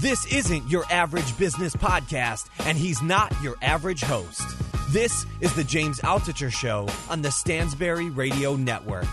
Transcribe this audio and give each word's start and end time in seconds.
This 0.00 0.32
isn't 0.32 0.70
your 0.70 0.84
average 0.92 1.36
business 1.38 1.74
podcast, 1.74 2.50
and 2.60 2.78
he's 2.78 3.02
not 3.02 3.34
your 3.42 3.56
average 3.60 4.00
host. 4.00 4.44
This 4.92 5.26
is 5.40 5.52
the 5.54 5.64
James 5.64 5.98
Altucher 6.02 6.52
Show 6.52 6.86
on 7.10 7.20
the 7.20 7.30
Stansberry 7.30 8.16
Radio 8.16 8.54
Network. 8.54 9.06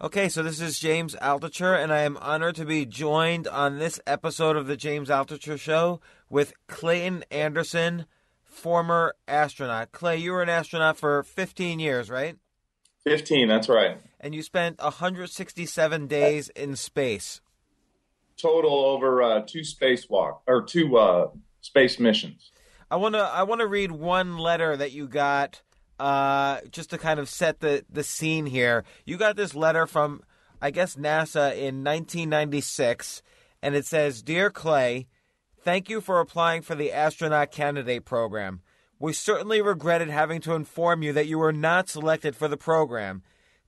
Okay, 0.00 0.28
so 0.28 0.44
this 0.44 0.60
is 0.60 0.78
James 0.78 1.16
Altucher, 1.16 1.82
and 1.82 1.92
I 1.92 2.02
am 2.02 2.16
honored 2.18 2.54
to 2.54 2.64
be 2.64 2.86
joined 2.86 3.48
on 3.48 3.80
this 3.80 3.98
episode 4.06 4.54
of 4.54 4.68
the 4.68 4.76
James 4.76 5.08
Altucher 5.08 5.58
Show 5.58 6.00
with 6.30 6.52
Clayton 6.68 7.24
Anderson, 7.32 8.06
former 8.52 9.14
astronaut. 9.26 9.92
Clay, 9.92 10.18
you 10.18 10.32
were 10.32 10.42
an 10.42 10.48
astronaut 10.48 10.98
for 10.98 11.22
15 11.22 11.80
years, 11.80 12.10
right? 12.10 12.36
15, 13.04 13.48
that's 13.48 13.68
right. 13.68 13.98
And 14.20 14.34
you 14.34 14.42
spent 14.42 14.80
167 14.80 16.06
days 16.06 16.48
in 16.50 16.76
space. 16.76 17.40
Total 18.36 18.72
over 18.72 19.22
uh, 19.22 19.42
two 19.46 19.60
spacewalk 19.60 20.40
or 20.46 20.62
two 20.62 20.96
uh, 20.96 21.30
space 21.60 21.98
missions. 21.98 22.52
I 22.90 22.96
want 22.96 23.14
to 23.14 23.20
I 23.20 23.42
want 23.44 23.60
to 23.60 23.66
read 23.66 23.90
one 23.90 24.36
letter 24.36 24.76
that 24.76 24.92
you 24.92 25.08
got 25.08 25.62
uh, 25.98 26.60
just 26.70 26.90
to 26.90 26.98
kind 26.98 27.18
of 27.18 27.28
set 27.28 27.60
the 27.60 27.84
the 27.88 28.04
scene 28.04 28.46
here. 28.46 28.84
You 29.06 29.16
got 29.16 29.36
this 29.36 29.54
letter 29.54 29.86
from 29.86 30.22
I 30.60 30.70
guess 30.70 30.96
NASA 30.96 31.52
in 31.52 31.84
1996 31.84 33.22
and 33.62 33.74
it 33.74 33.86
says, 33.86 34.22
"Dear 34.22 34.50
Clay, 34.50 35.06
Thank 35.64 35.88
you 35.88 36.00
for 36.00 36.18
applying 36.18 36.62
for 36.62 36.74
the 36.74 36.90
astronaut 36.90 37.52
candidate 37.52 38.04
program. 38.04 38.62
We 38.98 39.12
certainly 39.12 39.62
regretted 39.62 40.10
having 40.10 40.40
to 40.40 40.54
inform 40.54 41.04
you 41.04 41.12
that 41.12 41.28
you 41.28 41.38
were 41.38 41.52
not 41.52 41.88
selected 41.88 42.34
for 42.34 42.48
the 42.48 42.56
program. 42.56 43.22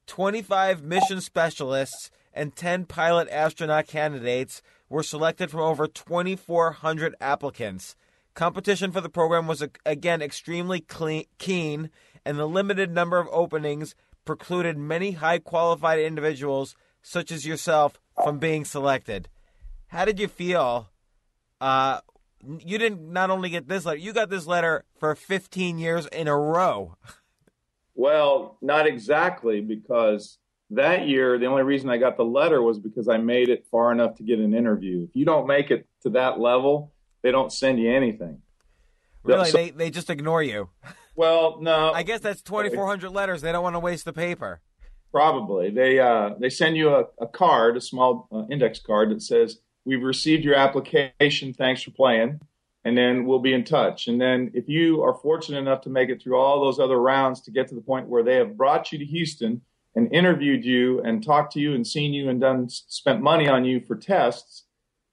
25 0.08 0.82
mission 0.82 1.20
specialists 1.20 2.10
and 2.32 2.56
10 2.56 2.86
pilot 2.86 3.28
astronaut 3.30 3.86
candidates 3.86 4.60
were 4.88 5.04
selected 5.04 5.52
from 5.52 5.60
over 5.60 5.86
2,400 5.86 7.14
applicants. 7.20 7.94
Competition 8.34 8.90
for 8.90 9.00
the 9.00 9.08
program 9.08 9.46
was 9.46 9.62
again 9.86 10.20
extremely 10.20 10.80
clean, 10.80 11.26
keen, 11.38 11.90
and 12.24 12.40
the 12.40 12.48
limited 12.48 12.90
number 12.90 13.20
of 13.20 13.28
openings 13.30 13.94
precluded 14.24 14.76
many 14.76 15.12
high 15.12 15.38
qualified 15.38 16.00
individuals, 16.00 16.74
such 17.02 17.30
as 17.30 17.46
yourself, 17.46 18.00
from 18.24 18.40
being 18.40 18.64
selected. 18.64 19.28
How 19.88 20.04
did 20.04 20.18
you 20.18 20.26
feel 20.26 20.88
uh, 21.64 22.00
you 22.58 22.76
didn't 22.76 23.10
not 23.10 23.30
only 23.30 23.48
get 23.48 23.68
this 23.68 23.86
letter, 23.86 23.98
you 23.98 24.12
got 24.12 24.28
this 24.28 24.46
letter 24.46 24.84
for 24.98 25.14
15 25.14 25.78
years 25.78 26.06
in 26.06 26.28
a 26.28 26.36
row. 26.36 26.96
Well, 27.96 28.58
not 28.60 28.88
exactly, 28.88 29.60
because 29.60 30.38
that 30.70 31.06
year, 31.06 31.38
the 31.38 31.46
only 31.46 31.62
reason 31.62 31.90
I 31.90 31.96
got 31.96 32.16
the 32.16 32.24
letter 32.24 32.60
was 32.60 32.80
because 32.80 33.08
I 33.08 33.18
made 33.18 33.48
it 33.48 33.66
far 33.70 33.92
enough 33.92 34.16
to 34.16 34.24
get 34.24 34.40
an 34.40 34.52
interview. 34.52 35.04
If 35.04 35.10
you 35.14 35.24
don't 35.24 35.46
make 35.46 35.70
it 35.70 35.86
to 36.02 36.10
that 36.10 36.40
level, 36.40 36.92
they 37.22 37.30
don't 37.30 37.52
send 37.52 37.78
you 37.78 37.92
anything. 37.94 38.42
Really? 39.22 39.48
So, 39.48 39.58
they, 39.58 39.70
they 39.70 39.90
just 39.90 40.10
ignore 40.10 40.42
you? 40.42 40.70
Well, 41.16 41.60
no. 41.60 41.92
I 41.92 42.02
guess 42.02 42.18
that's 42.18 42.42
2,400 42.42 43.08
letters. 43.10 43.40
They 43.40 43.52
don't 43.52 43.62
want 43.62 43.76
to 43.76 43.80
waste 43.80 44.04
the 44.04 44.12
paper. 44.12 44.60
Probably. 45.12 45.70
They, 45.70 46.00
uh, 46.00 46.30
they 46.40 46.50
send 46.50 46.76
you 46.76 46.92
a, 46.92 47.04
a 47.20 47.28
card, 47.28 47.76
a 47.76 47.80
small 47.80 48.26
uh, 48.32 48.46
index 48.50 48.80
card 48.80 49.12
that 49.12 49.22
says, 49.22 49.58
We've 49.84 50.02
received 50.02 50.44
your 50.44 50.54
application. 50.54 51.52
Thanks 51.52 51.82
for 51.82 51.90
playing. 51.90 52.40
And 52.84 52.96
then 52.96 53.24
we'll 53.24 53.38
be 53.38 53.54
in 53.54 53.64
touch. 53.64 54.08
And 54.08 54.20
then 54.20 54.50
if 54.54 54.68
you 54.68 55.02
are 55.02 55.14
fortunate 55.14 55.58
enough 55.58 55.80
to 55.82 55.90
make 55.90 56.10
it 56.10 56.22
through 56.22 56.36
all 56.36 56.60
those 56.60 56.78
other 56.78 57.00
rounds 57.00 57.40
to 57.42 57.50
get 57.50 57.68
to 57.68 57.74
the 57.74 57.80
point 57.80 58.08
where 58.08 58.22
they 58.22 58.36
have 58.36 58.56
brought 58.56 58.92
you 58.92 58.98
to 58.98 59.04
Houston 59.04 59.62
and 59.94 60.12
interviewed 60.12 60.64
you 60.64 61.00
and 61.02 61.24
talked 61.24 61.52
to 61.54 61.60
you 61.60 61.74
and 61.74 61.86
seen 61.86 62.12
you 62.12 62.28
and 62.28 62.40
done 62.40 62.68
spent 62.68 63.22
money 63.22 63.48
on 63.48 63.64
you 63.64 63.80
for 63.80 63.96
tests, 63.96 64.64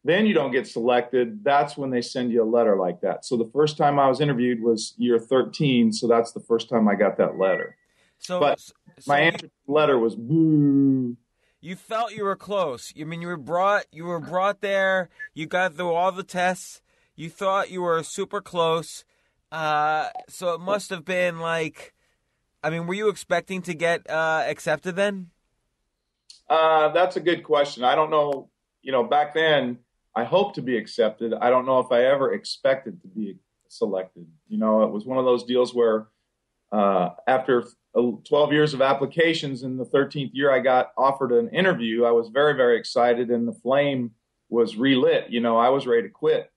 then 0.03 0.25
you 0.25 0.33
don't 0.33 0.51
get 0.51 0.67
selected. 0.67 1.43
That's 1.43 1.77
when 1.77 1.91
they 1.91 2.01
send 2.01 2.31
you 2.31 2.43
a 2.43 2.45
letter 2.45 2.75
like 2.75 3.01
that. 3.01 3.23
So 3.23 3.37
the 3.37 3.49
first 3.53 3.77
time 3.77 3.99
I 3.99 4.07
was 4.07 4.19
interviewed 4.19 4.61
was 4.61 4.93
year 4.97 5.19
13. 5.19 5.93
So 5.93 6.07
that's 6.07 6.31
the 6.31 6.39
first 6.39 6.67
time 6.67 6.87
I 6.87 6.95
got 6.95 7.17
that 7.17 7.37
letter. 7.37 7.77
So, 8.17 8.39
but 8.39 8.59
so 8.59 8.73
my 9.07 9.19
answer 9.19 9.47
to 9.47 9.51
the 9.67 9.71
letter 9.71 9.97
was 9.97 10.15
boo 10.15 11.15
you 11.61 11.75
felt 11.75 12.11
you 12.11 12.23
were 12.23 12.35
close. 12.35 12.91
I 12.99 13.03
mean, 13.03 13.21
you 13.21 13.27
were 13.27 13.37
brought 13.37 13.85
you 13.91 14.05
were 14.05 14.19
brought 14.19 14.61
there. 14.61 15.09
You 15.33 15.45
got 15.45 15.75
through 15.75 15.93
all 15.93 16.11
the 16.11 16.23
tests. 16.23 16.81
You 17.15 17.29
thought 17.29 17.69
you 17.69 17.83
were 17.83 18.03
super 18.03 18.41
close. 18.41 19.05
Uh, 19.51 20.09
so 20.27 20.53
it 20.55 20.61
must 20.61 20.89
have 20.89 21.05
been 21.05 21.39
like, 21.39 21.93
I 22.63 22.69
mean, 22.69 22.87
were 22.87 22.93
you 22.93 23.09
expecting 23.09 23.61
to 23.63 23.73
get 23.73 24.09
uh, 24.09 24.43
accepted 24.47 24.95
then? 24.95 25.29
Uh, 26.49 26.89
that's 26.89 27.15
a 27.15 27.21
good 27.21 27.43
question. 27.43 27.83
I 27.83 27.95
don't 27.95 28.09
know. 28.09 28.49
You 28.81 28.91
know, 28.91 29.03
back 29.03 29.33
then, 29.33 29.79
I 30.15 30.23
hoped 30.23 30.55
to 30.55 30.61
be 30.61 30.77
accepted. 30.77 31.33
I 31.33 31.49
don't 31.49 31.65
know 31.65 31.79
if 31.79 31.91
I 31.91 32.03
ever 32.05 32.33
expected 32.33 33.01
to 33.01 33.07
be 33.07 33.37
selected. 33.67 34.25
You 34.47 34.57
know, 34.57 34.83
it 34.83 34.91
was 34.91 35.05
one 35.05 35.17
of 35.17 35.25
those 35.25 35.43
deals 35.43 35.73
where 35.73 36.07
uh, 36.71 37.11
after 37.27 37.65
12 37.93 38.53
years 38.53 38.73
of 38.73 38.81
applications. 38.81 39.63
In 39.63 39.77
the 39.77 39.85
13th 39.85 40.31
year, 40.33 40.51
I 40.51 40.59
got 40.59 40.91
offered 40.97 41.31
an 41.31 41.49
interview. 41.49 42.05
I 42.05 42.11
was 42.11 42.29
very, 42.29 42.53
very 42.53 42.77
excited, 42.77 43.29
and 43.29 43.47
the 43.47 43.53
flame 43.53 44.11
was 44.49 44.75
relit. 44.75 45.29
You 45.29 45.41
know, 45.41 45.57
I 45.57 45.69
was 45.69 45.87
ready 45.87 46.03
to 46.03 46.09
quit. 46.09 46.51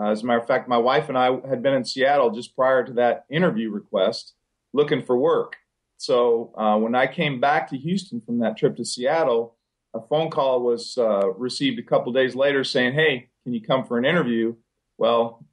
Uh, 0.00 0.10
as 0.10 0.22
a 0.22 0.26
matter 0.26 0.40
of 0.40 0.46
fact, 0.46 0.68
my 0.68 0.78
wife 0.78 1.08
and 1.08 1.18
I 1.18 1.38
had 1.48 1.62
been 1.62 1.74
in 1.74 1.84
Seattle 1.84 2.30
just 2.30 2.56
prior 2.56 2.84
to 2.84 2.92
that 2.94 3.24
interview 3.30 3.70
request 3.70 4.34
looking 4.72 5.02
for 5.02 5.16
work. 5.16 5.56
So 5.98 6.54
uh, 6.56 6.78
when 6.78 6.94
I 6.94 7.06
came 7.06 7.40
back 7.40 7.68
to 7.68 7.76
Houston 7.76 8.20
from 8.22 8.38
that 8.38 8.56
trip 8.56 8.76
to 8.76 8.84
Seattle, 8.84 9.56
a 9.92 10.00
phone 10.00 10.30
call 10.30 10.62
was 10.62 10.96
uh, 10.96 11.30
received 11.32 11.78
a 11.78 11.82
couple 11.82 12.12
days 12.12 12.34
later 12.34 12.64
saying, 12.64 12.94
Hey, 12.94 13.28
can 13.42 13.52
you 13.52 13.60
come 13.60 13.84
for 13.84 13.98
an 13.98 14.04
interview? 14.04 14.54
Well, 14.96 15.44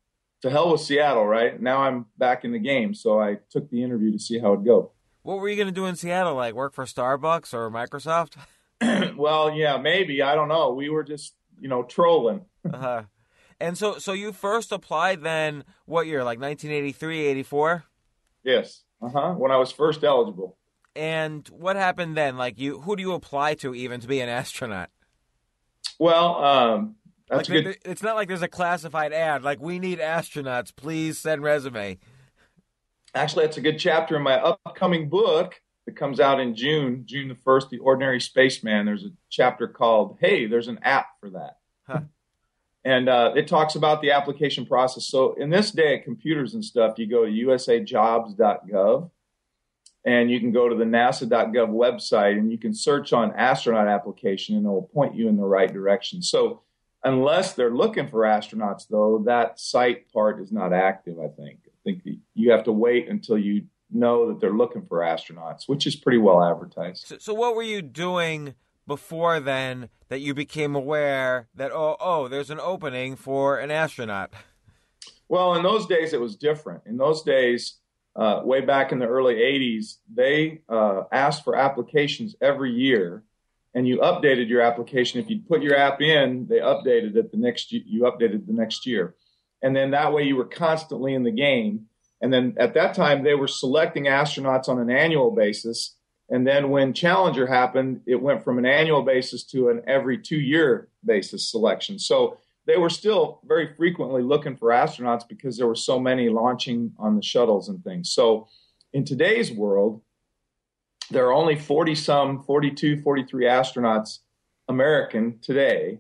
to 0.42 0.50
hell 0.50 0.72
with 0.72 0.82
Seattle, 0.82 1.26
right? 1.26 1.60
Now 1.60 1.80
I'm 1.80 2.06
back 2.18 2.46
in 2.46 2.52
the 2.52 2.60
game. 2.60 2.94
So 2.94 3.20
I 3.20 3.38
took 3.50 3.70
the 3.70 3.84
interview 3.84 4.12
to 4.12 4.20
see 4.20 4.40
how 4.40 4.54
it'd 4.54 4.66
go. 4.66 4.92
What 5.28 5.40
were 5.40 5.50
you 5.50 5.58
going 5.58 5.68
to 5.68 5.74
do 5.74 5.86
in 5.88 5.98
Seattle? 5.98 6.36
Like 6.36 6.54
work 6.54 6.74
for 6.74 6.86
Starbucks 6.86 7.54
or 7.54 7.70
Microsoft? 7.70 8.38
well, 9.18 9.52
yeah, 9.52 9.76
maybe. 9.76 10.22
I 10.22 10.36
don't 10.36 10.48
know. 10.48 10.72
We 10.72 10.88
were 10.88 11.04
just, 11.04 11.34
you 11.60 11.68
know, 11.68 11.84
trolling. 11.84 12.46
uh-huh. 12.64 13.04
And 13.60 13.78
so, 13.78 13.98
so 13.98 14.14
you 14.14 14.32
first 14.32 14.72
applied 14.72 15.24
then 15.24 15.66
what 15.84 16.08
year? 16.08 16.24
Like 16.24 16.40
1983, 16.40 17.26
84? 17.26 17.84
Yes. 18.46 18.84
Uh 19.02 19.10
huh. 19.10 19.34
When 19.34 19.52
I 19.52 19.58
was 19.58 19.70
first 19.70 20.06
eligible. 20.06 20.56
And 20.96 21.46
what 21.50 21.76
happened 21.76 22.16
then? 22.16 22.38
Like 22.38 22.58
you, 22.58 22.80
who 22.80 22.96
do 22.96 23.02
you 23.02 23.12
apply 23.12 23.56
to 23.56 23.76
even 23.76 24.00
to 24.00 24.08
be 24.08 24.22
an 24.22 24.30
astronaut? 24.30 24.92
Well, 26.00 26.42
um, 26.42 26.96
that's 27.30 27.50
like 27.50 27.66
good. 27.66 27.78
It's 27.84 28.02
not 28.02 28.16
like 28.16 28.30
there's 28.30 28.44
a 28.44 28.48
classified 28.48 29.12
ad 29.12 29.44
like 29.44 29.60
we 29.60 29.78
need 29.78 30.00
astronauts. 30.00 30.74
Please 30.74 31.18
send 31.18 31.44
resume 31.44 31.98
actually, 33.16 33.46
that's 33.46 33.58
a 33.58 33.62
good 33.62 33.80
chapter 33.80 34.16
in 34.16 34.24
my 34.24 34.36
upcoming 34.36 35.10
book 35.10 35.56
that 35.86 35.96
comes 35.96 36.20
out 36.20 36.40
in 36.40 36.56
June, 36.56 37.04
June 37.06 37.30
the 37.30 37.36
1st, 37.36 37.70
The 37.70 37.80
Ordinary 37.80 38.20
Spaceman. 38.20 38.86
There's 38.86 39.06
a 39.06 39.12
chapter 39.30 39.68
called, 39.68 40.18
Hey, 40.20 40.46
there's 40.46 40.68
an 40.68 40.80
app 40.84 41.08
for 41.20 41.30
that. 41.32 41.58
Huh. 41.88 42.02
and 42.86 43.10
uh, 43.10 43.34
it 43.36 43.48
talks 43.48 43.76
about 43.76 44.02
the 44.02 44.12
application 44.12 44.66
process. 44.66 45.06
So 45.06 45.34
in 45.34 45.50
this 45.50 45.72
day 45.72 45.98
of 45.98 46.04
computers 46.04 46.54
and 46.54 46.64
stuff, 46.64 46.98
you 46.98 47.08
go 47.08 47.26
to 47.26 47.32
usajobs.gov 47.32 49.12
and 50.06 50.32
you 50.32 50.40
can 50.40 50.52
go 50.52 50.70
to 50.70 50.76
the 50.76 50.86
nasa.gov 50.86 51.70
website 51.70 52.38
and 52.38 52.52
you 52.52 52.58
can 52.58 52.74
search 52.74 53.12
on 53.12 53.34
astronaut 53.36 53.88
application 53.88 54.56
and 54.56 54.66
it 54.66 54.70
will 54.70 54.90
point 54.94 55.16
you 55.16 55.28
in 55.28 55.36
the 55.36 55.44
right 55.44 55.72
direction. 55.72 56.22
So 56.22 56.62
unless 57.04 57.54
they're 57.54 57.76
looking 57.76 58.08
for 58.08 58.22
astronauts 58.22 58.88
though, 58.90 59.24
that 59.26 59.60
site 59.60 60.12
part 60.14 60.42
is 60.42 60.52
not 60.52 60.72
active, 60.72 61.18
I 61.20 61.28
think. 61.28 61.60
I 61.88 61.92
think 61.92 62.04
you 62.34 62.52
have 62.52 62.64
to 62.66 62.72
wait 62.72 63.08
until 63.08 63.38
you 63.38 63.66
know 63.90 64.28
that 64.28 64.42
they're 64.42 64.52
looking 64.52 64.86
for 64.86 65.00
astronauts, 65.00 65.68
which 65.68 65.88
is 65.88 65.96
pretty 65.96 66.18
well 66.18 66.44
advertised. 66.44 67.08
So, 67.08 67.18
so 67.18 67.34
what 67.34 67.56
were 67.56 67.64
you 67.64 67.82
doing 67.82 68.56
before 68.86 69.40
then 69.40 69.90
that 70.10 70.20
you 70.20 70.34
became 70.34 70.76
aware 70.76 71.48
that 71.56 71.72
oh 71.72 71.96
oh 72.00 72.28
there's 72.28 72.50
an 72.50 72.60
opening 72.60 73.16
for 73.16 73.58
an 73.58 73.72
astronaut? 73.72 74.34
Well, 75.30 75.56
in 75.56 75.64
those 75.64 75.86
days 75.86 76.14
it 76.14 76.20
was 76.20 76.36
different. 76.36 76.84
In 76.86 76.98
those 76.98 77.22
days, 77.22 77.78
uh, 78.16 78.42
way 78.44 78.62
back 78.62 78.92
in 78.92 79.00
the 79.00 79.08
early 79.08 79.36
'80s, 79.36 79.96
they 80.14 80.62
uh, 80.68 81.04
asked 81.12 81.46
for 81.46 81.56
applications 81.56 82.36
every 82.42 82.74
year, 82.74 83.24
and 83.74 83.88
you 83.88 84.00
updated 84.00 84.50
your 84.50 84.62
application. 84.62 85.22
If 85.22 85.30
you 85.30 85.40
put 85.48 85.62
your 85.62 85.78
app 85.78 86.02
in, 86.02 86.48
they 86.50 86.60
updated 86.60 87.16
it 87.16 87.32
the 87.32 87.38
next. 87.38 87.72
You 87.72 88.02
updated 88.04 88.46
the 88.46 88.54
next 88.54 88.86
year, 88.86 89.16
and 89.62 89.76
then 89.76 89.92
that 89.92 90.14
way 90.14 90.24
you 90.24 90.36
were 90.36 90.46
constantly 90.46 91.14
in 91.14 91.24
the 91.24 91.32
game 91.32 91.88
and 92.22 92.34
then 92.34 92.56
at 92.58 92.74
that 92.74 92.96
time, 92.96 93.24
they 93.24 93.36
were 93.36 93.48
selecting 93.48 94.06
astronauts 94.06 94.70
on 94.70 94.80
an 94.80 94.90
annual 94.90 95.32
basis. 95.32 95.96
And 96.30 96.46
then 96.46 96.70
when 96.70 96.94
Challenger 96.94 97.48
happened, 97.48 98.02
it 98.06 98.22
went 98.22 98.44
from 98.44 98.58
an 98.58 98.66
annual 98.66 99.04
basis 99.04 99.44
to 99.46 99.70
an 99.70 99.82
every 99.88 100.18
two 100.18 100.40
year 100.40 100.90
basis 101.06 101.50
selection. 101.50 102.00
So 102.00 102.38
they 102.66 102.78
were 102.78 102.90
still 102.90 103.40
very 103.46 103.74
frequently 103.76 104.22
looking 104.22 104.58
for 104.58 104.70
astronauts 104.70 105.28
because 105.28 105.58
there 105.58 105.68
were 105.68 105.76
so 105.76 106.00
many 106.00 106.28
launching 106.28 106.92
on 106.98 107.16
the 107.16 107.22
shuttles 107.22 107.70
and 107.70 107.82
things. 107.84 108.12
So 108.12 108.48
in 108.92 109.06
today's 109.06 109.52
world, 109.52 110.02
there 111.10 111.28
are 111.28 111.34
only 111.34 111.56
40 111.56 111.96
some, 111.96 112.44
42, 112.44 113.02
43 113.02 113.46
astronauts 113.46 114.20
American 114.68 115.40
today 115.42 116.00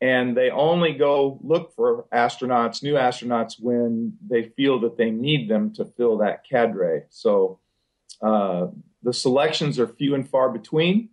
and 0.00 0.36
they 0.36 0.50
only 0.50 0.92
go 0.92 1.40
look 1.42 1.74
for 1.74 2.06
astronauts, 2.12 2.82
new 2.82 2.94
astronauts, 2.94 3.54
when 3.58 4.14
they 4.28 4.44
feel 4.44 4.80
that 4.80 4.96
they 4.96 5.10
need 5.10 5.48
them 5.48 5.72
to 5.74 5.84
fill 5.84 6.18
that 6.18 6.44
cadre. 6.44 7.04
So 7.10 7.58
uh, 8.22 8.68
the 9.02 9.12
selections 9.12 9.78
are 9.78 9.88
few 9.88 10.14
and 10.14 10.28
far 10.28 10.50
between, 10.50 11.10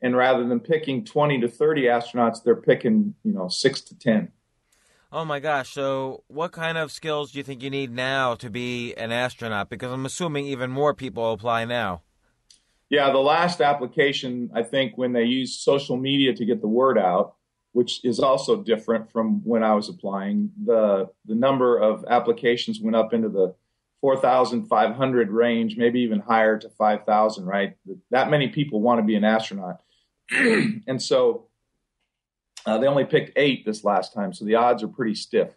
and 0.00 0.16
rather 0.16 0.46
than 0.46 0.60
picking 0.60 1.04
20 1.04 1.40
to 1.40 1.48
30 1.48 1.82
astronauts, 1.84 2.42
they're 2.42 2.54
picking 2.56 3.14
you 3.24 3.32
know 3.32 3.48
six 3.48 3.80
to 3.82 3.98
10. 3.98 4.32
Oh 5.12 5.24
my 5.24 5.40
gosh! 5.40 5.70
So, 5.70 6.22
what 6.28 6.52
kind 6.52 6.78
of 6.78 6.92
skills 6.92 7.32
do 7.32 7.38
you 7.38 7.42
think 7.42 7.64
you 7.64 7.70
need 7.70 7.90
now 7.90 8.36
to 8.36 8.48
be 8.48 8.94
an 8.94 9.10
astronaut? 9.10 9.68
Because 9.68 9.90
I'm 9.90 10.06
assuming 10.06 10.46
even 10.46 10.70
more 10.70 10.94
people 10.94 11.32
apply 11.32 11.64
now. 11.64 12.02
Yeah, 12.90 13.10
the 13.10 13.18
last 13.18 13.60
application, 13.60 14.50
I 14.54 14.62
think, 14.62 14.96
when 14.96 15.12
they 15.12 15.24
used 15.24 15.60
social 15.60 15.96
media 15.96 16.32
to 16.34 16.44
get 16.44 16.60
the 16.60 16.68
word 16.68 16.96
out, 16.96 17.34
which 17.72 18.04
is 18.04 18.20
also 18.20 18.62
different 18.62 19.10
from 19.10 19.40
when 19.44 19.62
I 19.62 19.74
was 19.74 19.88
applying. 19.88 20.50
The 20.64 21.10
the 21.26 21.34
number 21.34 21.78
of 21.78 22.04
applications 22.08 22.80
went 22.80 22.96
up 22.96 23.12
into 23.12 23.28
the 23.28 23.54
4,500 24.00 25.30
range, 25.30 25.76
maybe 25.76 26.00
even 26.00 26.20
higher 26.20 26.58
to 26.58 26.68
5,000. 26.68 27.44
Right, 27.44 27.76
that 28.10 28.30
many 28.30 28.48
people 28.48 28.80
want 28.80 29.00
to 29.00 29.04
be 29.04 29.16
an 29.16 29.24
astronaut, 29.24 29.80
and 30.30 31.00
so 31.00 31.46
uh, 32.66 32.78
they 32.78 32.86
only 32.86 33.04
picked 33.04 33.32
eight 33.36 33.64
this 33.64 33.84
last 33.84 34.12
time. 34.12 34.32
So 34.32 34.44
the 34.44 34.56
odds 34.56 34.82
are 34.82 34.88
pretty 34.88 35.14
stiff. 35.14 35.50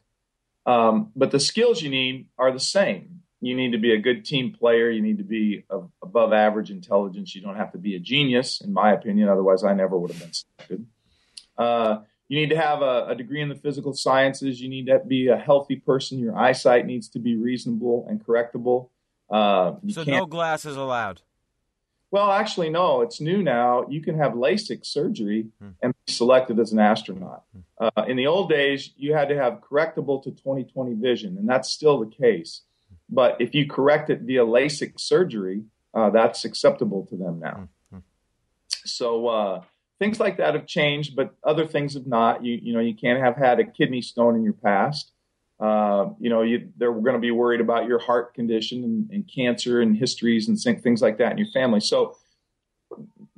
Um, 0.65 1.11
but 1.15 1.31
the 1.31 1.39
skills 1.39 1.81
you 1.81 1.89
need 1.89 2.27
are 2.37 2.51
the 2.51 2.59
same. 2.59 3.23
You 3.41 3.55
need 3.55 3.73
to 3.73 3.77
be 3.77 3.93
a 3.93 3.97
good 3.97 4.23
team 4.23 4.53
player. 4.53 4.89
You 4.89 5.01
need 5.01 5.17
to 5.17 5.23
be 5.25 5.65
above 6.01 6.31
average 6.31 6.71
intelligence. 6.71 7.35
You 7.35 7.41
don't 7.41 7.57
have 7.57 7.73
to 7.73 7.77
be 7.77 7.95
a 7.95 7.99
genius, 7.99 8.61
in 8.61 8.71
my 8.71 8.93
opinion. 8.93 9.27
Otherwise, 9.27 9.65
I 9.65 9.73
never 9.73 9.97
would 9.97 10.11
have 10.11 10.19
been 10.21 10.31
selected. 10.31 10.85
Uh, 11.57 11.97
you 12.27 12.39
need 12.39 12.49
to 12.49 12.57
have 12.57 12.81
a, 12.81 13.07
a, 13.09 13.15
degree 13.15 13.41
in 13.41 13.49
the 13.49 13.55
physical 13.55 13.93
sciences. 13.93 14.59
You 14.59 14.69
need 14.69 14.87
to 14.87 14.99
be 14.99 15.27
a 15.27 15.37
healthy 15.37 15.75
person. 15.75 16.19
Your 16.19 16.35
eyesight 16.35 16.85
needs 16.85 17.07
to 17.09 17.19
be 17.19 17.35
reasonable 17.35 18.07
and 18.09 18.25
correctable. 18.25 18.89
Uh, 19.29 19.73
so 19.89 20.03
no 20.03 20.25
glasses 20.25 20.75
allowed. 20.75 21.21
Well, 22.13 22.31
actually, 22.31 22.69
no. 22.69 23.01
It's 23.01 23.19
new 23.19 23.41
now. 23.41 23.87
You 23.89 23.99
can 23.99 24.19
have 24.19 24.33
LASIK 24.33 24.85
surgery 24.85 25.47
hmm. 25.59 25.69
and 25.81 25.95
be 26.05 26.13
selected 26.13 26.59
as 26.59 26.71
an 26.71 26.77
astronaut. 26.77 27.43
Hmm. 27.51 27.87
Uh, 27.97 28.03
in 28.03 28.17
the 28.17 28.27
old 28.27 28.49
days, 28.49 28.91
you 28.95 29.15
had 29.15 29.29
to 29.29 29.35
have 29.35 29.61
correctable 29.61 30.21
to 30.23 30.29
20/20 30.29 31.01
vision, 31.01 31.37
and 31.39 31.49
that's 31.49 31.71
still 31.71 31.99
the 31.99 32.11
case. 32.11 32.61
But 33.09 33.37
if 33.39 33.55
you 33.55 33.67
correct 33.67 34.11
it 34.11 34.21
via 34.21 34.45
LASIK 34.45 34.99
surgery, 34.99 35.63
uh, 35.93 36.11
that's 36.11 36.45
acceptable 36.45 37.03
to 37.07 37.15
them 37.17 37.39
now. 37.39 37.67
Hmm. 37.89 37.99
So 38.85 39.27
uh, 39.27 39.63
things 39.99 40.19
like 40.19 40.37
that 40.37 40.53
have 40.53 40.65
changed, 40.65 41.15
but 41.15 41.35
other 41.43 41.65
things 41.65 41.93
have 41.93 42.07
not. 42.07 42.43
You 42.43 42.59
you 42.61 42.73
know 42.73 42.79
you 42.79 42.95
can't 42.95 43.19
have 43.19 43.35
had 43.35 43.59
a 43.59 43.63
kidney 43.63 44.01
stone 44.01 44.35
in 44.35 44.43
your 44.43 44.53
past. 44.53 45.11
Uh, 45.59 46.09
you 46.19 46.29
know 46.29 46.41
you, 46.41 46.69
they're 46.77 46.91
going 46.91 47.13
to 47.13 47.19
be 47.19 47.31
worried 47.31 47.61
about 47.61 47.87
your 47.87 47.99
heart 47.99 48.33
condition 48.33 48.83
and, 48.83 49.09
and, 49.11 49.31
cancer 49.33 49.81
and 49.81 49.95
histories 49.95 50.49
and 50.49 50.59
things 50.59 51.01
like 51.01 51.17
that 51.19 51.31
in 51.31 51.37
your 51.37 51.47
family. 51.53 51.79
So 51.79 52.17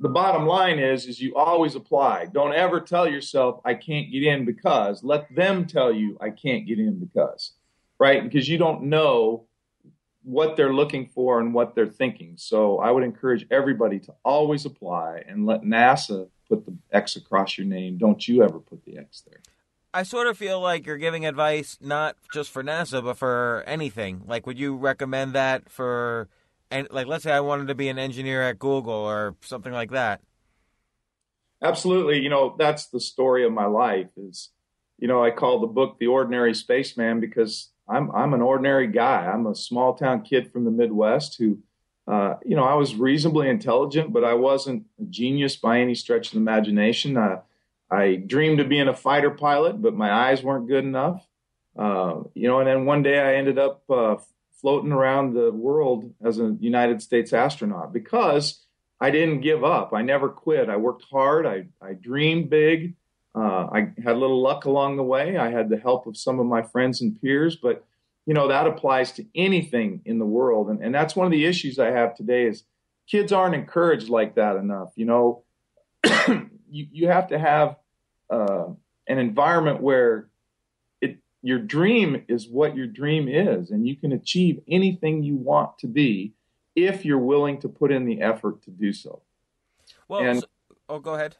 the 0.00 0.08
bottom 0.08 0.46
line 0.46 0.78
is 0.78 1.06
is 1.06 1.20
you 1.20 1.34
always 1.36 1.74
apply. 1.74 2.26
Don't 2.26 2.54
ever 2.54 2.80
tell 2.80 3.08
yourself 3.08 3.60
I 3.64 3.74
can't 3.74 4.10
get 4.10 4.22
in 4.22 4.44
because. 4.44 5.04
Let 5.04 5.34
them 5.34 5.66
tell 5.66 5.92
you 5.92 6.18
I 6.20 6.30
can't 6.30 6.66
get 6.66 6.78
in 6.78 6.98
because. 6.98 7.52
Right? 7.98 8.22
Because 8.22 8.46
you 8.46 8.58
don't 8.58 8.84
know 8.84 9.46
what 10.22 10.56
they're 10.56 10.74
looking 10.74 11.06
for 11.06 11.40
and 11.40 11.54
what 11.54 11.74
they're 11.74 11.86
thinking. 11.86 12.34
So 12.36 12.78
I 12.78 12.90
would 12.90 13.04
encourage 13.04 13.46
everybody 13.50 14.00
to 14.00 14.14
always 14.24 14.66
apply 14.66 15.22
and 15.26 15.46
let 15.46 15.62
NASA 15.62 16.28
put 16.48 16.64
the 16.64 16.76
X 16.92 17.16
across 17.16 17.58
your 17.58 17.66
name. 17.66 17.98
Don't 17.98 18.26
you 18.26 18.42
ever 18.42 18.58
put 18.58 18.84
the 18.84 18.98
X 18.98 19.22
there. 19.22 19.40
I 19.94 20.02
sort 20.02 20.26
of 20.26 20.36
feel 20.36 20.60
like 20.60 20.84
you're 20.84 20.98
giving 20.98 21.24
advice 21.24 21.78
not 21.80 22.16
just 22.32 22.50
for 22.50 22.62
NASA, 22.62 23.02
but 23.02 23.16
for 23.16 23.64
anything. 23.66 24.22
Like, 24.26 24.46
would 24.46 24.58
you 24.58 24.76
recommend 24.76 25.32
that 25.32 25.70
for, 25.70 26.28
and 26.70 26.86
like, 26.90 27.06
let's 27.06 27.24
say 27.24 27.32
I 27.32 27.40
wanted 27.40 27.68
to 27.68 27.74
be 27.74 27.88
an 27.88 27.98
engineer 27.98 28.42
at 28.42 28.58
Google 28.58 28.92
or 28.92 29.36
something 29.40 29.72
like 29.72 29.90
that? 29.92 30.20
Absolutely. 31.62 32.20
You 32.20 32.28
know, 32.28 32.54
that's 32.58 32.88
the 32.88 33.00
story 33.00 33.44
of 33.44 33.52
my 33.52 33.66
life. 33.66 34.08
Is 34.16 34.50
you 34.98 35.08
know, 35.08 35.24
I 35.24 35.30
call 35.30 35.60
the 35.60 35.66
book 35.66 35.98
"The 35.98 36.06
Ordinary 36.08 36.54
Spaceman" 36.54 37.20
because 37.20 37.70
I'm 37.88 38.10
I'm 38.10 38.34
an 38.34 38.42
ordinary 38.42 38.88
guy. 38.88 39.26
I'm 39.26 39.46
a 39.46 39.54
small 39.54 39.94
town 39.94 40.22
kid 40.22 40.52
from 40.52 40.64
the 40.64 40.70
Midwest 40.70 41.36
who 41.38 41.58
uh, 42.06 42.34
you 42.44 42.54
know, 42.54 42.64
I 42.64 42.74
was 42.74 42.94
reasonably 42.94 43.48
intelligent, 43.48 44.12
but 44.12 44.24
I 44.24 44.34
wasn't 44.34 44.86
a 45.00 45.04
genius 45.04 45.56
by 45.56 45.80
any 45.80 45.94
stretch 45.94 46.28
of 46.28 46.32
the 46.34 46.38
imagination. 46.38 47.16
Uh, 47.16 47.40
I 47.90 48.14
dreamed 48.14 48.60
of 48.60 48.68
being 48.68 48.88
a 48.88 48.94
fighter 48.94 49.30
pilot, 49.30 49.80
but 49.82 49.94
my 49.94 50.12
eyes 50.12 50.42
weren't 50.42 50.68
good 50.68 50.84
enough. 50.84 51.26
Uh, 51.76 52.22
you 52.34 52.48
know, 52.48 52.60
and 52.60 52.68
then 52.68 52.86
one 52.86 53.02
day 53.02 53.18
I 53.18 53.34
ended 53.34 53.58
up 53.58 53.82
uh, 53.90 54.16
floating 54.60 54.92
around 54.92 55.34
the 55.34 55.50
world 55.52 56.12
as 56.24 56.38
a 56.38 56.56
United 56.60 57.02
States 57.02 57.32
astronaut 57.32 57.92
because 57.92 58.64
I 59.00 59.10
didn't 59.10 59.40
give 59.40 59.62
up. 59.62 59.92
I 59.92 60.02
never 60.02 60.28
quit. 60.28 60.68
I 60.68 60.76
worked 60.76 61.04
hard. 61.10 61.44
I, 61.44 61.66
I 61.82 61.92
dreamed 61.92 62.50
big. 62.50 62.94
Uh, 63.34 63.68
I 63.70 63.92
had 64.02 64.14
a 64.14 64.18
little 64.18 64.40
luck 64.40 64.64
along 64.64 64.96
the 64.96 65.02
way. 65.02 65.36
I 65.36 65.50
had 65.50 65.68
the 65.68 65.76
help 65.76 66.06
of 66.06 66.16
some 66.16 66.40
of 66.40 66.46
my 66.46 66.62
friends 66.62 67.02
and 67.02 67.20
peers, 67.20 67.56
but 67.56 67.84
you 68.26 68.34
know 68.34 68.48
that 68.48 68.66
applies 68.66 69.12
to 69.12 69.24
anything 69.34 70.02
in 70.04 70.18
the 70.18 70.26
world. 70.26 70.68
And, 70.68 70.82
and 70.82 70.94
that's 70.94 71.16
one 71.16 71.26
of 71.26 71.32
the 71.32 71.46
issues 71.46 71.78
i 71.78 71.90
have 71.90 72.14
today 72.14 72.44
is 72.46 72.64
kids 73.08 73.32
aren't 73.32 73.54
encouraged 73.54 74.08
like 74.08 74.34
that 74.34 74.56
enough 74.56 74.92
you 74.96 75.06
know? 75.06 75.44
You, 76.68 76.88
you 76.90 77.06
have 77.06 77.28
to 77.28 77.38
have 77.38 77.76
uh, 78.28 78.64
an 79.06 79.18
environment 79.18 79.80
where 79.80 80.28
it 81.00 81.18
your 81.40 81.60
dream 81.60 82.24
is 82.26 82.48
what 82.48 82.76
your 82.76 82.88
dream 82.88 83.28
is 83.28 83.70
and 83.70 83.86
you 83.86 83.94
can 83.94 84.10
achieve 84.10 84.60
anything 84.68 85.22
you 85.22 85.36
want 85.36 85.78
to 85.78 85.86
be 85.86 86.34
if 86.74 87.04
you're 87.04 87.20
willing 87.20 87.60
to 87.60 87.68
put 87.68 87.92
in 87.92 88.04
the 88.04 88.20
effort 88.20 88.62
to 88.62 88.72
do 88.72 88.92
so. 88.92 89.22
Well 90.08 90.22
and, 90.22 90.40
so, 90.40 90.46
oh 90.88 90.98
go 90.98 91.14
ahead. 91.14 91.36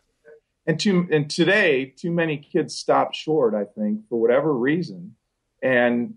And 0.65 0.79
too 0.79 1.09
and 1.11 1.29
today 1.29 1.87
too 1.87 2.13
many 2.13 2.37
kids 2.37 2.77
stop 2.77 3.13
short 3.13 3.53
i 3.53 3.65
think 3.65 4.09
for 4.09 4.21
whatever 4.21 4.55
reason. 4.55 5.17
And 5.61 6.15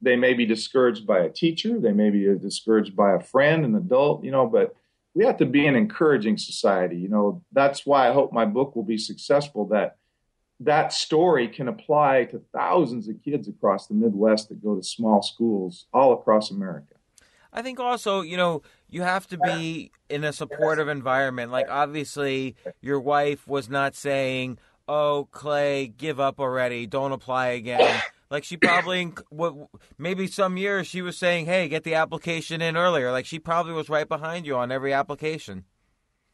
they 0.00 0.16
may 0.16 0.34
be 0.34 0.46
discouraged 0.46 1.06
by 1.06 1.20
a 1.20 1.28
teacher, 1.28 1.78
they 1.80 1.92
may 1.92 2.10
be 2.10 2.24
discouraged 2.38 2.94
by 2.94 3.14
a 3.14 3.20
friend, 3.20 3.64
an 3.64 3.74
adult, 3.74 4.24
you 4.24 4.30
know, 4.30 4.46
but 4.46 4.74
we 5.14 5.24
have 5.24 5.38
to 5.38 5.46
be 5.46 5.66
an 5.66 5.74
encouraging 5.74 6.38
society. 6.38 6.96
You 6.96 7.08
know, 7.08 7.42
that's 7.52 7.84
why 7.84 8.08
I 8.08 8.12
hope 8.12 8.32
my 8.32 8.44
book 8.44 8.76
will 8.76 8.84
be 8.84 8.98
successful 8.98 9.66
that 9.68 9.96
that 10.60 10.92
story 10.92 11.48
can 11.48 11.68
apply 11.68 12.24
to 12.26 12.42
thousands 12.52 13.08
of 13.08 13.22
kids 13.24 13.48
across 13.48 13.86
the 13.86 13.94
Midwest 13.94 14.48
that 14.48 14.62
go 14.62 14.76
to 14.76 14.82
small 14.82 15.22
schools 15.22 15.86
all 15.92 16.12
across 16.12 16.50
America. 16.50 16.94
I 17.52 17.62
think 17.62 17.80
also, 17.80 18.20
you 18.20 18.36
know, 18.36 18.62
you 18.88 19.02
have 19.02 19.26
to 19.28 19.38
be 19.38 19.90
in 20.08 20.24
a 20.24 20.32
supportive 20.32 20.88
environment. 20.88 21.50
Like, 21.50 21.68
obviously, 21.68 22.56
your 22.80 23.00
wife 23.00 23.48
was 23.48 23.68
not 23.68 23.94
saying, 23.94 24.58
"Oh, 24.86 25.28
Clay, 25.30 25.88
give 25.88 26.20
up 26.20 26.38
already. 26.40 26.86
Don't 26.86 27.12
apply 27.12 27.48
again." 27.48 28.00
Like 28.30 28.44
she 28.44 28.56
probably, 28.56 29.12
maybe 29.96 30.26
some 30.26 30.56
years 30.56 30.86
she 30.86 31.02
was 31.02 31.16
saying, 31.16 31.46
"Hey, 31.46 31.68
get 31.68 31.84
the 31.84 31.94
application 31.94 32.60
in 32.60 32.76
earlier." 32.76 33.10
Like 33.10 33.26
she 33.26 33.38
probably 33.38 33.72
was 33.72 33.88
right 33.88 34.08
behind 34.08 34.46
you 34.46 34.56
on 34.56 34.70
every 34.70 34.92
application. 34.92 35.64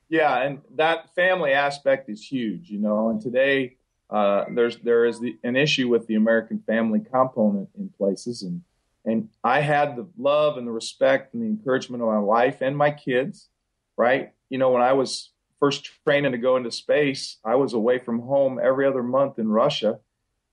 Yeah, 0.09 0.43
and 0.43 0.61
that 0.77 1.15
family 1.15 1.53
aspect 1.53 2.09
is 2.11 2.23
huge, 2.23 2.71
you 2.71 2.79
know. 2.79 3.11
And 3.11 3.21
today, 3.21 3.77
uh, 4.11 4.45
there's 4.51 4.77
there 4.79 5.05
is 5.05 5.21
the, 5.21 5.37
an 5.43 5.57
issue 5.57 5.89
with 5.89 6.07
the 6.07 6.15
American 6.15 6.63
family 6.67 7.01
component 7.01 7.69
in 7.79 7.89
places, 7.97 8.43
and 8.43 8.63
and 9.05 9.29
I 9.43 9.61
had 9.61 9.97
the 9.97 10.07
love 10.19 10.57
and 10.57 10.67
the 10.67 10.73
respect 10.73 11.35
and 11.35 11.43
the 11.43 11.47
encouragement 11.47 12.03
of 12.03 12.09
my 12.09 12.19
wife 12.19 12.61
and 12.61 12.77
my 12.77 12.91
kids, 12.91 13.49
right? 13.97 14.33
You 14.51 14.59
know, 14.59 14.71
when 14.71 14.83
I 14.83 14.93
was 14.95 15.31
first 15.61 15.91
training 16.05 16.33
to 16.33 16.39
go 16.39 16.57
into 16.57 16.71
space, 16.71 17.39
I 17.45 17.55
was 17.55 17.73
away 17.73 17.99
from 17.99 18.21
home 18.21 18.61
every 18.63 18.87
other 18.87 19.03
month 19.03 19.39
in 19.39 19.49
Russia. 19.49 20.01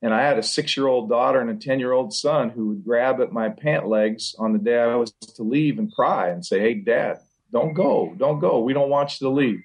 And 0.01 0.13
I 0.13 0.21
had 0.21 0.39
a 0.39 0.43
six 0.43 0.75
year 0.75 0.87
old 0.87 1.09
daughter 1.09 1.39
and 1.39 1.49
a 1.49 1.55
10 1.55 1.79
year 1.79 1.91
old 1.91 2.13
son 2.13 2.49
who 2.49 2.69
would 2.69 2.83
grab 2.83 3.21
at 3.21 3.31
my 3.31 3.49
pant 3.49 3.87
legs 3.87 4.35
on 4.39 4.53
the 4.53 4.59
day 4.59 4.79
I 4.79 4.95
was 4.95 5.11
to 5.11 5.43
leave 5.43 5.77
and 5.77 5.93
cry 5.93 6.29
and 6.29 6.45
say, 6.45 6.59
Hey, 6.59 6.73
dad, 6.75 7.19
don't 7.51 7.73
go, 7.73 8.13
don't 8.17 8.39
go. 8.39 8.61
We 8.61 8.73
don't 8.73 8.89
want 8.89 9.19
you 9.19 9.27
to 9.27 9.33
leave. 9.33 9.61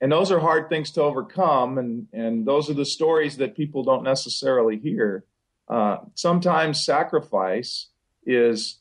And 0.00 0.12
those 0.12 0.30
are 0.30 0.38
hard 0.38 0.68
things 0.68 0.90
to 0.92 1.02
overcome. 1.02 1.78
And, 1.78 2.08
and 2.12 2.46
those 2.46 2.68
are 2.68 2.74
the 2.74 2.84
stories 2.84 3.38
that 3.38 3.56
people 3.56 3.82
don't 3.82 4.04
necessarily 4.04 4.78
hear. 4.78 5.24
Uh, 5.68 5.98
sometimes 6.14 6.84
sacrifice 6.84 7.88
is 8.26 8.78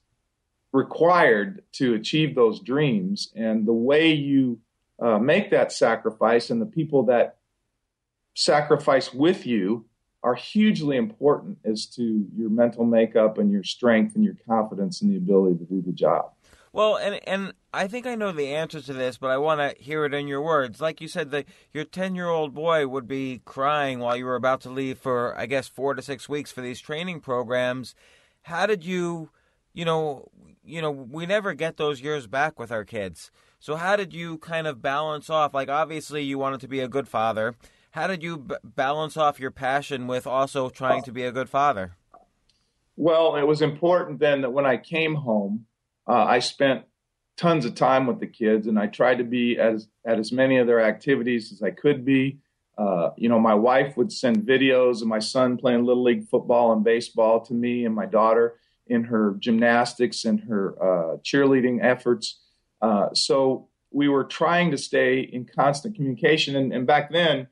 required 0.73 1.63
to 1.73 1.93
achieve 1.93 2.35
those 2.35 2.59
dreams. 2.59 3.31
And 3.35 3.65
the 3.65 3.73
way 3.73 4.13
you 4.13 4.59
uh, 5.01 5.17
make 5.17 5.51
that 5.51 5.71
sacrifice 5.71 6.49
and 6.49 6.61
the 6.61 6.65
people 6.65 7.03
that 7.03 7.37
sacrifice 8.35 9.13
with 9.13 9.45
you 9.45 9.85
are 10.23 10.35
hugely 10.35 10.95
important 10.97 11.57
as 11.65 11.85
to 11.87 12.25
your 12.35 12.49
mental 12.49 12.85
makeup 12.85 13.37
and 13.37 13.51
your 13.51 13.63
strength 13.63 14.15
and 14.15 14.23
your 14.23 14.37
confidence 14.47 15.01
and 15.01 15.11
the 15.11 15.17
ability 15.17 15.57
to 15.57 15.65
do 15.65 15.81
the 15.81 15.91
job. 15.91 16.31
Well, 16.71 16.97
and 16.97 17.19
and 17.27 17.53
I 17.71 17.87
think 17.87 18.07
I 18.07 18.15
know 18.15 18.31
the 18.31 18.53
answer 18.55 18.81
to 18.81 18.93
this, 18.93 19.17
but 19.17 19.29
I 19.29 19.37
want 19.37 19.59
to 19.59 19.83
hear 19.83 20.05
it 20.05 20.13
in 20.13 20.27
your 20.27 20.41
words. 20.41 20.81
Like 20.81 21.01
you 21.01 21.07
said, 21.07 21.29
that 21.29 21.45
your 21.71 21.83
ten-year-old 21.83 22.53
boy 22.53 22.87
would 22.87 23.07
be 23.07 23.41
crying 23.45 23.99
while 23.99 24.17
you 24.17 24.25
were 24.25 24.35
about 24.35 24.61
to 24.61 24.71
leave 24.71 24.97
for, 24.97 25.37
I 25.37 25.45
guess, 25.45 25.67
four 25.67 25.93
to 25.93 26.01
six 26.01 26.27
weeks 26.27 26.51
for 26.51 26.61
these 26.61 26.81
training 26.81 27.19
programs. 27.19 27.93
How 28.43 28.65
did 28.65 28.83
you, 28.83 29.29
you 29.73 29.85
know, 29.85 30.29
you 30.65 30.81
know, 30.81 30.89
we 30.89 31.27
never 31.27 31.53
get 31.53 31.77
those 31.77 32.01
years 32.01 32.25
back 32.25 32.57
with 32.57 32.71
our 32.71 32.85
kids. 32.85 33.29
So 33.59 33.75
how 33.75 33.95
did 33.95 34.11
you 34.11 34.39
kind 34.39 34.65
of 34.65 34.81
balance 34.81 35.29
off? 35.29 35.53
Like, 35.53 35.69
obviously, 35.69 36.23
you 36.23 36.39
wanted 36.39 36.59
to 36.61 36.67
be 36.67 36.79
a 36.79 36.87
good 36.87 37.07
father. 37.07 37.55
How 37.93 38.07
did 38.07 38.23
you 38.23 38.37
b- 38.37 38.55
balance 38.63 39.17
off 39.17 39.39
your 39.39 39.51
passion 39.51 40.07
with 40.07 40.25
also 40.25 40.67
trying 40.69 41.03
to 41.03 41.11
be 41.11 41.25
a 41.25 41.31
good 41.31 41.47
father? 41.47 41.95
Well, 42.95 43.35
it 43.35 43.43
was 43.43 43.61
important 43.61 44.19
then 44.19 44.41
that 44.41 44.49
when 44.49 44.65
I 44.65 44.77
came 44.77 45.13
home, 45.13 45.67
uh, 46.07 46.23
I 46.23 46.39
spent 46.39 46.85
tons 47.37 47.65
of 47.65 47.75
time 47.75 48.07
with 48.07 48.19
the 48.19 48.25
kids, 48.25 48.65
and 48.65 48.79
I 48.79 48.87
tried 48.87 49.19
to 49.19 49.23
be 49.23 49.59
as 49.59 49.87
at 50.07 50.17
as 50.17 50.31
many 50.31 50.57
of 50.57 50.65
their 50.65 50.81
activities 50.81 51.51
as 51.51 51.61
I 51.61 51.69
could 51.69 52.03
be. 52.03 52.39
Uh, 52.79 53.11
you 53.15 53.29
know, 53.29 53.39
my 53.39 53.53
wife 53.53 53.95
would 53.95 54.11
send 54.11 54.37
videos 54.37 55.03
of 55.03 55.07
my 55.07 55.19
son 55.19 55.57
playing 55.57 55.85
little 55.85 56.01
league 56.01 56.27
football 56.27 56.73
and 56.73 56.83
baseball 56.83 57.45
to 57.45 57.53
me, 57.53 57.85
and 57.85 57.93
my 57.93 58.07
daughter 58.07 58.55
in 58.87 59.03
her 59.03 59.35
gymnastics 59.37 60.25
and 60.25 60.39
her 60.41 60.75
uh, 60.81 61.17
cheerleading 61.17 61.77
efforts. 61.83 62.39
Uh, 62.81 63.13
so 63.13 63.69
we 63.91 64.09
were 64.09 64.23
trying 64.23 64.71
to 64.71 64.77
stay 64.77 65.19
in 65.19 65.45
constant 65.45 65.95
communication. 65.95 66.55
And, 66.55 66.73
and, 66.73 66.87
back 66.87 67.11
then, 67.11 67.47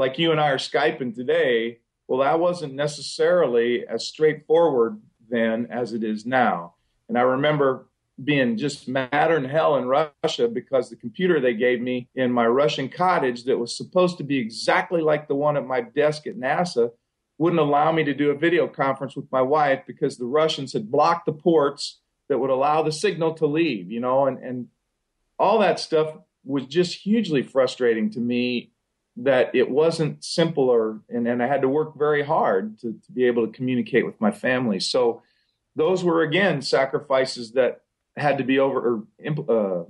like 0.00 0.18
you 0.18 0.32
and 0.32 0.40
I 0.40 0.48
are 0.48 0.56
Skyping 0.56 1.14
today, 1.14 1.80
well, 2.08 2.20
that 2.20 2.40
wasn't 2.40 2.72
necessarily 2.72 3.86
as 3.86 4.06
straightforward 4.06 4.98
then 5.28 5.68
as 5.70 5.92
it 5.92 6.02
is 6.02 6.24
now. 6.24 6.74
And 7.10 7.18
I 7.18 7.20
remember 7.20 7.86
being 8.24 8.56
just 8.56 8.88
madder 8.88 9.34
than 9.34 9.44
hell 9.44 9.76
in 9.76 9.84
Russia 9.84 10.48
because 10.48 10.88
the 10.88 10.96
computer 10.96 11.38
they 11.38 11.52
gave 11.52 11.82
me 11.82 12.08
in 12.14 12.32
my 12.32 12.46
Russian 12.46 12.88
cottage 12.88 13.44
that 13.44 13.58
was 13.58 13.76
supposed 13.76 14.16
to 14.16 14.24
be 14.24 14.38
exactly 14.38 15.02
like 15.02 15.28
the 15.28 15.34
one 15.34 15.58
at 15.58 15.66
my 15.66 15.82
desk 15.82 16.26
at 16.26 16.38
NASA 16.38 16.90
wouldn't 17.36 17.60
allow 17.60 17.92
me 17.92 18.02
to 18.04 18.14
do 18.14 18.30
a 18.30 18.38
video 18.38 18.66
conference 18.66 19.14
with 19.14 19.30
my 19.30 19.42
wife 19.42 19.82
because 19.86 20.16
the 20.16 20.24
Russians 20.24 20.72
had 20.72 20.90
blocked 20.90 21.26
the 21.26 21.32
ports 21.32 22.00
that 22.30 22.38
would 22.38 22.50
allow 22.50 22.82
the 22.82 22.92
signal 22.92 23.34
to 23.34 23.46
leave, 23.46 23.90
you 23.90 24.00
know, 24.00 24.26
and, 24.26 24.38
and 24.38 24.68
all 25.38 25.58
that 25.58 25.78
stuff 25.78 26.16
was 26.42 26.64
just 26.64 26.94
hugely 26.94 27.42
frustrating 27.42 28.10
to 28.10 28.18
me 28.18 28.70
that 29.16 29.54
it 29.54 29.68
wasn't 29.68 30.24
simpler 30.24 31.00
and, 31.08 31.26
and 31.26 31.42
I 31.42 31.46
had 31.46 31.62
to 31.62 31.68
work 31.68 31.98
very 31.98 32.22
hard 32.22 32.78
to, 32.80 32.92
to 32.92 33.12
be 33.12 33.24
able 33.24 33.46
to 33.46 33.52
communicate 33.52 34.06
with 34.06 34.20
my 34.20 34.30
family. 34.30 34.80
So 34.80 35.22
those 35.76 36.04
were 36.04 36.22
again 36.22 36.62
sacrifices 36.62 37.52
that 37.52 37.80
had 38.16 38.38
to 38.38 38.44
be 38.44 38.58
over 38.58 39.04
or 39.18 39.86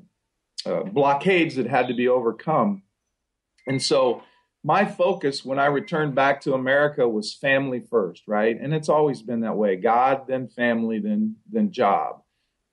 uh, 0.67 0.69
uh, 0.69 0.83
blockades 0.85 1.57
that 1.57 1.67
had 1.67 1.89
to 1.89 1.95
be 1.95 2.09
overcome. 2.09 2.83
And 3.67 3.83
so 3.83 4.23
my 4.63 4.85
focus 4.85 5.45
when 5.45 5.59
I 5.59 5.67
returned 5.67 6.15
back 6.15 6.43
to 6.43 6.55
America 6.55 7.09
was 7.09 7.35
family 7.35 7.81
first, 7.81 8.25
right? 8.27 8.59
And 8.61 8.75
it's 8.75 8.89
always 8.89 9.23
been 9.23 9.41
that 9.41 9.57
way: 9.57 9.77
God, 9.77 10.27
then 10.27 10.49
family, 10.49 10.99
then 10.99 11.37
then 11.51 11.73
job. 11.73 12.23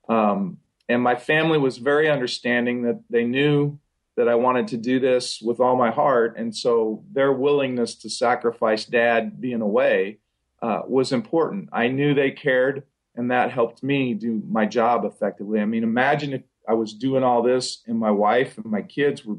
Um, 0.08 0.58
and 0.88 1.02
my 1.02 1.16
family 1.16 1.58
was 1.58 1.78
very 1.78 2.10
understanding 2.10 2.82
that 2.82 3.02
they 3.10 3.24
knew 3.24 3.78
that 4.18 4.28
I 4.28 4.34
wanted 4.34 4.66
to 4.68 4.76
do 4.76 4.98
this 4.98 5.40
with 5.40 5.60
all 5.60 5.76
my 5.76 5.92
heart. 5.92 6.36
And 6.36 6.54
so 6.54 7.04
their 7.12 7.32
willingness 7.32 7.94
to 7.98 8.10
sacrifice 8.10 8.84
dad 8.84 9.40
being 9.40 9.60
away 9.60 10.18
uh, 10.60 10.82
was 10.88 11.12
important. 11.12 11.68
I 11.72 11.86
knew 11.86 12.14
they 12.14 12.32
cared, 12.32 12.82
and 13.14 13.30
that 13.30 13.52
helped 13.52 13.84
me 13.84 14.14
do 14.14 14.42
my 14.50 14.66
job 14.66 15.04
effectively. 15.04 15.60
I 15.60 15.66
mean, 15.66 15.84
imagine 15.84 16.32
if 16.32 16.42
I 16.68 16.74
was 16.74 16.94
doing 16.94 17.22
all 17.22 17.42
this 17.42 17.84
and 17.86 17.96
my 17.96 18.10
wife 18.10 18.58
and 18.58 18.66
my 18.66 18.82
kids 18.82 19.24
were 19.24 19.36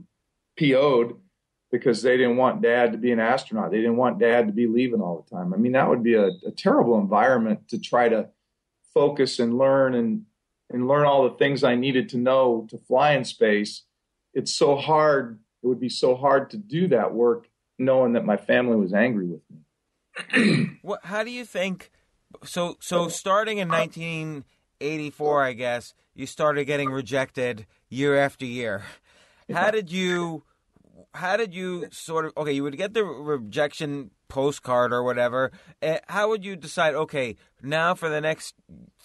PO'd 0.57 1.17
because 1.73 2.01
they 2.01 2.15
didn't 2.15 2.37
want 2.37 2.61
dad 2.61 2.93
to 2.93 2.97
be 2.97 3.11
an 3.11 3.19
astronaut. 3.19 3.71
They 3.71 3.81
didn't 3.81 3.97
want 3.97 4.17
dad 4.17 4.47
to 4.47 4.53
be 4.53 4.67
leaving 4.67 5.01
all 5.01 5.25
the 5.29 5.35
time. 5.35 5.53
I 5.53 5.57
mean, 5.57 5.73
that 5.73 5.89
would 5.89 6.03
be 6.03 6.13
a, 6.13 6.29
a 6.47 6.51
terrible 6.55 6.97
environment 6.97 7.67
to 7.67 7.79
try 7.79 8.07
to 8.07 8.29
focus 8.93 9.39
and 9.39 9.57
learn 9.57 9.93
and 9.93 10.23
and 10.71 10.87
learn 10.87 11.05
all 11.05 11.23
the 11.23 11.35
things 11.37 11.63
I 11.63 11.75
needed 11.75 12.09
to 12.09 12.17
know 12.17 12.67
to 12.69 12.77
fly 12.77 13.13
in 13.13 13.25
space, 13.25 13.83
it's 14.39 14.55
so 14.55 14.77
hard. 14.77 15.37
It 15.61 15.67
would 15.67 15.81
be 15.81 15.89
so 15.89 16.15
hard 16.15 16.49
to 16.51 16.57
do 16.57 16.87
that 16.87 17.13
work 17.13 17.49
knowing 17.77 18.13
that 18.13 18.25
my 18.25 18.37
family 18.37 18.77
was 18.77 18.93
angry 18.93 19.27
with 19.27 19.41
me. 19.51 20.69
what, 20.81 21.03
how 21.03 21.23
do 21.23 21.29
you 21.29 21.43
think? 21.43 21.91
So, 22.45 22.77
so 22.79 23.09
starting 23.09 23.57
in 23.57 23.67
1984, 23.67 25.43
I 25.43 25.53
guess 25.53 25.93
you 26.15 26.25
started 26.25 26.65
getting 26.65 26.89
rejected 26.89 27.65
year 27.89 28.17
after 28.17 28.45
year. 28.45 28.83
How 29.51 29.71
did 29.71 29.91
you? 29.91 30.43
How 31.15 31.37
did 31.37 31.55
you 31.55 31.87
sort 31.91 32.25
of? 32.25 32.33
Okay, 32.37 32.51
you 32.51 32.63
would 32.63 32.77
get 32.77 32.93
the 32.93 33.03
rejection 33.03 34.11
postcard 34.27 34.93
or 34.93 35.01
whatever. 35.01 35.51
Eh, 35.81 35.97
how 36.07 36.29
would 36.29 36.45
you 36.45 36.55
decide? 36.55 36.93
Okay, 36.93 37.35
now 37.63 37.95
for 37.95 38.09
the 38.09 38.21
next 38.21 38.53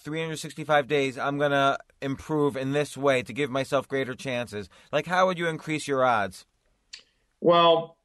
365 0.05 0.87
days, 0.87 1.19
I'm 1.19 1.39
going 1.39 1.51
to 1.51 1.79
improve 2.03 2.57
in 2.57 2.73
this 2.73 2.97
way 2.97 3.23
to 3.23 3.33
give 3.33 3.51
myself 3.51 3.89
greater 3.89 4.15
chances? 4.15 4.69
Like, 4.93 5.07
how 5.07 5.27
would 5.27 5.39
you 5.39 5.49
increase 5.49 5.89
your 5.89 6.05
odds? 6.05 6.45
Well, 7.41 7.97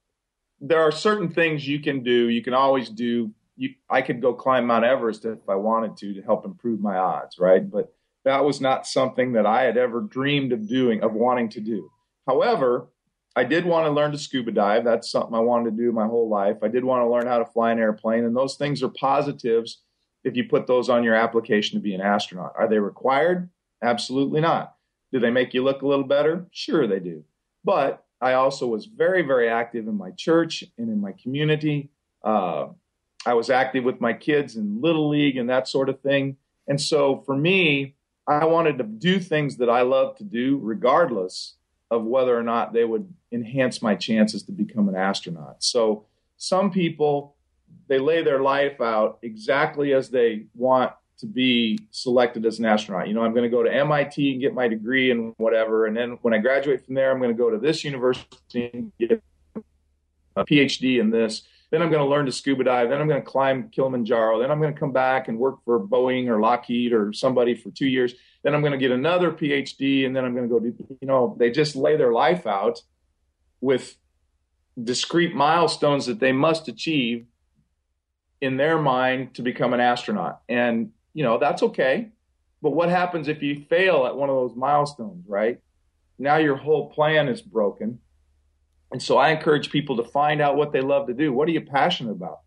there 0.61 0.81
are 0.81 0.91
certain 0.91 1.29
things 1.29 1.67
you 1.67 1.79
can 1.79 2.03
do. 2.03 2.29
You 2.29 2.41
can 2.41 2.53
always 2.53 2.89
do. 2.89 3.31
You, 3.57 3.69
I 3.89 4.01
could 4.01 4.21
go 4.21 4.33
climb 4.33 4.67
Mount 4.67 4.85
Everest 4.85 5.25
if 5.25 5.47
I 5.47 5.55
wanted 5.55 5.97
to 5.97 6.13
to 6.13 6.21
help 6.21 6.45
improve 6.45 6.79
my 6.79 6.97
odds, 6.97 7.37
right? 7.37 7.69
But 7.69 7.93
that 8.23 8.43
was 8.43 8.61
not 8.61 8.87
something 8.87 9.33
that 9.33 9.45
I 9.45 9.63
had 9.63 9.77
ever 9.77 10.01
dreamed 10.01 10.53
of 10.53 10.67
doing, 10.67 11.03
of 11.03 11.13
wanting 11.13 11.49
to 11.49 11.59
do. 11.59 11.91
However, 12.27 12.87
I 13.35 13.43
did 13.43 13.65
want 13.65 13.85
to 13.85 13.91
learn 13.91 14.11
to 14.11 14.17
scuba 14.17 14.51
dive. 14.51 14.83
That's 14.83 15.11
something 15.11 15.35
I 15.35 15.39
wanted 15.39 15.71
to 15.71 15.77
do 15.77 15.91
my 15.91 16.07
whole 16.07 16.29
life. 16.29 16.57
I 16.63 16.67
did 16.67 16.83
want 16.83 17.03
to 17.03 17.09
learn 17.09 17.27
how 17.27 17.39
to 17.39 17.45
fly 17.45 17.71
an 17.71 17.79
airplane, 17.79 18.25
and 18.25 18.35
those 18.35 18.55
things 18.55 18.83
are 18.83 18.89
positives 18.89 19.81
if 20.29 20.37
you 20.37 20.43
put 20.45 20.67
those 20.67 20.89
on 20.89 21.03
your 21.03 21.15
application 21.15 21.77
to 21.77 21.83
be 21.83 21.95
an 21.95 22.01
astronaut. 22.01 22.53
Are 22.55 22.69
they 22.69 22.79
required? 22.79 23.49
Absolutely 23.83 24.39
not. 24.39 24.75
Do 25.11 25.19
they 25.19 25.31
make 25.31 25.53
you 25.53 25.63
look 25.63 25.81
a 25.81 25.87
little 25.87 26.05
better? 26.05 26.45
Sure, 26.51 26.87
they 26.87 26.99
do. 26.99 27.23
But 27.63 28.05
I 28.21 28.33
also 28.33 28.67
was 28.67 28.85
very, 28.85 29.23
very 29.23 29.49
active 29.49 29.87
in 29.87 29.97
my 29.97 30.11
church 30.11 30.63
and 30.77 30.89
in 30.89 31.01
my 31.01 31.13
community. 31.13 31.89
Uh, 32.23 32.67
I 33.25 33.33
was 33.33 33.49
active 33.49 33.83
with 33.83 33.99
my 33.99 34.13
kids 34.13 34.55
in 34.55 34.81
Little 34.81 35.09
League 35.09 35.37
and 35.37 35.49
that 35.49 35.67
sort 35.67 35.89
of 35.89 35.99
thing. 36.01 36.37
And 36.67 36.79
so 36.79 37.23
for 37.25 37.35
me, 37.35 37.95
I 38.27 38.45
wanted 38.45 38.77
to 38.77 38.83
do 38.83 39.19
things 39.19 39.57
that 39.57 39.69
I 39.69 39.81
love 39.81 40.15
to 40.17 40.23
do, 40.23 40.59
regardless 40.61 41.55
of 41.89 42.03
whether 42.03 42.37
or 42.37 42.43
not 42.43 42.71
they 42.71 42.85
would 42.85 43.11
enhance 43.31 43.81
my 43.81 43.95
chances 43.95 44.43
to 44.43 44.51
become 44.51 44.87
an 44.87 44.95
astronaut. 44.95 45.63
So 45.63 46.05
some 46.37 46.69
people 46.69 47.35
they 47.89 47.99
lay 47.99 48.23
their 48.23 48.41
life 48.41 48.79
out 48.79 49.19
exactly 49.21 49.93
as 49.93 50.09
they 50.09 50.45
want 50.55 50.93
to 51.17 51.25
be 51.25 51.77
selected 51.91 52.45
as 52.45 52.59
an 52.59 52.65
astronaut. 52.65 53.09
You 53.09 53.13
know, 53.13 53.23
I'm 53.23 53.33
going 53.33 53.43
to 53.43 53.49
go 53.49 53.61
to 53.61 53.73
MIT 53.73 54.31
and 54.31 54.41
get 54.41 54.53
my 54.53 54.69
degree 54.69 55.11
and 55.11 55.33
whatever, 55.37 55.85
and 55.85 55.97
then 55.97 56.17
when 56.21 56.33
I 56.33 56.37
graduate 56.37 56.85
from 56.85 56.95
there, 56.95 57.11
I'm 57.11 57.19
going 57.19 57.35
to 57.35 57.37
go 57.37 57.49
to 57.49 57.57
this 57.57 57.83
university 57.83 58.69
and 58.73 58.91
get 58.97 59.21
a 60.35 60.45
PhD 60.45 60.99
in 60.99 61.09
this. 61.09 61.43
Then 61.71 61.83
I'm 61.83 61.91
going 61.91 62.03
to 62.03 62.09
learn 62.09 62.25
to 62.25 62.31
scuba 62.31 62.63
dive. 62.63 62.89
Then 62.89 62.99
I'm 62.99 63.07
going 63.07 63.21
to 63.21 63.27
climb 63.27 63.69
Kilimanjaro. 63.69 64.39
Then 64.41 64.49
I'm 64.49 64.59
going 64.59 64.73
to 64.73 64.79
come 64.79 64.91
back 64.91 65.27
and 65.27 65.37
work 65.37 65.63
for 65.65 65.79
Boeing 65.79 66.27
or 66.27 66.39
Lockheed 66.39 66.93
or 66.93 67.13
somebody 67.13 67.53
for 67.53 67.69
two 67.69 67.87
years. 67.87 68.15
Then 68.43 68.55
I'm 68.55 68.61
going 68.61 68.71
to 68.71 68.79
get 68.79 68.91
another 68.91 69.31
PhD. 69.31 70.05
And 70.05 70.15
then 70.15 70.25
I'm 70.25 70.33
going 70.33 70.49
to 70.49 70.53
go 70.53 70.59
do, 70.59 70.73
you 70.99 71.07
know, 71.07 71.35
they 71.37 71.51
just 71.51 71.75
lay 71.75 71.95
their 71.95 72.11
life 72.11 72.47
out 72.47 72.81
with 73.61 73.97
discrete 74.81 75.35
milestones 75.35 76.07
that 76.07 76.19
they 76.19 76.31
must 76.31 76.67
achieve 76.67 77.27
in 78.41 78.57
their 78.57 78.77
mind 78.79 79.35
to 79.35 79.41
become 79.41 79.73
an 79.73 79.79
astronaut. 79.79 80.41
And, 80.47 80.91
you 81.13 81.23
know, 81.23 81.37
that's 81.37 81.63
okay. 81.63 82.09
But 82.61 82.71
what 82.71 82.89
happens 82.89 83.27
if 83.27 83.41
you 83.41 83.65
fail 83.69 84.05
at 84.05 84.15
one 84.15 84.29
of 84.29 84.35
those 84.35 84.55
milestones, 84.55 85.25
right? 85.27 85.59
Now 86.17 86.37
your 86.37 86.55
whole 86.55 86.89
plan 86.89 87.27
is 87.29 87.41
broken. 87.41 87.99
And 88.91 89.01
so 89.01 89.17
I 89.17 89.29
encourage 89.29 89.69
people 89.69 89.97
to 89.97 90.03
find 90.03 90.41
out 90.41 90.57
what 90.57 90.71
they 90.71 90.81
love 90.81 91.07
to 91.07 91.13
do. 91.13 91.31
What 91.31 91.47
are 91.47 91.51
you 91.51 91.61
passionate 91.61 92.11
about? 92.11 92.39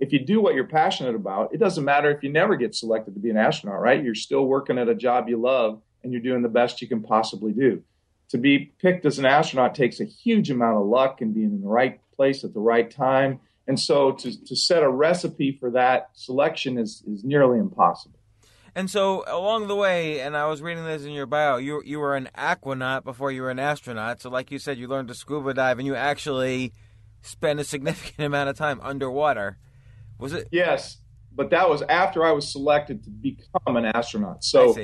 If 0.00 0.12
you 0.12 0.18
do 0.18 0.40
what 0.40 0.54
you're 0.54 0.66
passionate 0.66 1.14
about, 1.14 1.54
it 1.54 1.58
doesn't 1.58 1.84
matter 1.84 2.10
if 2.10 2.22
you 2.22 2.30
never 2.30 2.56
get 2.56 2.74
selected 2.74 3.14
to 3.14 3.20
be 3.20 3.30
an 3.30 3.36
astronaut, 3.36 3.80
right? 3.80 4.02
You're 4.02 4.14
still 4.14 4.44
working 4.46 4.76
at 4.76 4.88
a 4.88 4.94
job 4.94 5.28
you 5.28 5.36
love 5.36 5.80
and 6.02 6.12
you're 6.12 6.20
doing 6.20 6.42
the 6.42 6.48
best 6.48 6.82
you 6.82 6.88
can 6.88 7.02
possibly 7.02 7.52
do. 7.52 7.82
To 8.30 8.38
be 8.38 8.72
picked 8.80 9.06
as 9.06 9.18
an 9.18 9.26
astronaut 9.26 9.74
takes 9.74 10.00
a 10.00 10.04
huge 10.04 10.50
amount 10.50 10.78
of 10.78 10.86
luck 10.86 11.20
and 11.20 11.32
being 11.32 11.52
in 11.52 11.62
the 11.62 11.68
right 11.68 12.00
place 12.14 12.42
at 12.42 12.52
the 12.52 12.60
right 12.60 12.90
time. 12.90 13.40
And 13.66 13.80
so 13.80 14.12
to, 14.12 14.44
to 14.44 14.56
set 14.56 14.82
a 14.82 14.90
recipe 14.90 15.56
for 15.58 15.70
that 15.70 16.10
selection 16.14 16.78
is, 16.78 17.02
is 17.06 17.24
nearly 17.24 17.58
impossible. 17.58 18.18
And 18.74 18.90
so 18.90 19.24
along 19.26 19.68
the 19.68 19.76
way, 19.76 20.20
and 20.20 20.36
I 20.36 20.46
was 20.46 20.60
reading 20.60 20.84
this 20.84 21.04
in 21.04 21.12
your 21.12 21.26
bio, 21.26 21.58
you 21.58 21.80
you 21.84 22.00
were 22.00 22.16
an 22.16 22.28
aquanaut 22.36 23.04
before 23.04 23.30
you 23.30 23.42
were 23.42 23.50
an 23.50 23.60
astronaut. 23.60 24.20
So 24.20 24.28
like 24.30 24.50
you 24.50 24.58
said, 24.58 24.78
you 24.78 24.88
learned 24.88 25.08
to 25.08 25.14
scuba 25.14 25.54
dive, 25.54 25.78
and 25.78 25.86
you 25.86 25.94
actually 25.94 26.72
spent 27.22 27.60
a 27.60 27.64
significant 27.64 28.18
amount 28.26 28.48
of 28.48 28.56
time 28.56 28.80
underwater. 28.82 29.58
Was 30.18 30.32
it? 30.32 30.48
Yes, 30.50 30.98
but 31.32 31.50
that 31.50 31.68
was 31.68 31.82
after 31.82 32.24
I 32.24 32.32
was 32.32 32.50
selected 32.50 33.04
to 33.04 33.10
become 33.10 33.76
an 33.76 33.84
astronaut. 33.84 34.42
So 34.42 34.76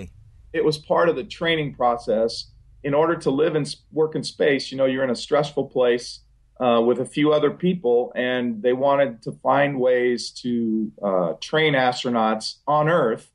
it 0.52 0.64
was 0.64 0.78
part 0.78 1.08
of 1.08 1.16
the 1.16 1.24
training 1.24 1.74
process. 1.74 2.52
In 2.82 2.94
order 2.94 3.14
to 3.16 3.30
live 3.30 3.56
and 3.56 3.74
work 3.92 4.14
in 4.14 4.24
space, 4.24 4.72
you 4.72 4.78
know, 4.78 4.86
you're 4.86 5.04
in 5.04 5.10
a 5.10 5.16
stressful 5.16 5.66
place 5.66 6.20
uh, 6.60 6.80
with 6.80 7.00
a 7.00 7.06
few 7.06 7.32
other 7.32 7.50
people, 7.50 8.12
and 8.14 8.62
they 8.62 8.74
wanted 8.74 9.22
to 9.22 9.32
find 9.32 9.80
ways 9.80 10.30
to 10.30 10.92
uh, 11.02 11.32
train 11.40 11.72
astronauts 11.72 12.56
on 12.66 12.88
Earth 12.88 13.30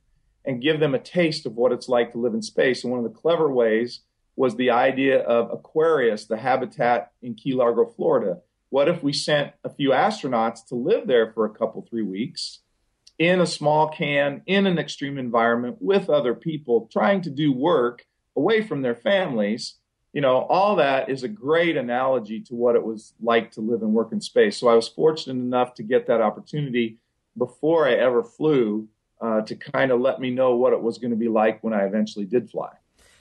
and 0.45 0.61
give 0.61 0.79
them 0.79 0.93
a 0.93 0.99
taste 0.99 1.45
of 1.45 1.55
what 1.55 1.71
it's 1.71 1.89
like 1.89 2.11
to 2.11 2.19
live 2.19 2.35
in 2.35 2.41
space. 2.41 2.83
And 2.83 2.91
one 2.91 3.03
of 3.03 3.11
the 3.11 3.19
clever 3.19 3.51
ways 3.51 4.01
was 4.35 4.55
the 4.55 4.69
idea 4.69 5.21
of 5.21 5.51
Aquarius, 5.51 6.25
the 6.25 6.37
habitat 6.37 7.11
in 7.23 7.33
Key 7.33 7.53
Largo, 7.53 7.85
Florida. 7.85 8.41
What 8.69 8.87
if 8.87 9.01
we 9.01 9.13
sent 9.13 9.53
a 9.63 9.69
few 9.69 9.89
astronauts 9.89 10.65
to 10.67 10.75
live 10.75 11.07
there 11.07 11.31
for 11.31 11.45
a 11.45 11.53
couple, 11.53 11.81
three 11.89 12.03
weeks 12.03 12.59
in 13.17 13.39
a 13.39 13.47
small 13.47 13.89
can, 13.89 14.41
in 14.45 14.67
an 14.67 14.77
extreme 14.77 15.17
environment 15.17 15.77
with 15.79 16.09
other 16.09 16.35
people, 16.35 16.89
trying 16.91 17.21
to 17.21 17.29
do 17.29 17.51
work 17.51 18.05
away 18.35 18.61
from 18.61 18.81
their 18.81 18.95
families? 18.95 19.75
You 20.15 20.21
know, 20.21 20.43
all 20.43 20.77
that 20.77 21.09
is 21.09 21.23
a 21.23 21.27
great 21.27 21.75
analogy 21.75 22.39
to 22.43 22.55
what 22.55 22.77
it 22.77 22.83
was 22.83 23.13
like 23.21 23.51
to 23.51 23.61
live 23.61 23.81
and 23.81 23.93
work 23.93 24.13
in 24.13 24.21
space. 24.21 24.55
So 24.55 24.69
I 24.69 24.73
was 24.73 24.87
fortunate 24.87 25.33
enough 25.33 25.73
to 25.73 25.83
get 25.83 26.07
that 26.07 26.21
opportunity 26.21 26.99
before 27.37 27.85
I 27.85 27.95
ever 27.95 28.23
flew 28.23 28.87
uh, 29.19 29.41
to 29.41 29.55
kind 29.57 29.91
of 29.91 29.99
let 29.99 30.21
me 30.21 30.29
know 30.29 30.55
what 30.55 30.71
it 30.71 30.81
was 30.81 30.99
going 30.99 31.11
to 31.11 31.17
be 31.17 31.27
like 31.27 31.61
when 31.65 31.73
I 31.73 31.83
eventually 31.83 32.23
did 32.23 32.49
fly. 32.49 32.69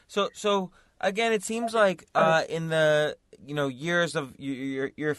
So, 0.06 0.28
so 0.34 0.70
again, 1.00 1.32
it 1.32 1.42
seems 1.42 1.74
like 1.74 2.06
uh, 2.14 2.44
in 2.48 2.68
the 2.68 3.16
you 3.44 3.56
know 3.56 3.66
years 3.66 4.14
of 4.14 4.32
your 4.38 4.92
your 4.96 5.16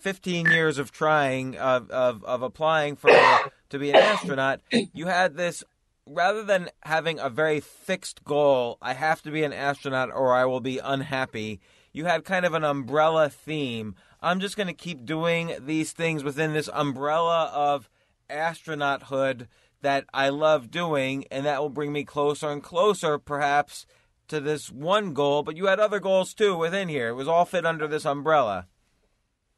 15 0.00 0.44
years 0.44 0.76
of 0.76 0.92
trying 0.92 1.56
of 1.56 1.90
of, 1.90 2.22
of 2.24 2.42
applying 2.42 2.96
for 2.96 3.10
to 3.70 3.78
be 3.78 3.88
an 3.88 3.96
astronaut, 3.96 4.60
you 4.92 5.06
had 5.06 5.38
this 5.38 5.64
rather 6.06 6.42
than 6.42 6.70
having 6.82 7.18
a 7.18 7.30
very 7.30 7.60
fixed 7.60 8.24
goal. 8.24 8.78
I 8.82 8.94
have 8.94 9.22
to 9.22 9.30
be 9.30 9.44
an 9.44 9.52
astronaut 9.52 10.10
or 10.12 10.34
I 10.34 10.44
will 10.44 10.60
be 10.60 10.78
unhappy. 10.78 11.60
You 11.92 12.06
had 12.06 12.24
kind 12.24 12.44
of 12.44 12.54
an 12.54 12.64
umbrella 12.64 13.28
theme. 13.28 13.94
I'm 14.20 14.40
just 14.40 14.56
going 14.56 14.66
to 14.66 14.74
keep 14.74 15.04
doing 15.04 15.54
these 15.60 15.92
things 15.92 16.24
within 16.24 16.52
this 16.52 16.68
umbrella 16.72 17.50
of 17.54 17.88
astronauthood 18.28 19.48
that 19.82 20.06
I 20.14 20.30
love 20.30 20.70
doing, 20.70 21.26
and 21.30 21.44
that 21.44 21.60
will 21.60 21.68
bring 21.68 21.92
me 21.92 22.04
closer 22.04 22.50
and 22.50 22.62
closer, 22.62 23.18
perhaps, 23.18 23.86
to 24.28 24.40
this 24.40 24.72
one 24.72 25.12
goal. 25.12 25.42
But 25.42 25.56
you 25.56 25.66
had 25.66 25.78
other 25.78 26.00
goals 26.00 26.32
too 26.32 26.56
within 26.56 26.88
here. 26.88 27.08
It 27.08 27.14
was 27.14 27.28
all 27.28 27.44
fit 27.44 27.66
under 27.66 27.86
this 27.86 28.06
umbrella. 28.06 28.66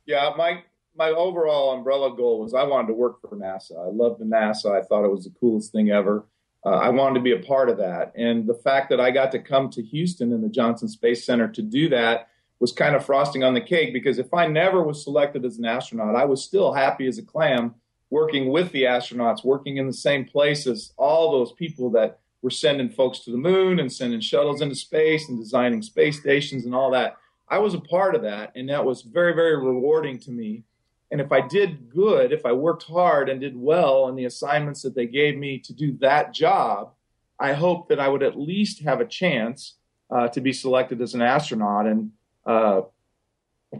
Yeah, 0.05 0.31
my 0.37 0.65
my 0.97 1.11
overall 1.11 1.77
umbrella 1.77 2.17
goal 2.17 2.41
was 2.41 2.55
I 2.55 2.65
wanted 2.65 2.89
to 2.89 2.95
work 2.95 3.21
for 3.21 3.37
NASA. 3.37 3.73
I 3.73 3.91
loved 3.91 4.21
NASA. 4.21 4.77
I 4.77 4.83
thought 4.83 5.05
it 5.05 5.11
was 5.11 5.25
the 5.25 5.35
coolest 5.39 5.73
thing 5.73 5.91
ever. 5.91 6.27
Uh, 6.65 6.71
I 6.71 6.89
wanted 6.89 7.15
to 7.15 7.21
be 7.21 7.33
a 7.33 7.47
part 7.47 7.69
of 7.69 7.77
that, 7.79 8.13
and 8.17 8.47
the 8.47 8.55
fact 8.55 8.91
that 8.91 9.01
I 9.01 9.11
got 9.11 9.31
to 9.33 9.39
come 9.39 9.71
to 9.71 9.83
Houston 9.83 10.33
and 10.33 10.43
the 10.43 10.49
Johnson 10.49 10.89
Space 10.89 11.25
Center 11.25 11.49
to 11.49 11.63
do 11.63 11.89
that 11.91 12.29
was 12.59 12.73
kind 12.73 12.97
of 12.97 13.05
frosting 13.05 13.45
on 13.45 13.55
the 13.55 13.61
cake. 13.61 13.93
Because 13.93 14.19
if 14.19 14.33
I 14.33 14.47
never 14.47 14.83
was 14.83 15.05
selected 15.05 15.45
as 15.45 15.59
an 15.59 15.65
astronaut, 15.65 16.17
I 16.17 16.25
was 16.25 16.43
still 16.43 16.73
happy 16.73 17.07
as 17.07 17.19
a 17.19 17.23
clam 17.23 17.75
working 18.11 18.51
with 18.51 18.73
the 18.73 18.85
astronauts, 18.85 19.45
working 19.45 19.77
in 19.77 19.87
the 19.87 19.93
same 19.93 20.25
place 20.25 20.67
as 20.67 20.93
all 20.97 21.33
those 21.33 21.53
people 21.53 21.91
that 21.91 22.19
were 22.43 22.51
sending 22.51 22.89
folks 22.89 23.21
to 23.21 23.31
the 23.31 23.37
moon 23.37 23.81
and 23.81 23.93
sending 23.93 24.21
shuttles 24.21 24.61
into 24.61 24.75
space 24.75 25.29
and 25.29 25.39
designing 25.39 25.83
space 25.83 26.21
stations 26.21 26.65
and 26.65 26.75
all 26.75 26.91
that. 26.91 27.17
I 27.49 27.59
was 27.59 27.75
a 27.75 27.81
part 27.81 28.15
of 28.15 28.23
that, 28.23 28.53
and 28.57 28.69
that 28.69 28.85
was 28.85 29.03
very, 29.03 29.33
very 29.33 29.57
rewarding 29.57 30.19
to 30.21 30.31
me. 30.31 30.65
And 31.11 31.21
if 31.21 31.31
I 31.31 31.41
did 31.41 31.89
good, 31.89 32.33
if 32.33 32.45
I 32.45 32.53
worked 32.53 32.85
hard 32.85 33.29
and 33.29 33.41
did 33.41 33.57
well 33.57 34.05
on 34.05 34.17
the 34.17 34.25
assignments 34.25 34.83
that 34.83 34.95
they 34.95 35.07
gave 35.07 35.37
me 35.37 35.59
to 35.61 35.73
do 35.73 35.97
that 36.01 36.35
job, 36.35 36.93
I 37.39 37.53
hope 37.53 37.89
that 37.89 38.01
I 38.01 38.09
would 38.09 38.23
at 38.23 38.39
least 38.39 38.83
have 38.83 39.01
a 39.01 39.07
chance 39.07 39.75
uh, 40.11 40.29
to 40.29 40.41
be 40.41 40.53
selected 40.53 41.01
as 41.01 41.15
an 41.15 41.23
astronaut. 41.23 41.87
And, 41.87 42.11
uh, 42.45 42.83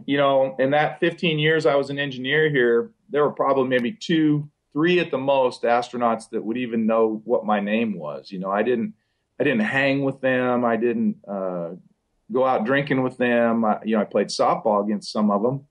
you 0.05 0.17
know, 0.17 0.55
in 0.59 0.71
that 0.71 0.99
15 0.99 1.39
years 1.39 1.65
I 1.65 1.75
was 1.75 1.89
an 1.89 1.99
engineer 1.99 2.49
here, 2.49 2.91
there 3.09 3.23
were 3.23 3.31
probably 3.31 3.67
maybe 3.67 3.91
two, 3.91 4.49
three 4.73 4.99
at 4.99 5.11
the 5.11 5.17
most 5.17 5.63
astronauts 5.63 6.29
that 6.29 6.43
would 6.43 6.57
even 6.57 6.85
know 6.85 7.21
what 7.25 7.45
my 7.45 7.59
name 7.59 7.97
was. 7.97 8.31
You 8.31 8.39
know, 8.39 8.51
I 8.51 8.63
didn't, 8.63 8.93
I 9.39 9.43
didn't 9.43 9.61
hang 9.61 10.03
with 10.03 10.21
them. 10.21 10.63
I 10.63 10.77
didn't 10.77 11.17
uh, 11.27 11.71
go 12.31 12.45
out 12.45 12.65
drinking 12.65 13.03
with 13.03 13.17
them. 13.17 13.65
I, 13.65 13.79
you 13.83 13.95
know, 13.95 14.01
I 14.01 14.05
played 14.05 14.27
softball 14.27 14.83
against 14.83 15.11
some 15.11 15.31
of 15.31 15.41
them. 15.41 15.65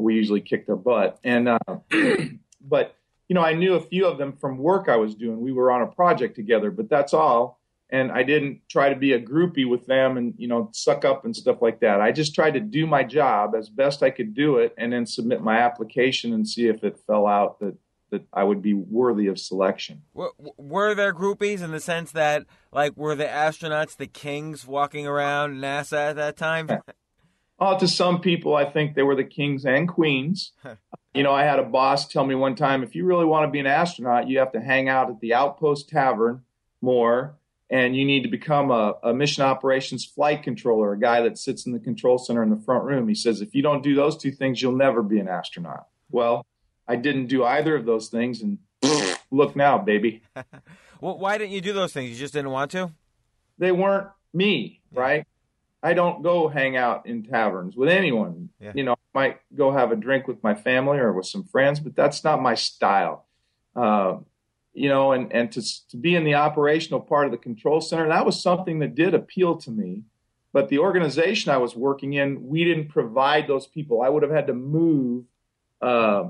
We 0.00 0.14
usually 0.14 0.40
kicked 0.40 0.66
their 0.66 0.76
butt, 0.76 1.18
and 1.24 1.48
uh, 1.48 1.58
but 2.60 2.96
you 3.28 3.34
know, 3.34 3.42
I 3.42 3.54
knew 3.54 3.74
a 3.74 3.80
few 3.80 4.06
of 4.06 4.18
them 4.18 4.32
from 4.32 4.58
work 4.58 4.88
I 4.88 4.96
was 4.96 5.14
doing. 5.14 5.40
We 5.40 5.52
were 5.52 5.70
on 5.70 5.82
a 5.82 5.86
project 5.86 6.34
together, 6.34 6.70
but 6.70 6.88
that's 6.88 7.14
all 7.14 7.60
and 7.92 8.12
I 8.12 8.22
didn't 8.22 8.60
try 8.68 8.88
to 8.88 8.96
be 8.96 9.12
a 9.12 9.20
groupie 9.20 9.68
with 9.68 9.86
them 9.86 10.16
and 10.16 10.34
you 10.38 10.48
know 10.48 10.70
suck 10.72 11.04
up 11.04 11.24
and 11.24 11.34
stuff 11.34 11.60
like 11.60 11.80
that. 11.80 12.00
I 12.00 12.12
just 12.12 12.34
tried 12.34 12.52
to 12.52 12.60
do 12.60 12.86
my 12.86 13.02
job 13.02 13.54
as 13.56 13.68
best 13.68 14.02
I 14.02 14.10
could 14.10 14.34
do 14.34 14.58
it, 14.58 14.74
and 14.78 14.92
then 14.92 15.06
submit 15.06 15.42
my 15.42 15.58
application 15.58 16.32
and 16.32 16.48
see 16.48 16.68
if 16.68 16.82
it 16.84 16.98
fell 17.06 17.26
out 17.26 17.60
that 17.60 17.76
that 18.10 18.26
I 18.32 18.42
would 18.42 18.60
be 18.60 18.74
worthy 18.74 19.28
of 19.28 19.38
selection. 19.38 20.02
Were, 20.14 20.32
were 20.56 20.96
there 20.96 21.14
groupies 21.14 21.62
in 21.62 21.70
the 21.70 21.78
sense 21.78 22.10
that 22.12 22.44
like 22.72 22.96
were 22.96 23.14
the 23.14 23.24
astronauts 23.24 23.96
the 23.96 24.08
kings 24.08 24.66
walking 24.66 25.06
around 25.06 25.56
NASA 25.56 26.10
at 26.10 26.16
that 26.16 26.36
time? 26.36 26.68
Oh, 27.60 27.78
to 27.78 27.86
some 27.86 28.20
people, 28.20 28.56
I 28.56 28.64
think 28.64 28.94
they 28.94 29.02
were 29.02 29.14
the 29.14 29.24
kings 29.24 29.66
and 29.66 29.88
queens. 29.88 30.52
you 31.14 31.22
know, 31.22 31.32
I 31.32 31.44
had 31.44 31.58
a 31.58 31.64
boss 31.64 32.08
tell 32.08 32.24
me 32.24 32.34
one 32.34 32.54
time, 32.54 32.82
if 32.82 32.94
you 32.94 33.04
really 33.04 33.26
want 33.26 33.46
to 33.46 33.50
be 33.50 33.60
an 33.60 33.66
astronaut, 33.66 34.28
you 34.28 34.38
have 34.38 34.52
to 34.52 34.60
hang 34.60 34.88
out 34.88 35.10
at 35.10 35.20
the 35.20 35.34
Outpost 35.34 35.88
Tavern 35.88 36.42
more 36.80 37.34
and 37.70 37.96
you 37.96 38.04
need 38.04 38.24
to 38.24 38.28
become 38.28 38.70
a, 38.70 38.94
a, 39.02 39.14
mission 39.14 39.44
operations 39.44 40.04
flight 40.04 40.42
controller, 40.42 40.92
a 40.92 40.98
guy 40.98 41.20
that 41.20 41.38
sits 41.38 41.66
in 41.66 41.72
the 41.72 41.78
control 41.78 42.18
center 42.18 42.42
in 42.42 42.50
the 42.50 42.56
front 42.56 42.84
room. 42.84 43.06
He 43.06 43.14
says, 43.14 43.40
if 43.40 43.54
you 43.54 43.62
don't 43.62 43.82
do 43.82 43.94
those 43.94 44.16
two 44.16 44.32
things, 44.32 44.60
you'll 44.60 44.76
never 44.76 45.02
be 45.02 45.20
an 45.20 45.28
astronaut. 45.28 45.86
Well, 46.10 46.44
I 46.88 46.96
didn't 46.96 47.28
do 47.28 47.44
either 47.44 47.76
of 47.76 47.86
those 47.86 48.08
things, 48.08 48.42
and 48.42 48.58
look 49.30 49.54
now, 49.54 49.78
baby. 49.78 50.22
well, 51.00 51.16
why 51.16 51.38
didn't 51.38 51.52
you 51.52 51.60
do 51.60 51.72
those 51.72 51.92
things? 51.92 52.10
You 52.10 52.16
just 52.16 52.34
didn't 52.34 52.50
want 52.50 52.72
to? 52.72 52.90
They 53.58 53.70
weren't 53.70 54.08
me, 54.34 54.80
right? 54.92 55.24
I 55.82 55.94
don't 55.94 56.22
go 56.22 56.48
hang 56.48 56.76
out 56.76 57.06
in 57.06 57.22
taverns 57.22 57.76
with 57.76 57.88
anyone. 57.88 58.50
Yeah. 58.60 58.72
You 58.74 58.84
know, 58.84 58.92
I 58.92 59.18
might 59.18 59.40
go 59.54 59.72
have 59.72 59.92
a 59.92 59.96
drink 59.96 60.28
with 60.28 60.42
my 60.42 60.54
family 60.54 60.98
or 60.98 61.12
with 61.12 61.26
some 61.26 61.44
friends, 61.44 61.80
but 61.80 61.96
that's 61.96 62.22
not 62.22 62.42
my 62.42 62.54
style. 62.54 63.26
Uh, 63.74 64.18
you 64.74 64.88
know, 64.88 65.12
and, 65.12 65.32
and 65.32 65.50
to, 65.52 65.88
to 65.88 65.96
be 65.96 66.14
in 66.14 66.24
the 66.24 66.34
operational 66.34 67.00
part 67.00 67.26
of 67.26 67.32
the 67.32 67.38
control 67.38 67.80
center, 67.80 68.08
that 68.08 68.26
was 68.26 68.42
something 68.42 68.78
that 68.80 68.94
did 68.94 69.14
appeal 69.14 69.56
to 69.56 69.70
me. 69.70 70.02
But 70.52 70.68
the 70.68 70.78
organization 70.78 71.50
I 71.50 71.58
was 71.58 71.74
working 71.76 72.14
in, 72.14 72.46
we 72.46 72.64
didn't 72.64 72.88
provide 72.88 73.46
those 73.46 73.66
people. 73.66 74.02
I 74.02 74.08
would 74.08 74.22
have 74.22 74.32
had 74.32 74.48
to 74.48 74.54
move 74.54 75.24
uh, 75.80 76.24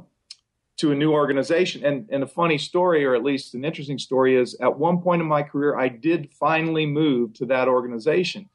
to 0.76 0.92
a 0.92 0.94
new 0.94 1.12
organization. 1.12 1.84
And, 1.84 2.08
and 2.10 2.22
a 2.22 2.26
funny 2.26 2.58
story, 2.58 3.04
or 3.04 3.14
at 3.14 3.24
least 3.24 3.54
an 3.54 3.64
interesting 3.64 3.98
story, 3.98 4.36
is 4.36 4.54
at 4.60 4.78
one 4.78 5.00
point 5.00 5.22
in 5.22 5.28
my 5.28 5.42
career, 5.42 5.76
I 5.76 5.88
did 5.88 6.30
finally 6.38 6.86
move 6.86 7.32
to 7.34 7.46
that 7.46 7.66
organization. 7.66 8.48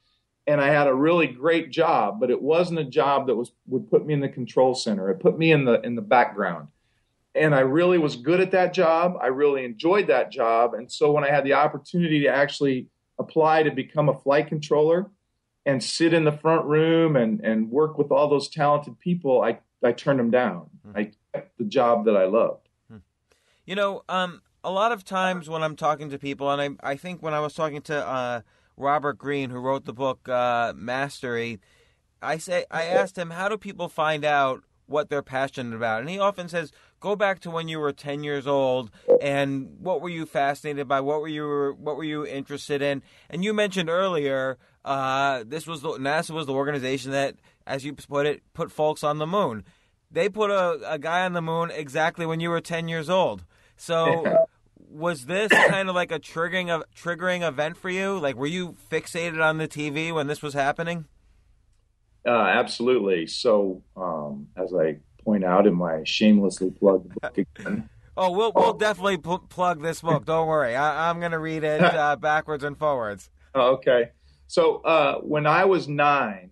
And 0.47 0.61
I 0.61 0.67
had 0.67 0.87
a 0.87 0.93
really 0.93 1.27
great 1.27 1.71
job, 1.71 2.19
but 2.19 2.29
it 2.29 2.41
wasn't 2.41 2.79
a 2.79 2.83
job 2.83 3.27
that 3.27 3.35
was 3.35 3.51
would 3.67 3.89
put 3.89 4.05
me 4.05 4.13
in 4.13 4.19
the 4.19 4.29
control 4.29 4.75
center. 4.75 5.09
It 5.09 5.19
put 5.19 5.37
me 5.37 5.51
in 5.51 5.65
the 5.65 5.81
in 5.81 5.95
the 5.95 6.01
background 6.01 6.67
and 7.35 7.53
I 7.53 7.59
really 7.59 7.97
was 7.97 8.15
good 8.15 8.39
at 8.39 8.51
that 8.51 8.73
job. 8.73 9.17
I 9.21 9.27
really 9.27 9.65
enjoyed 9.65 10.07
that 10.07 10.31
job. 10.31 10.73
And 10.73 10.91
so 10.91 11.11
when 11.11 11.23
I 11.23 11.29
had 11.29 11.43
the 11.43 11.53
opportunity 11.53 12.21
to 12.21 12.27
actually 12.27 12.87
apply 13.19 13.63
to 13.63 13.71
become 13.71 14.09
a 14.09 14.17
flight 14.17 14.47
controller 14.47 15.11
and 15.65 15.83
sit 15.83 16.13
in 16.13 16.23
the 16.23 16.31
front 16.31 16.65
room 16.65 17.15
and, 17.15 17.41
and 17.41 17.69
work 17.69 17.97
with 17.97 18.11
all 18.11 18.29
those 18.29 18.49
talented 18.49 18.97
people, 18.99 19.41
I, 19.41 19.59
I 19.83 19.91
turned 19.91 20.19
them 20.19 20.31
down. 20.31 20.69
Mm-hmm. 20.87 20.97
I 20.97 21.11
kept 21.33 21.57
the 21.57 21.65
job 21.65 22.05
that 22.05 22.15
I 22.15 22.25
loved. 22.25 22.69
Hmm. 22.89 22.97
You 23.65 23.75
know, 23.75 24.03
um, 24.07 24.41
a 24.63 24.71
lot 24.71 24.93
of 24.93 25.03
times 25.03 25.49
when 25.49 25.61
I'm 25.61 25.75
talking 25.75 26.09
to 26.11 26.17
people, 26.17 26.49
and 26.49 26.79
I, 26.81 26.91
I 26.91 26.95
think 26.95 27.21
when 27.21 27.33
I 27.33 27.41
was 27.41 27.53
talking 27.53 27.81
to 27.83 28.07
uh, 28.07 28.41
Robert 28.77 29.17
Greene, 29.17 29.49
who 29.49 29.59
wrote 29.59 29.85
the 29.85 29.93
book 29.93 30.27
uh, 30.27 30.73
Mastery, 30.75 31.59
I 32.21 32.37
say 32.37 32.65
I 32.71 32.83
asked 32.83 33.17
him, 33.17 33.29
how 33.29 33.49
do 33.49 33.57
people 33.57 33.87
find 33.87 34.25
out 34.25 34.63
what 34.87 35.09
they're 35.09 35.21
passionate 35.21 35.75
about? 35.75 36.01
And 36.01 36.09
he 36.09 36.19
often 36.19 36.49
says, 36.49 36.71
go 36.99 37.15
back 37.15 37.39
to 37.41 37.51
when 37.51 37.67
you 37.67 37.79
were 37.79 37.93
10 37.93 38.23
years 38.23 38.47
old 38.47 38.91
and 39.21 39.77
what 39.79 40.01
were 40.01 40.09
you 40.09 40.25
fascinated 40.25 40.87
by? 40.87 41.01
What 41.01 41.21
were 41.21 41.27
you 41.27 41.75
what 41.79 41.97
were 41.97 42.03
you 42.03 42.25
interested 42.25 42.81
in? 42.81 43.03
And 43.29 43.43
you 43.43 43.53
mentioned 43.53 43.89
earlier, 43.89 44.57
uh, 44.83 45.43
this 45.45 45.67
was 45.67 45.81
the, 45.81 45.89
NASA 45.91 46.31
was 46.31 46.45
the 46.45 46.53
organization 46.53 47.11
that, 47.11 47.35
as 47.65 47.85
you 47.85 47.93
put 47.93 48.25
it, 48.25 48.41
put 48.53 48.71
folks 48.71 49.03
on 49.03 49.17
the 49.17 49.27
moon. 49.27 49.63
They 50.11 50.29
put 50.29 50.51
a, 50.51 50.79
a 50.93 50.99
guy 50.99 51.25
on 51.25 51.33
the 51.33 51.41
moon 51.41 51.71
exactly 51.71 52.25
when 52.25 52.39
you 52.39 52.49
were 52.49 52.61
10 52.61 52.87
years 52.87 53.09
old. 53.09 53.43
So 53.77 54.45
was 54.89 55.25
this 55.25 55.51
kind 55.51 55.89
of 55.89 55.95
like 55.95 56.11
a 56.11 56.19
triggering 56.19 56.69
of 56.69 56.83
triggering 56.95 57.47
event 57.47 57.77
for 57.77 57.89
you? 57.89 58.17
Like, 58.17 58.35
were 58.35 58.47
you 58.47 58.75
fixated 58.91 59.43
on 59.43 59.57
the 59.57 59.67
TV 59.67 60.13
when 60.13 60.27
this 60.27 60.41
was 60.41 60.53
happening? 60.53 61.05
Uh, 62.25 62.31
absolutely. 62.31 63.27
So, 63.27 63.83
um, 63.95 64.47
as 64.57 64.73
I 64.73 64.97
point 65.25 65.43
out 65.43 65.67
in 65.67 65.75
my 65.75 66.03
shamelessly 66.03 66.71
plugged 66.71 67.13
book 67.19 67.37
again. 67.37 67.89
oh, 68.17 68.31
we'll 68.31 68.51
we'll 68.55 68.73
definitely 68.73 69.17
pl- 69.17 69.39
plug 69.39 69.81
this 69.81 70.01
book. 70.01 70.25
Don't 70.25 70.47
worry, 70.47 70.75
I, 70.75 71.09
am 71.09 71.19
going 71.19 71.31
to 71.31 71.39
read 71.39 71.63
it 71.63 71.81
uh, 71.83 72.15
backwards 72.15 72.63
and 72.63 72.77
forwards. 72.77 73.29
Oh, 73.53 73.73
okay. 73.73 74.11
So 74.47 74.77
uh, 74.77 75.19
when 75.19 75.47
I 75.47 75.65
was 75.65 75.87
nine, 75.87 76.51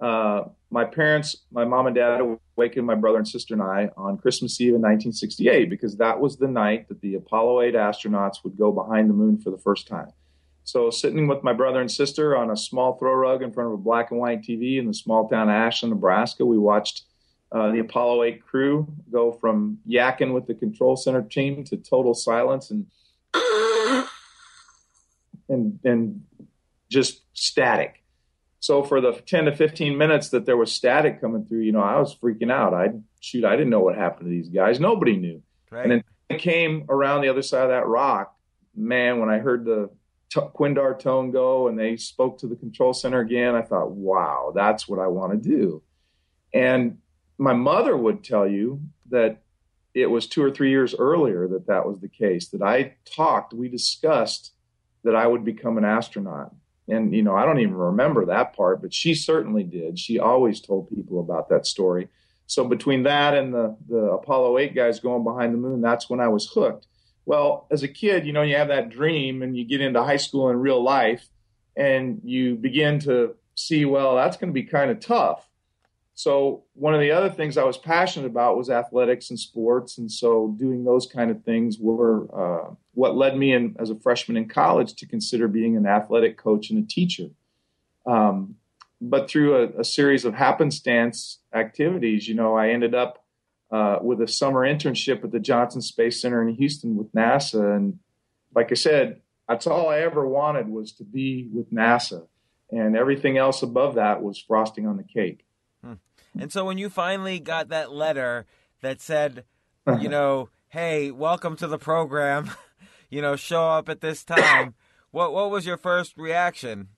uh, 0.00 0.44
my 0.70 0.84
parents, 0.84 1.44
my 1.50 1.64
mom 1.64 1.86
and 1.86 1.96
dad, 1.96 2.20
awakened 2.56 2.86
my 2.86 2.94
brother 2.94 3.18
and 3.18 3.26
sister 3.26 3.54
and 3.54 3.62
I 3.62 3.90
on 3.96 4.18
Christmas 4.18 4.60
Eve 4.60 4.74
in 4.74 4.82
1968 4.82 5.70
because 5.70 5.96
that 5.96 6.20
was 6.20 6.36
the 6.36 6.48
night 6.48 6.88
that 6.88 7.00
the 7.00 7.14
Apollo 7.14 7.62
8 7.62 7.74
astronauts 7.74 8.44
would 8.44 8.58
go 8.58 8.70
behind 8.70 9.08
the 9.08 9.14
moon 9.14 9.38
for 9.38 9.50
the 9.50 9.58
first 9.58 9.88
time. 9.88 10.10
So, 10.64 10.90
sitting 10.90 11.26
with 11.26 11.42
my 11.42 11.54
brother 11.54 11.80
and 11.80 11.90
sister 11.90 12.36
on 12.36 12.50
a 12.50 12.56
small 12.56 12.98
throw 12.98 13.14
rug 13.14 13.42
in 13.42 13.52
front 13.52 13.68
of 13.68 13.72
a 13.72 13.82
black 13.82 14.10
and 14.10 14.20
white 14.20 14.42
TV 14.42 14.78
in 14.78 14.86
the 14.86 14.92
small 14.92 15.26
town 15.26 15.48
of 15.48 15.54
Ashland, 15.54 15.94
Nebraska, 15.94 16.44
we 16.44 16.58
watched 16.58 17.04
uh, 17.52 17.70
the 17.70 17.78
Apollo 17.78 18.24
8 18.24 18.44
crew 18.44 18.86
go 19.10 19.32
from 19.32 19.78
yakking 19.88 20.34
with 20.34 20.46
the 20.46 20.54
control 20.54 20.96
center 20.96 21.22
team 21.22 21.64
to 21.64 21.78
total 21.78 22.12
silence 22.12 22.70
and 22.70 22.86
and 25.48 25.78
and 25.84 26.22
just 26.90 27.22
static. 27.32 27.97
So 28.60 28.82
for 28.82 29.00
the 29.00 29.12
10 29.12 29.44
to 29.46 29.54
15 29.54 29.96
minutes 29.96 30.30
that 30.30 30.44
there 30.44 30.56
was 30.56 30.72
static 30.72 31.20
coming 31.20 31.44
through, 31.44 31.60
you 31.60 31.72
know, 31.72 31.80
I 31.80 31.98
was 31.98 32.14
freaking 32.14 32.50
out. 32.50 32.74
I 32.74 32.88
shoot, 33.20 33.44
I 33.44 33.52
didn't 33.52 33.70
know 33.70 33.80
what 33.80 33.96
happened 33.96 34.26
to 34.26 34.30
these 34.30 34.48
guys. 34.48 34.80
Nobody 34.80 35.16
knew. 35.16 35.42
Right. 35.70 35.82
And 35.82 35.92
then 35.92 36.04
it 36.28 36.40
came 36.40 36.86
around 36.88 37.20
the 37.20 37.28
other 37.28 37.42
side 37.42 37.62
of 37.62 37.68
that 37.68 37.86
rock. 37.86 38.34
Man, 38.74 39.20
when 39.20 39.28
I 39.28 39.38
heard 39.38 39.64
the 39.64 39.90
t- 40.30 40.40
Quindar 40.40 40.98
tone 40.98 41.30
go 41.30 41.68
and 41.68 41.78
they 41.78 41.96
spoke 41.96 42.38
to 42.40 42.46
the 42.46 42.56
control 42.56 42.92
center 42.92 43.20
again, 43.20 43.54
I 43.54 43.62
thought, 43.62 43.92
wow, 43.92 44.52
that's 44.54 44.88
what 44.88 44.98
I 44.98 45.06
want 45.06 45.32
to 45.32 45.48
do. 45.48 45.82
And 46.52 46.98
my 47.38 47.52
mother 47.52 47.96
would 47.96 48.24
tell 48.24 48.46
you 48.46 48.82
that 49.10 49.42
it 49.94 50.06
was 50.06 50.26
two 50.26 50.42
or 50.42 50.50
three 50.50 50.70
years 50.70 50.94
earlier 50.94 51.48
that 51.48 51.66
that 51.66 51.86
was 51.86 52.00
the 52.00 52.08
case 52.08 52.48
that 52.48 52.62
i 52.62 52.94
talked 53.04 53.54
we 53.54 53.68
discussed 53.68 54.52
that 55.04 55.16
i 55.16 55.26
would 55.26 55.44
become 55.44 55.78
an 55.78 55.84
astronaut 55.84 56.54
and 56.88 57.14
you 57.14 57.22
know 57.22 57.34
i 57.34 57.44
don't 57.44 57.60
even 57.60 57.74
remember 57.74 58.26
that 58.26 58.56
part 58.56 58.80
but 58.82 58.94
she 58.94 59.14
certainly 59.14 59.62
did. 59.62 59.98
She 59.98 60.18
always 60.18 60.60
told 60.60 60.88
people 60.88 61.20
about 61.20 61.48
that 61.50 61.66
story. 61.66 62.08
So 62.46 62.64
between 62.64 63.02
that 63.04 63.34
and 63.34 63.52
the 63.52 63.76
the 63.88 63.96
apollo 63.96 64.58
8 64.58 64.74
guys 64.74 65.00
going 65.00 65.24
behind 65.24 65.54
the 65.54 65.58
moon 65.58 65.80
that's 65.80 66.08
when 66.10 66.20
i 66.20 66.28
was 66.28 66.48
hooked. 66.48 66.86
Well 67.26 67.66
as 67.70 67.82
a 67.82 67.88
kid 67.88 68.26
you 68.26 68.32
know 68.32 68.42
you 68.42 68.56
have 68.56 68.68
that 68.68 68.90
dream 68.90 69.42
and 69.42 69.56
you 69.56 69.64
get 69.64 69.80
into 69.80 70.02
high 70.02 70.16
school 70.16 70.48
and 70.48 70.60
real 70.60 70.82
life 70.82 71.28
and 71.76 72.20
you 72.24 72.56
begin 72.56 72.98
to 73.00 73.34
see 73.54 73.84
well 73.84 74.16
that's 74.16 74.36
going 74.36 74.50
to 74.50 74.54
be 74.54 74.64
kind 74.64 74.90
of 74.90 75.00
tough 75.00 75.47
so 76.18 76.64
one 76.74 76.94
of 76.94 77.00
the 77.00 77.12
other 77.12 77.30
things 77.30 77.56
I 77.56 77.62
was 77.62 77.78
passionate 77.78 78.26
about 78.26 78.56
was 78.56 78.70
athletics 78.70 79.30
and 79.30 79.38
sports, 79.38 79.98
and 79.98 80.10
so 80.10 80.52
doing 80.58 80.82
those 80.82 81.06
kind 81.06 81.30
of 81.30 81.44
things 81.44 81.78
were 81.78 82.26
uh, 82.34 82.74
what 82.94 83.14
led 83.14 83.36
me 83.36 83.52
in 83.52 83.76
as 83.78 83.90
a 83.90 83.94
freshman 83.94 84.36
in 84.36 84.48
college 84.48 84.94
to 84.94 85.06
consider 85.06 85.46
being 85.46 85.76
an 85.76 85.86
athletic 85.86 86.36
coach 86.36 86.70
and 86.70 86.82
a 86.82 86.86
teacher. 86.88 87.28
Um, 88.04 88.56
but 89.00 89.30
through 89.30 89.62
a, 89.62 89.80
a, 89.82 89.84
series 89.84 90.24
of 90.24 90.34
happenstance 90.34 91.38
activities, 91.54 92.26
you 92.26 92.34
know, 92.34 92.56
I 92.56 92.70
ended 92.70 92.96
up 92.96 93.24
uh, 93.70 94.00
with 94.02 94.20
a 94.20 94.26
summer 94.26 94.66
internship 94.66 95.22
at 95.22 95.30
the 95.30 95.38
Johnson 95.38 95.80
Space 95.80 96.20
Center 96.20 96.42
in 96.42 96.52
Houston 96.56 96.96
with 96.96 97.12
NASA, 97.12 97.76
and 97.76 98.00
like 98.56 98.72
I 98.72 98.74
said, 98.74 99.20
that's 99.48 99.68
all 99.68 99.88
I 99.88 100.00
ever 100.00 100.26
wanted 100.26 100.68
was 100.68 100.90
to 100.94 101.04
be 101.04 101.48
with 101.52 101.72
NASA, 101.72 102.26
and 102.72 102.96
everything 102.96 103.38
else 103.38 103.62
above 103.62 103.94
that 103.94 104.20
was 104.20 104.36
frosting 104.36 104.84
on 104.84 104.96
the 104.96 105.04
cake. 105.04 105.44
And 106.38 106.52
so 106.52 106.64
when 106.64 106.78
you 106.78 106.88
finally 106.88 107.40
got 107.40 107.68
that 107.68 107.92
letter 107.92 108.46
that 108.80 109.00
said, 109.00 109.44
you 110.00 110.08
know, 110.08 110.50
hey, 110.68 111.10
welcome 111.10 111.56
to 111.56 111.66
the 111.66 111.78
program, 111.78 112.50
you 113.10 113.20
know, 113.20 113.34
show 113.34 113.68
up 113.68 113.88
at 113.88 114.00
this 114.00 114.22
time, 114.24 114.74
what 115.10 115.32
what 115.32 115.50
was 115.50 115.66
your 115.66 115.76
first 115.76 116.16
reaction? 116.16 116.88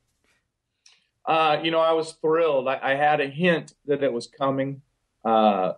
Uh, 1.24 1.58
you 1.62 1.70
know, 1.70 1.80
I 1.80 1.92
was 1.92 2.12
thrilled. 2.12 2.68
I, 2.68 2.78
I, 2.82 2.94
had 2.94 3.20
a 3.20 3.28
hint 3.28 3.74
that 3.86 4.02
it 4.02 4.12
was 4.12 4.26
coming. 4.26 4.82
Uh, 5.24 5.74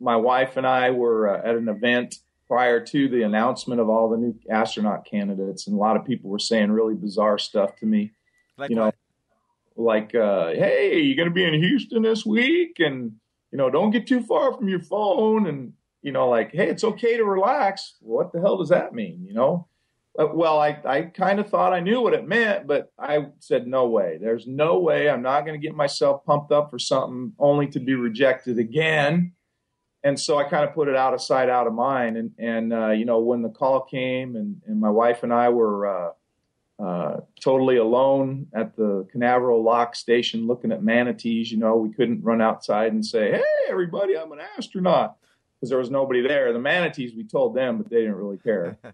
my 0.00 0.16
wife 0.16 0.56
and 0.56 0.66
I 0.66 0.90
were 0.90 1.28
uh, 1.28 1.48
at 1.48 1.54
an 1.54 1.68
event 1.68 2.16
prior 2.48 2.84
to 2.86 3.08
the 3.08 3.22
announcement 3.22 3.80
of 3.80 3.88
all 3.88 4.10
the 4.10 4.16
new 4.16 4.34
astronaut 4.50 5.04
candidates, 5.04 5.66
and 5.66 5.76
a 5.76 5.78
lot 5.78 5.96
of 5.96 6.04
people 6.04 6.28
were 6.28 6.38
saying 6.38 6.70
really 6.70 6.94
bizarre 6.94 7.38
stuff 7.38 7.76
to 7.76 7.86
me. 7.86 8.12
Like 8.56 8.70
you 8.70 8.76
what? 8.76 8.94
Like, 9.78 10.14
uh, 10.14 10.48
hey, 10.48 11.00
you're 11.00 11.16
going 11.16 11.28
to 11.28 11.34
be 11.34 11.44
in 11.44 11.54
Houston 11.54 12.02
this 12.02 12.26
week, 12.26 12.76
and 12.78 13.12
you 13.50 13.58
know, 13.58 13.70
don't 13.70 13.90
get 13.90 14.06
too 14.06 14.22
far 14.22 14.52
from 14.52 14.68
your 14.68 14.82
phone, 14.82 15.46
and 15.46 15.72
you 16.02 16.12
know, 16.12 16.28
like, 16.28 16.52
hey, 16.52 16.68
it's 16.68 16.84
okay 16.84 17.16
to 17.16 17.24
relax. 17.24 17.94
What 18.00 18.32
the 18.32 18.40
hell 18.40 18.58
does 18.58 18.68
that 18.68 18.92
mean? 18.92 19.24
You 19.26 19.34
know? 19.34 19.68
Uh, 20.18 20.26
well, 20.34 20.58
I, 20.58 20.80
I 20.84 21.02
kind 21.02 21.38
of 21.38 21.48
thought 21.48 21.72
I 21.72 21.78
knew 21.78 22.00
what 22.00 22.12
it 22.12 22.26
meant, 22.26 22.66
but 22.66 22.92
I 22.98 23.26
said, 23.38 23.68
no 23.68 23.86
way. 23.86 24.18
There's 24.20 24.48
no 24.48 24.80
way 24.80 25.08
I'm 25.08 25.22
not 25.22 25.44
going 25.46 25.60
to 25.60 25.64
get 25.64 25.76
myself 25.76 26.24
pumped 26.24 26.50
up 26.50 26.70
for 26.70 26.78
something 26.78 27.34
only 27.38 27.68
to 27.68 27.80
be 27.80 27.94
rejected 27.94 28.58
again. 28.58 29.34
And 30.02 30.18
so 30.18 30.36
I 30.36 30.44
kind 30.44 30.68
of 30.68 30.74
put 30.74 30.88
it 30.88 30.96
out 30.96 31.14
of 31.14 31.22
sight, 31.22 31.48
out 31.48 31.68
of 31.68 31.72
mind. 31.72 32.16
And, 32.16 32.30
and 32.38 32.72
uh, 32.72 32.90
you 32.90 33.04
know, 33.04 33.20
when 33.20 33.42
the 33.42 33.48
call 33.48 33.82
came 33.82 34.34
and, 34.34 34.60
and 34.66 34.80
my 34.80 34.90
wife 34.90 35.22
and 35.22 35.32
I 35.32 35.50
were 35.50 35.86
uh, 35.86 36.12
uh, 36.78 37.18
totally 37.40 37.76
alone 37.76 38.46
at 38.52 38.76
the 38.76 39.06
Canaveral 39.10 39.62
Lock 39.62 39.96
Station 39.96 40.46
looking 40.46 40.70
at 40.70 40.82
manatees. 40.82 41.50
You 41.50 41.58
know, 41.58 41.76
we 41.76 41.90
couldn't 41.90 42.22
run 42.22 42.40
outside 42.40 42.92
and 42.92 43.04
say, 43.04 43.32
"Hey, 43.32 43.42
everybody, 43.68 44.16
I'm 44.16 44.32
an 44.32 44.40
astronaut," 44.56 45.16
because 45.56 45.70
there 45.70 45.78
was 45.78 45.90
nobody 45.90 46.26
there. 46.26 46.52
The 46.52 46.58
manatees, 46.58 47.14
we 47.16 47.24
told 47.24 47.54
them, 47.54 47.78
but 47.78 47.90
they 47.90 48.00
didn't 48.00 48.16
really 48.16 48.38
care. 48.38 48.78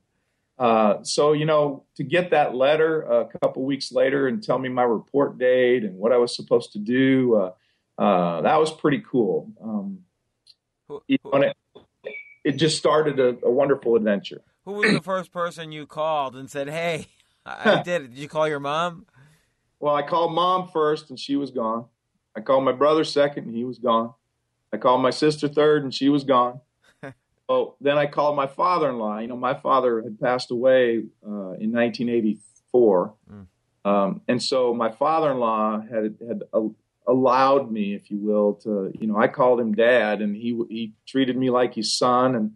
Uh, 0.57 1.03
so, 1.03 1.33
you 1.33 1.45
know, 1.45 1.85
to 1.97 2.05
get 2.05 2.31
that 2.31 2.55
letter 2.55 3.03
a 3.03 3.27
couple 3.41 3.65
weeks 3.65 3.91
later 3.91 4.29
and 4.29 4.41
tell 4.41 4.59
me 4.59 4.69
my 4.69 4.85
report 4.85 5.37
date 5.37 5.83
and 5.83 5.97
what 5.97 6.13
I 6.13 6.17
was 6.17 6.35
supposed 6.35 6.73
to 6.75 6.79
do, 6.79 7.35
uh, 7.35 8.01
uh 8.01 8.41
that 8.43 8.61
was 8.61 8.71
pretty 8.71 9.03
cool. 9.11 9.51
Um, 9.61 9.99
you 11.09 11.19
know, 11.25 11.41
it, 11.41 11.57
it, 12.45 12.53
just 12.53 12.79
started 12.79 13.19
a, 13.19 13.37
a 13.45 13.51
wonderful 13.51 13.97
adventure. 13.97 14.43
Who 14.65 14.75
was 14.75 14.93
the 14.93 15.03
first 15.03 15.33
person 15.33 15.73
you 15.73 15.87
called 15.87 16.37
and 16.37 16.49
said, 16.49 16.69
"Hey"? 16.69 17.09
I 17.47 17.83
did. 17.83 18.11
Did 18.11 18.19
you 18.19 18.29
call 18.29 18.49
your 18.49 18.61
mom? 18.61 19.07
Well, 19.81 19.95
I 19.95 20.03
called 20.03 20.33
mom 20.33 20.69
first, 20.69 21.11
and 21.11 21.19
she 21.19 21.37
was 21.37 21.51
gone. 21.51 21.87
I 22.37 22.41
called 22.41 22.65
my 22.65 22.73
brother 22.73 23.05
second, 23.05 23.47
and 23.47 23.55
he 23.55 23.65
was 23.65 23.79
gone. 23.79 24.15
I 24.73 24.77
called 24.77 25.03
my 25.03 25.11
sister 25.11 25.47
third, 25.47 25.85
and 25.85 25.95
she 25.95 26.09
was 26.09 26.25
gone. 26.25 26.61
oh, 27.49 27.77
then 27.81 27.99
I 27.99 28.07
called 28.07 28.35
my 28.35 28.47
father-in-law. 28.47 29.19
You 29.19 29.29
know, 29.29 29.37
my 29.37 29.55
father 29.55 30.03
had 30.03 30.19
passed 30.19 30.51
away 30.51 31.05
uh, 31.25 31.55
in 31.61 31.71
1984, 31.73 33.15
mm. 33.31 33.47
um, 33.85 34.21
and 34.27 34.43
so 34.43 34.75
my 34.75 34.91
father-in-law 34.91 35.83
had 35.83 36.17
had 36.27 36.43
allowed 37.07 37.71
me, 37.71 37.95
if 37.95 38.11
you 38.11 38.19
will, 38.19 38.55
to 38.55 38.91
you 38.99 39.07
know, 39.07 39.17
I 39.17 39.29
called 39.29 39.61
him 39.61 39.75
dad, 39.75 40.23
and 40.23 40.35
he 40.35 40.59
he 40.69 40.95
treated 41.07 41.37
me 41.37 41.51
like 41.51 41.75
his 41.75 41.97
son, 41.97 42.35
and 42.35 42.53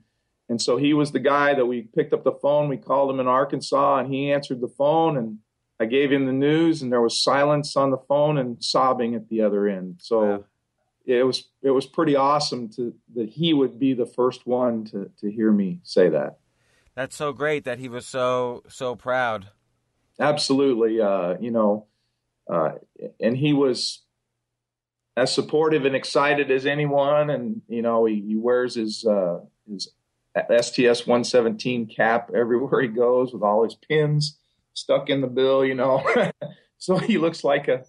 and 0.48 0.60
so 0.60 0.76
he 0.76 0.94
was 0.94 1.12
the 1.12 1.18
guy 1.18 1.54
that 1.54 1.66
we 1.66 1.82
picked 1.82 2.12
up 2.12 2.24
the 2.24 2.32
phone. 2.32 2.68
We 2.68 2.78
called 2.78 3.10
him 3.10 3.20
in 3.20 3.28
Arkansas, 3.28 3.98
and 3.98 4.12
he 4.12 4.32
answered 4.32 4.60
the 4.60 4.68
phone. 4.68 5.16
And 5.18 5.38
I 5.78 5.84
gave 5.84 6.10
him 6.10 6.26
the 6.26 6.32
news, 6.32 6.80
and 6.80 6.90
there 6.90 7.02
was 7.02 7.22
silence 7.22 7.76
on 7.76 7.90
the 7.90 7.98
phone 8.08 8.38
and 8.38 8.62
sobbing 8.62 9.14
at 9.14 9.28
the 9.28 9.42
other 9.42 9.68
end. 9.68 9.96
So 9.98 10.44
it 11.04 11.22
was 11.22 11.48
it 11.62 11.70
was 11.70 11.86
pretty 11.86 12.16
awesome 12.16 12.70
to 12.70 12.94
that 13.14 13.28
he 13.28 13.52
would 13.52 13.78
be 13.78 13.92
the 13.92 14.06
first 14.06 14.46
one 14.46 14.84
to 14.86 15.10
to 15.20 15.30
hear 15.30 15.52
me 15.52 15.80
say 15.82 16.08
that. 16.08 16.38
That's 16.94 17.14
so 17.14 17.32
great 17.32 17.64
that 17.64 17.78
he 17.78 17.88
was 17.88 18.06
so 18.06 18.64
so 18.68 18.96
proud. 18.96 19.48
Absolutely, 20.18 21.00
uh, 21.00 21.36
you 21.38 21.50
know, 21.50 21.86
uh, 22.50 22.72
and 23.20 23.36
he 23.36 23.52
was 23.52 24.02
as 25.16 25.32
supportive 25.32 25.84
and 25.84 25.94
excited 25.94 26.50
as 26.50 26.64
anyone, 26.64 27.28
and 27.30 27.62
you 27.68 27.82
know, 27.82 28.06
he, 28.06 28.20
he 28.20 28.36
wears 28.36 28.74
his 28.74 29.04
uh, 29.04 29.40
his 29.70 29.92
STS 30.46 31.06
117 31.06 31.86
cap 31.86 32.30
everywhere 32.34 32.82
he 32.82 32.88
goes 32.88 33.32
with 33.32 33.42
all 33.42 33.64
his 33.64 33.74
pins 33.74 34.38
stuck 34.74 35.10
in 35.10 35.20
the 35.20 35.26
bill, 35.26 35.64
you 35.64 35.74
know. 35.74 36.02
so 36.78 36.96
he 36.96 37.18
looks 37.18 37.44
like 37.44 37.68
a, 37.68 37.84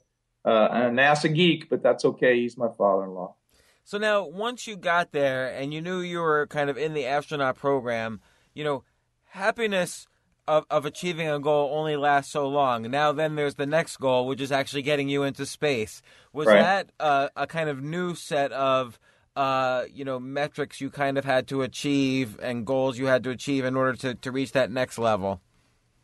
uh, 0.45 0.67
a 0.71 0.79
NASA 0.89 1.33
geek, 1.33 1.69
but 1.69 1.83
that's 1.83 2.03
okay. 2.03 2.39
He's 2.39 2.57
my 2.57 2.69
father-in-law. 2.77 3.35
So 3.83 3.97
now, 3.97 4.27
once 4.27 4.67
you 4.67 4.75
got 4.75 5.12
there 5.12 5.47
and 5.47 5.73
you 5.73 5.81
knew 5.81 5.99
you 5.99 6.19
were 6.19 6.47
kind 6.47 6.69
of 6.69 6.77
in 6.77 6.93
the 6.93 7.05
astronaut 7.05 7.55
program, 7.55 8.21
you 8.53 8.63
know, 8.63 8.83
happiness 9.29 10.07
of, 10.47 10.65
of 10.69 10.85
achieving 10.85 11.27
a 11.27 11.39
goal 11.39 11.71
only 11.73 11.95
lasts 11.95 12.31
so 12.31 12.47
long. 12.47 12.89
Now, 12.89 13.12
then 13.12 13.35
there's 13.35 13.55
the 13.55 13.65
next 13.65 13.97
goal, 13.97 14.27
which 14.27 14.41
is 14.41 14.51
actually 14.51 14.81
getting 14.81 15.09
you 15.09 15.23
into 15.23 15.45
space. 15.45 16.01
Was 16.33 16.47
right. 16.47 16.62
that 16.62 16.91
uh, 16.99 17.29
a 17.35 17.47
kind 17.47 17.69
of 17.69 17.83
new 17.83 18.15
set 18.15 18.51
of 18.51 18.99
uh, 19.39 19.86
you 19.93 20.04
know 20.04 20.19
metrics 20.19 20.82
you 20.82 20.89
kind 20.89 21.17
of 21.17 21.23
had 21.23 21.47
to 21.47 21.62
achieve 21.62 22.38
and 22.41 22.65
goals 22.65 22.99
you 22.99 23.06
had 23.06 23.23
to 23.23 23.30
achieve 23.30 23.63
in 23.63 23.78
order 23.78 23.93
to, 23.93 24.13
to 24.15 24.32
reach 24.34 24.52
that 24.52 24.69
next 24.69 24.97
level? 24.99 25.39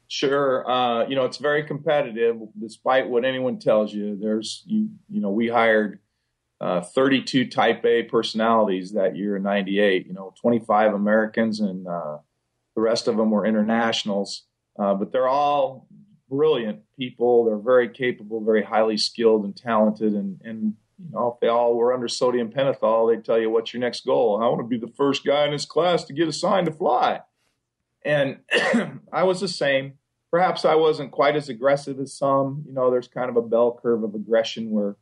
Sure. 0.08 0.70
Uh, 0.70 1.06
you 1.08 1.16
know, 1.16 1.26
it's 1.26 1.38
very 1.38 1.64
competitive, 1.64 2.38
despite 2.58 3.10
what 3.10 3.26
anyone 3.26 3.60
tells 3.60 3.94
you. 3.94 4.18
There's, 4.22 4.64
you, 4.66 4.90
you 5.10 5.20
know, 5.20 5.32
we 5.32 5.50
hired 5.50 6.00
uh, 6.62 6.80
32 6.80 7.50
Type 7.50 7.84
A 7.84 8.04
personalities 8.04 8.94
that 8.94 9.18
year 9.18 9.36
in 9.36 9.44
'98. 9.44 10.08
You 10.08 10.14
know, 10.14 10.34
25 10.40 10.94
Americans, 10.94 11.60
and 11.60 11.86
uh, 11.88 12.20
the 12.76 12.82
rest 12.82 13.10
of 13.10 13.18
them 13.18 13.32
were 13.32 13.46
internationals. 13.46 14.44
Uh, 14.80 14.94
but 14.94 15.12
they're 15.12 15.28
all 15.28 15.88
brilliant 16.30 16.84
people. 16.98 17.44
They're 17.44 17.58
very 17.58 17.90
capable, 17.90 18.46
very 18.46 18.64
highly 18.64 18.96
skilled 18.96 19.44
and 19.44 19.56
talented. 19.56 20.14
And, 20.14 20.40
and 20.46 20.76
you 20.98 21.12
know, 21.12 21.34
if 21.34 21.40
they 21.40 21.48
all 21.48 21.76
were 21.76 21.94
under 21.94 22.08
sodium 22.08 22.52
pentothal, 22.52 23.10
they'd 23.10 23.26
tell 23.26 23.40
you, 23.40 23.50
"What's 23.50 23.74
your 23.74 23.82
next 23.82 24.06
goal?" 24.06 24.42
I 24.42 24.48
want 24.48 24.60
to 24.60 24.68
be 24.68 24.78
the 24.78 24.94
first 24.94 25.26
guy 25.26 25.46
in 25.46 25.52
this 25.52 25.66
class 25.66 26.04
to 26.06 26.14
get 26.14 26.28
assigned 26.28 26.68
to 26.68 26.72
fly. 26.72 27.22
And 28.04 28.40
I 29.12 29.24
was 29.24 29.42
the 29.42 29.48
same. 29.48 29.94
Perhaps 30.32 30.64
I 30.64 30.76
wasn't 30.76 31.12
quite 31.12 31.36
as 31.36 31.50
aggressive 31.50 32.00
as 32.00 32.14
some. 32.14 32.64
You 32.66 32.74
know, 32.74 32.92
there's 32.92 33.08
kind 33.08 33.30
of 33.30 33.36
a 33.36 33.42
bell 33.42 33.78
curve 33.82 34.04
of 34.04 34.16
aggression 34.16 34.72
where 34.72 34.96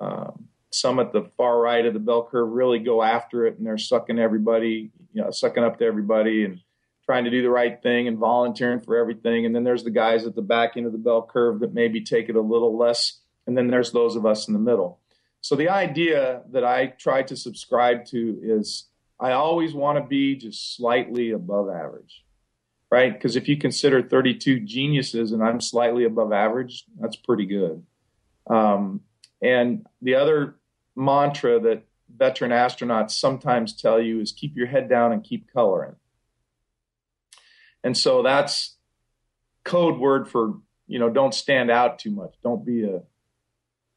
um, 0.00 0.48
some 0.70 0.98
at 0.98 1.12
the 1.12 1.24
far 1.36 1.60
right 1.60 1.86
of 1.86 1.94
the 1.94 2.00
bell 2.00 2.26
curve 2.30 2.50
really 2.50 2.78
go 2.78 3.02
after 3.02 3.46
it 3.46 3.56
and 3.56 3.66
they're 3.66 3.78
sucking 3.78 4.18
everybody, 4.18 4.90
you 5.12 5.22
know, 5.22 5.30
sucking 5.30 5.62
up 5.62 5.78
to 5.78 5.84
everybody 5.84 6.44
and 6.44 6.60
trying 7.04 7.24
to 7.24 7.30
do 7.30 7.42
the 7.42 7.50
right 7.50 7.82
thing 7.82 8.08
and 8.08 8.18
volunteering 8.18 8.80
for 8.80 8.96
everything. 8.96 9.46
And 9.46 9.54
then 9.54 9.64
there's 9.64 9.84
the 9.84 9.90
guys 9.90 10.26
at 10.26 10.34
the 10.34 10.42
back 10.42 10.76
end 10.76 10.86
of 10.86 10.92
the 10.92 10.98
bell 10.98 11.28
curve 11.30 11.60
that 11.60 11.74
maybe 11.74 12.02
take 12.02 12.28
it 12.28 12.36
a 12.36 12.40
little 12.40 12.76
less. 12.76 13.20
And 13.46 13.56
then 13.56 13.68
there's 13.68 13.92
those 13.92 14.16
of 14.16 14.26
us 14.26 14.48
in 14.48 14.54
the 14.54 14.60
middle. 14.60 15.00
So 15.44 15.56
the 15.56 15.68
idea 15.68 16.42
that 16.52 16.64
I 16.64 16.86
try 16.86 17.22
to 17.24 17.36
subscribe 17.36 18.06
to 18.06 18.40
is 18.42 18.88
I 19.20 19.32
always 19.32 19.74
want 19.74 19.98
to 19.98 20.04
be 20.04 20.36
just 20.36 20.76
slightly 20.76 21.32
above 21.32 21.68
average 21.68 22.24
right? 22.94 23.12
Because 23.12 23.34
if 23.34 23.48
you 23.48 23.56
consider 23.56 24.00
32 24.00 24.60
geniuses 24.60 25.32
and 25.32 25.42
I'm 25.42 25.60
slightly 25.60 26.04
above 26.04 26.32
average, 26.32 26.84
that's 27.00 27.16
pretty 27.16 27.44
good. 27.44 27.82
Um, 28.48 29.00
and 29.42 29.84
the 30.00 30.14
other 30.14 30.54
mantra 30.94 31.58
that 31.58 31.82
veteran 32.16 32.52
astronauts 32.52 33.10
sometimes 33.10 33.74
tell 33.74 34.00
you 34.00 34.20
is 34.20 34.30
keep 34.30 34.56
your 34.56 34.68
head 34.68 34.88
down 34.88 35.10
and 35.10 35.24
keep 35.24 35.52
coloring. 35.52 35.96
And 37.82 37.98
so 37.98 38.22
that's 38.22 38.76
code 39.64 39.98
word 39.98 40.28
for, 40.28 40.54
you 40.86 41.00
know, 41.00 41.10
don't 41.10 41.34
stand 41.34 41.72
out 41.72 41.98
too 41.98 42.12
much. 42.12 42.36
Don't 42.44 42.64
be 42.64 42.84
a, 42.84 43.02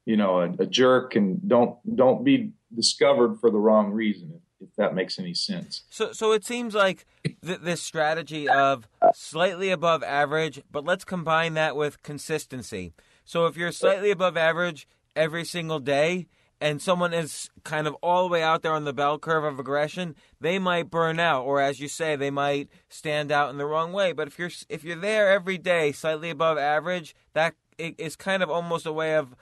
you 0.08 0.15
know, 0.15 0.39
a, 0.39 0.50
a 0.63 0.65
jerk 0.65 1.17
and 1.17 1.48
don't, 1.48 1.78
don't 1.98 2.24
be 2.24 2.54
discovered 2.74 3.39
for 3.41 3.52
the 3.52 3.58
wrong 3.58 3.91
reason 3.91 4.39
if 4.62 4.76
that 4.78 4.96
makes 4.96 5.20
any 5.20 5.34
sense. 5.34 5.84
So, 5.89 6.13
so 6.13 6.32
it 6.32 6.46
seems 6.46 6.74
like 6.74 7.06
th- 7.46 7.60
this 7.60 7.82
strategy 7.82 8.50
of 8.50 8.88
slightly 9.13 9.70
above 9.70 10.02
average, 10.02 10.63
but 10.72 10.84
let's 10.84 11.04
combine 11.04 11.54
that 11.56 11.76
with 11.76 12.02
consistency. 12.02 12.93
So, 13.24 13.46
if 13.46 13.58
you're 13.58 13.72
slightly 13.72 14.10
above 14.10 14.36
average 14.36 14.88
every 15.15 15.46
single 15.46 15.80
day, 15.80 16.28
and 16.60 16.82
someone 16.82 17.13
is 17.13 17.52
kind 17.63 17.86
of 17.86 17.93
all 18.02 18.24
the 18.24 18.32
way 18.32 18.41
out 18.41 18.63
there 18.63 18.74
on 18.74 18.86
the 18.86 18.93
bell 18.93 19.20
curve 19.20 19.43
of 19.43 19.60
aggression, 19.60 20.15
they 20.41 20.58
might 20.58 20.89
burn 20.89 21.20
out, 21.20 21.43
or 21.43 21.62
as 21.62 21.80
you 21.80 21.88
say, 21.88 22.15
they 22.15 22.32
might 22.32 22.70
stand 22.89 23.32
out 23.32 23.52
in 23.52 23.58
the 23.58 23.65
wrong 23.65 23.93
way. 23.93 24.12
But 24.12 24.28
if 24.28 24.39
you're 24.39 24.50
if 24.70 24.84
you're 24.84 24.96
there 24.96 25.30
every 25.30 25.60
day, 25.60 25.91
slightly 25.91 26.32
above 26.32 26.58
average, 26.58 27.15
that 27.34 27.54
is 27.78 28.15
kind 28.15 28.41
of 28.41 28.50
almost 28.50 28.88
a 28.88 28.91
way 28.91 29.15
of 29.15 29.36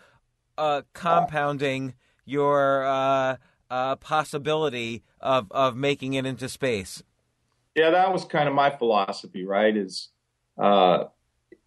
uh, 0.58 0.82
compounding 0.94 1.94
your. 2.26 2.86
Uh, 2.86 3.38
uh, 3.70 3.96
possibility 3.96 5.04
of 5.22 5.52
of 5.52 5.76
making 5.76 6.14
it 6.14 6.26
into 6.26 6.48
space. 6.48 7.04
Yeah, 7.76 7.90
that 7.90 8.14
was 8.14 8.24
kind 8.26 8.48
of 8.48 8.56
my 8.56 8.70
philosophy, 8.70 9.46
right? 9.46 9.76
Is 9.76 10.10
uh, 10.58 11.06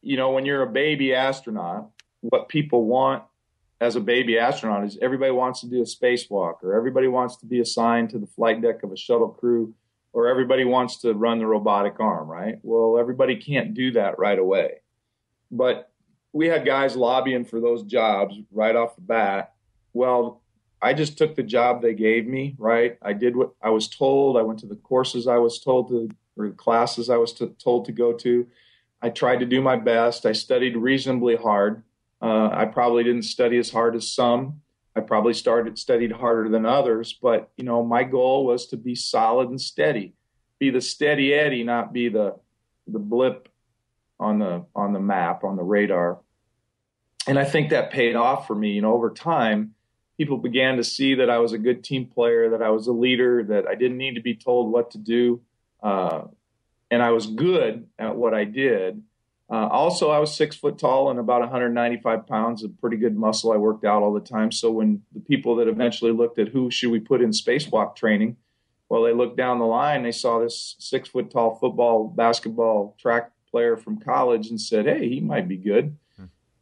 you 0.01 0.17
know, 0.17 0.31
when 0.31 0.47
you're 0.47 0.63
a 0.63 0.71
baby 0.71 1.15
astronaut, 1.15 1.91
what 2.21 2.49
people 2.49 2.85
want 2.85 3.25
as 3.81 3.97
a 3.97 4.01
baby 4.01 4.39
astronaut 4.39 4.85
is 4.85 4.99
everybody 5.03 5.31
wants 5.31 5.61
to 5.61 5.69
do 5.69 5.81
a 5.81 5.85
spacewalk, 5.85 6.63
or 6.63 6.75
everybody 6.75 7.09
wants 7.09 7.37
to 7.37 7.47
be 7.47 7.61
assigned 7.61 8.11
to 8.11 8.19
the 8.19 8.27
flight 8.27 8.63
deck 8.63 8.83
of 8.83 8.93
a 8.93 8.97
shuttle 8.97 9.29
crew, 9.29 9.75
or 10.13 10.29
everybody 10.29 10.65
wants 10.65 11.01
to 11.03 11.13
run 11.13 11.39
the 11.39 11.47
robotic 11.47 12.01
arm, 12.01 12.29
right? 12.29 12.59
Well, 12.63 12.99
everybody 12.99 13.37
can't 13.37 13.75
do 13.75 13.93
that 13.93 14.19
right 14.19 14.39
away. 14.39 14.81
But 15.51 15.91
we 16.33 16.47
had 16.47 16.67
guys 16.67 16.97
lobbying 16.97 17.45
for 17.45 17.61
those 17.61 17.83
jobs 17.83 18.37
right 18.51 18.77
off 18.77 18.97
the 18.97 19.03
bat. 19.03 19.55
Well, 19.93 20.43
I 20.81 20.93
just 20.93 21.19
took 21.19 21.35
the 21.35 21.43
job 21.43 21.83
they 21.83 21.95
gave 21.95 22.27
me, 22.27 22.55
right? 22.59 22.99
I 23.03 23.13
did 23.13 23.35
what 23.35 23.53
I 23.63 23.71
was 23.71 23.89
told. 23.89 24.37
I 24.37 24.43
went 24.43 24.61
to 24.61 24.67
the 24.67 24.77
courses 24.77 25.27
I 25.27 25.39
was 25.39 25.59
told 25.59 25.89
to, 25.89 26.09
or 26.37 26.49
the 26.49 26.55
classes 26.55 27.11
I 27.11 27.17
was 27.17 27.33
to, 27.35 27.49
told 27.59 27.87
to 27.87 27.93
go 27.93 28.13
to. 28.13 28.47
I 29.01 29.11
tried 29.11 29.41
to 29.41 29.47
do 29.47 29.61
my 29.61 29.77
best. 29.77 30.27
I 30.27 30.33
studied 30.33 30.77
reasonably 30.77 31.37
hard. 31.37 31.83
Uh, 32.21 32.49
I 32.53 32.67
probably 32.67 33.05
didn't 33.05 33.23
study 33.23 33.59
as 33.59 33.71
hard 33.71 33.95
as 33.97 34.11
some. 34.11 34.61
I 34.95 35.01
probably 35.01 35.35
started 35.35 35.79
studied 35.79 36.11
harder 36.11 36.49
than 36.49 36.67
others, 36.67 37.13
but 37.13 37.51
you 37.57 37.65
know, 37.65 37.85
my 37.85 38.03
goal 38.03 38.45
was 38.45 38.67
to 38.69 38.77
be 38.77 38.97
solid 38.97 39.49
and 39.49 39.61
steady, 39.61 40.15
be 40.59 40.71
the 40.71 40.81
steady 40.81 41.33
Eddie, 41.33 41.63
not 41.63 41.93
be 41.93 42.09
the 42.09 42.37
the 42.89 42.99
blip 42.99 43.48
on 44.21 44.39
the 44.39 44.65
on 44.75 44.93
the 44.93 45.01
map 45.01 45.45
on 45.45 45.57
the 45.57 45.63
radar. 45.63 46.19
And 47.27 47.39
I 47.39 47.45
think 47.45 47.71
that 47.71 47.91
paid 47.91 48.17
off 48.17 48.47
for 48.47 48.55
me. 48.55 48.71
You 48.71 48.83
know, 48.83 48.95
over 48.95 49.11
time, 49.11 49.75
people 50.17 50.39
began 50.39 50.77
to 50.77 50.85
see 50.85 51.15
that 51.17 51.31
I 51.31 51.39
was 51.39 51.53
a 51.53 51.59
good 51.59 51.85
team 51.85 52.07
player, 52.07 52.51
that 52.51 52.63
I 52.63 52.71
was 52.71 52.87
a 52.87 52.93
leader, 52.93 53.45
that 53.45 53.67
I 53.67 53.75
didn't 53.75 53.99
need 53.99 54.15
to 54.15 54.23
be 54.23 54.35
told 54.35 54.73
what 54.73 54.91
to 54.93 54.99
do, 54.99 55.43
uh, 55.83 56.23
and 56.91 57.03
I 57.03 57.11
was 57.11 57.27
good 57.27 57.87
at 57.99 58.17
what 58.17 58.35
I 58.35 58.45
did. 58.45 59.03
Uh, 59.51 59.67
also, 59.67 60.11
I 60.11 60.19
was 60.19 60.35
six 60.35 60.57
foot 60.57 60.79
tall 60.79 61.11
and 61.11 61.19
about 61.19 61.41
195 61.41 62.27
pounds 62.27 62.63
of 62.63 62.79
pretty 62.79 62.99
good 62.99 63.17
muscle. 63.17 63.51
I 63.51 63.57
worked 63.57 63.85
out 63.85 64.03
all 64.03 64.13
the 64.13 64.21
time. 64.21 64.53
So 64.53 64.71
when 64.71 65.03
the 65.15 65.21
people 65.21 65.57
that 65.57 65.69
eventually 65.69 66.13
looked 66.13 66.39
at 66.39 66.49
who 66.49 66.71
should 66.71 66.91
we 66.91 67.01
put 67.01 67.23
in 67.23 67.31
spacewalk 67.31 67.97
training, 67.97 68.37
well, 68.91 69.03
they 69.03 69.13
looked 69.15 69.39
down 69.39 69.59
the 69.59 69.65
line. 69.65 70.03
They 70.03 70.13
saw 70.13 70.39
this 70.39 70.77
six 70.79 71.09
foot 71.09 71.31
tall 71.31 71.55
football, 71.55 72.09
basketball, 72.09 72.95
track 72.99 73.33
player 73.51 73.77
from 73.77 73.99
college 73.99 74.49
and 74.49 74.61
said, 74.61 74.87
"Hey, 74.87 75.09
he 75.09 75.21
might 75.21 75.49
be 75.49 75.57
good." 75.57 75.97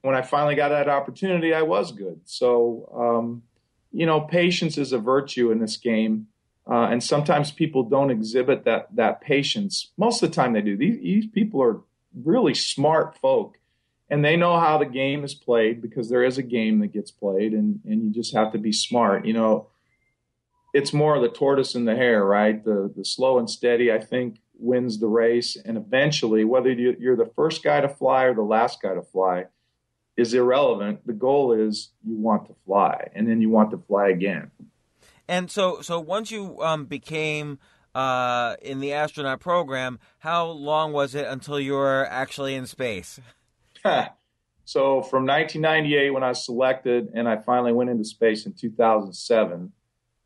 when 0.07 0.14
I 0.14 0.22
finally 0.22 0.55
got 0.55 0.68
that 0.68 0.88
opportunity, 0.88 1.53
I 1.53 1.62
was 1.62 1.90
good. 1.90 2.20
So, 2.27 2.88
um, 2.94 3.42
you 3.90 4.07
know, 4.07 4.20
patience 4.20 4.79
is 4.79 4.92
a 4.92 4.99
virtue 4.99 5.51
in 5.51 5.59
this 5.59 5.77
game. 5.77 6.29
Uh, 6.64 6.87
and 6.90 7.03
sometimes 7.03 7.51
people 7.51 7.83
don't 7.83 8.12
exhibit 8.12 8.64
that 8.64 8.94
that 8.94 9.20
patience. 9.20 9.90
Most 9.96 10.22
of 10.22 10.31
the 10.31 10.35
time, 10.37 10.53
they 10.53 10.61
do. 10.61 10.77
These, 10.77 11.01
these 11.01 11.27
people 11.27 11.61
are 11.61 11.81
really 12.25 12.55
smart 12.55 13.18
folk, 13.18 13.59
and 14.09 14.25
they 14.25 14.37
know 14.37 14.59
how 14.61 14.79
the 14.79 14.87
game 14.87 15.25
is 15.25 15.35
played 15.35 15.83
because 15.83 16.09
there 16.09 16.22
is 16.22 16.38
a 16.38 16.42
game 16.42 16.79
that 16.81 16.92
gets 16.92 17.11
played, 17.11 17.53
and 17.53 17.81
and 17.85 18.05
you 18.05 18.11
just 18.11 18.33
have 18.35 18.53
to 18.53 18.59
be 18.59 18.72
smart. 18.72 19.27
You 19.27 19.33
know, 19.33 19.68
it's 20.72 20.92
more 20.92 21.20
the 21.20 21.29
tortoise 21.29 21.75
and 21.75 21.87
the 21.87 21.96
hare, 21.96 22.25
right? 22.25 22.64
The 22.64 22.92
the 22.96 23.05
slow 23.05 23.38
and 23.38 23.51
steady, 23.51 23.90
I 23.90 23.99
think, 23.99 24.38
wins 24.59 24.99
the 24.99 25.09
race, 25.09 25.57
and 25.57 25.77
eventually, 25.77 26.45
whether 26.45 26.71
you're 26.71 27.16
the 27.16 27.31
first 27.37 27.62
guy 27.62 27.81
to 27.81 27.88
fly 27.88 28.25
or 28.25 28.35
the 28.35 28.42
last 28.42 28.81
guy 28.83 28.95
to 28.95 29.03
fly, 29.03 29.47
is 30.16 30.33
irrelevant. 30.35 31.07
The 31.07 31.12
goal 31.12 31.53
is 31.53 31.90
you 32.05 32.16
want 32.16 32.47
to 32.47 32.55
fly, 32.64 33.09
and 33.14 33.29
then 33.29 33.40
you 33.40 33.51
want 33.51 33.71
to 33.71 33.79
fly 33.79 34.09
again. 34.09 34.51
And 35.29 35.51
so, 35.51 35.81
so 35.81 36.01
once 36.01 36.31
you 36.31 36.61
um, 36.62 36.87
became 36.87 37.59
uh, 37.95 38.57
in 38.62 38.81
the 38.81 38.92
astronaut 38.92 39.40
program, 39.40 39.99
how 40.19 40.47
long 40.47 40.92
was 40.92 41.14
it 41.14 41.27
until 41.27 41.59
you 41.59 41.73
were 41.73 42.07
actually 42.11 42.55
in 42.55 42.66
space? 42.66 43.21
so, 44.64 45.03
from 45.03 45.27
1998, 45.27 46.11
when 46.11 46.23
I 46.23 46.29
was 46.29 46.45
selected, 46.45 47.11
and 47.14 47.29
I 47.29 47.37
finally 47.38 47.73
went 47.73 47.90
into 47.90 48.05
space 48.05 48.47
in 48.47 48.53
2007. 48.53 49.73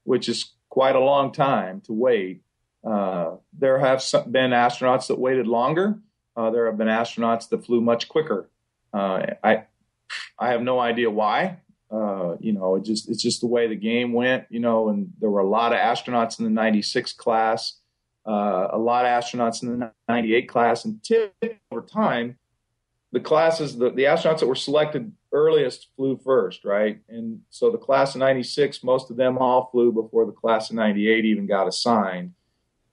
which 0.04 0.28
is 0.28 0.54
quite 0.70 0.96
a 0.96 1.00
long 1.00 1.32
time 1.32 1.80
to 1.82 1.92
wait. 1.92 2.42
Uh, 2.84 3.36
there 3.52 3.78
have 3.78 4.02
been 4.30 4.50
astronauts 4.50 5.08
that 5.08 5.18
waited 5.18 5.46
longer. 5.46 5.98
Uh, 6.36 6.50
there 6.50 6.66
have 6.66 6.78
been 6.78 6.88
astronauts 6.88 7.48
that 7.48 7.64
flew 7.64 7.80
much 7.80 8.08
quicker. 8.08 8.48
Uh, 8.92 9.26
I 9.44 9.64
I 10.38 10.50
have 10.50 10.62
no 10.62 10.80
idea 10.80 11.10
why. 11.10 11.58
Uh, 11.90 12.36
you 12.40 12.52
know, 12.52 12.76
it 12.76 12.84
just 12.84 13.08
it's 13.10 13.22
just 13.22 13.40
the 13.40 13.46
way 13.46 13.66
the 13.66 13.76
game 13.76 14.12
went. 14.12 14.46
You 14.48 14.60
know, 14.60 14.88
and 14.88 15.12
there 15.20 15.30
were 15.30 15.40
a 15.40 15.48
lot 15.48 15.72
of 15.72 15.78
astronauts 15.78 16.38
in 16.38 16.44
the 16.44 16.50
'96 16.50 17.12
class, 17.14 17.78
uh, 18.26 18.68
a 18.70 18.78
lot 18.78 19.04
of 19.04 19.10
astronauts 19.10 19.62
in 19.62 19.80
the 19.80 19.92
'98 20.08 20.48
class, 20.48 20.84
and 20.84 21.00
over 21.70 21.82
time, 21.82 22.38
the 23.12 23.20
classes 23.20 23.76
the, 23.76 23.90
the 23.90 24.04
astronauts 24.04 24.40
that 24.40 24.46
were 24.46 24.54
selected 24.54 25.12
earliest 25.32 25.88
flew 25.96 26.16
first, 26.16 26.64
right? 26.64 27.00
And 27.08 27.40
so 27.50 27.70
the 27.70 27.78
class 27.78 28.14
of 28.14 28.20
'96, 28.20 28.82
most 28.82 29.10
of 29.10 29.16
them 29.16 29.36
all 29.36 29.68
flew 29.70 29.92
before 29.92 30.24
the 30.24 30.32
class 30.32 30.70
of 30.70 30.76
'98 30.76 31.24
even 31.24 31.46
got 31.46 31.68
assigned 31.68 32.32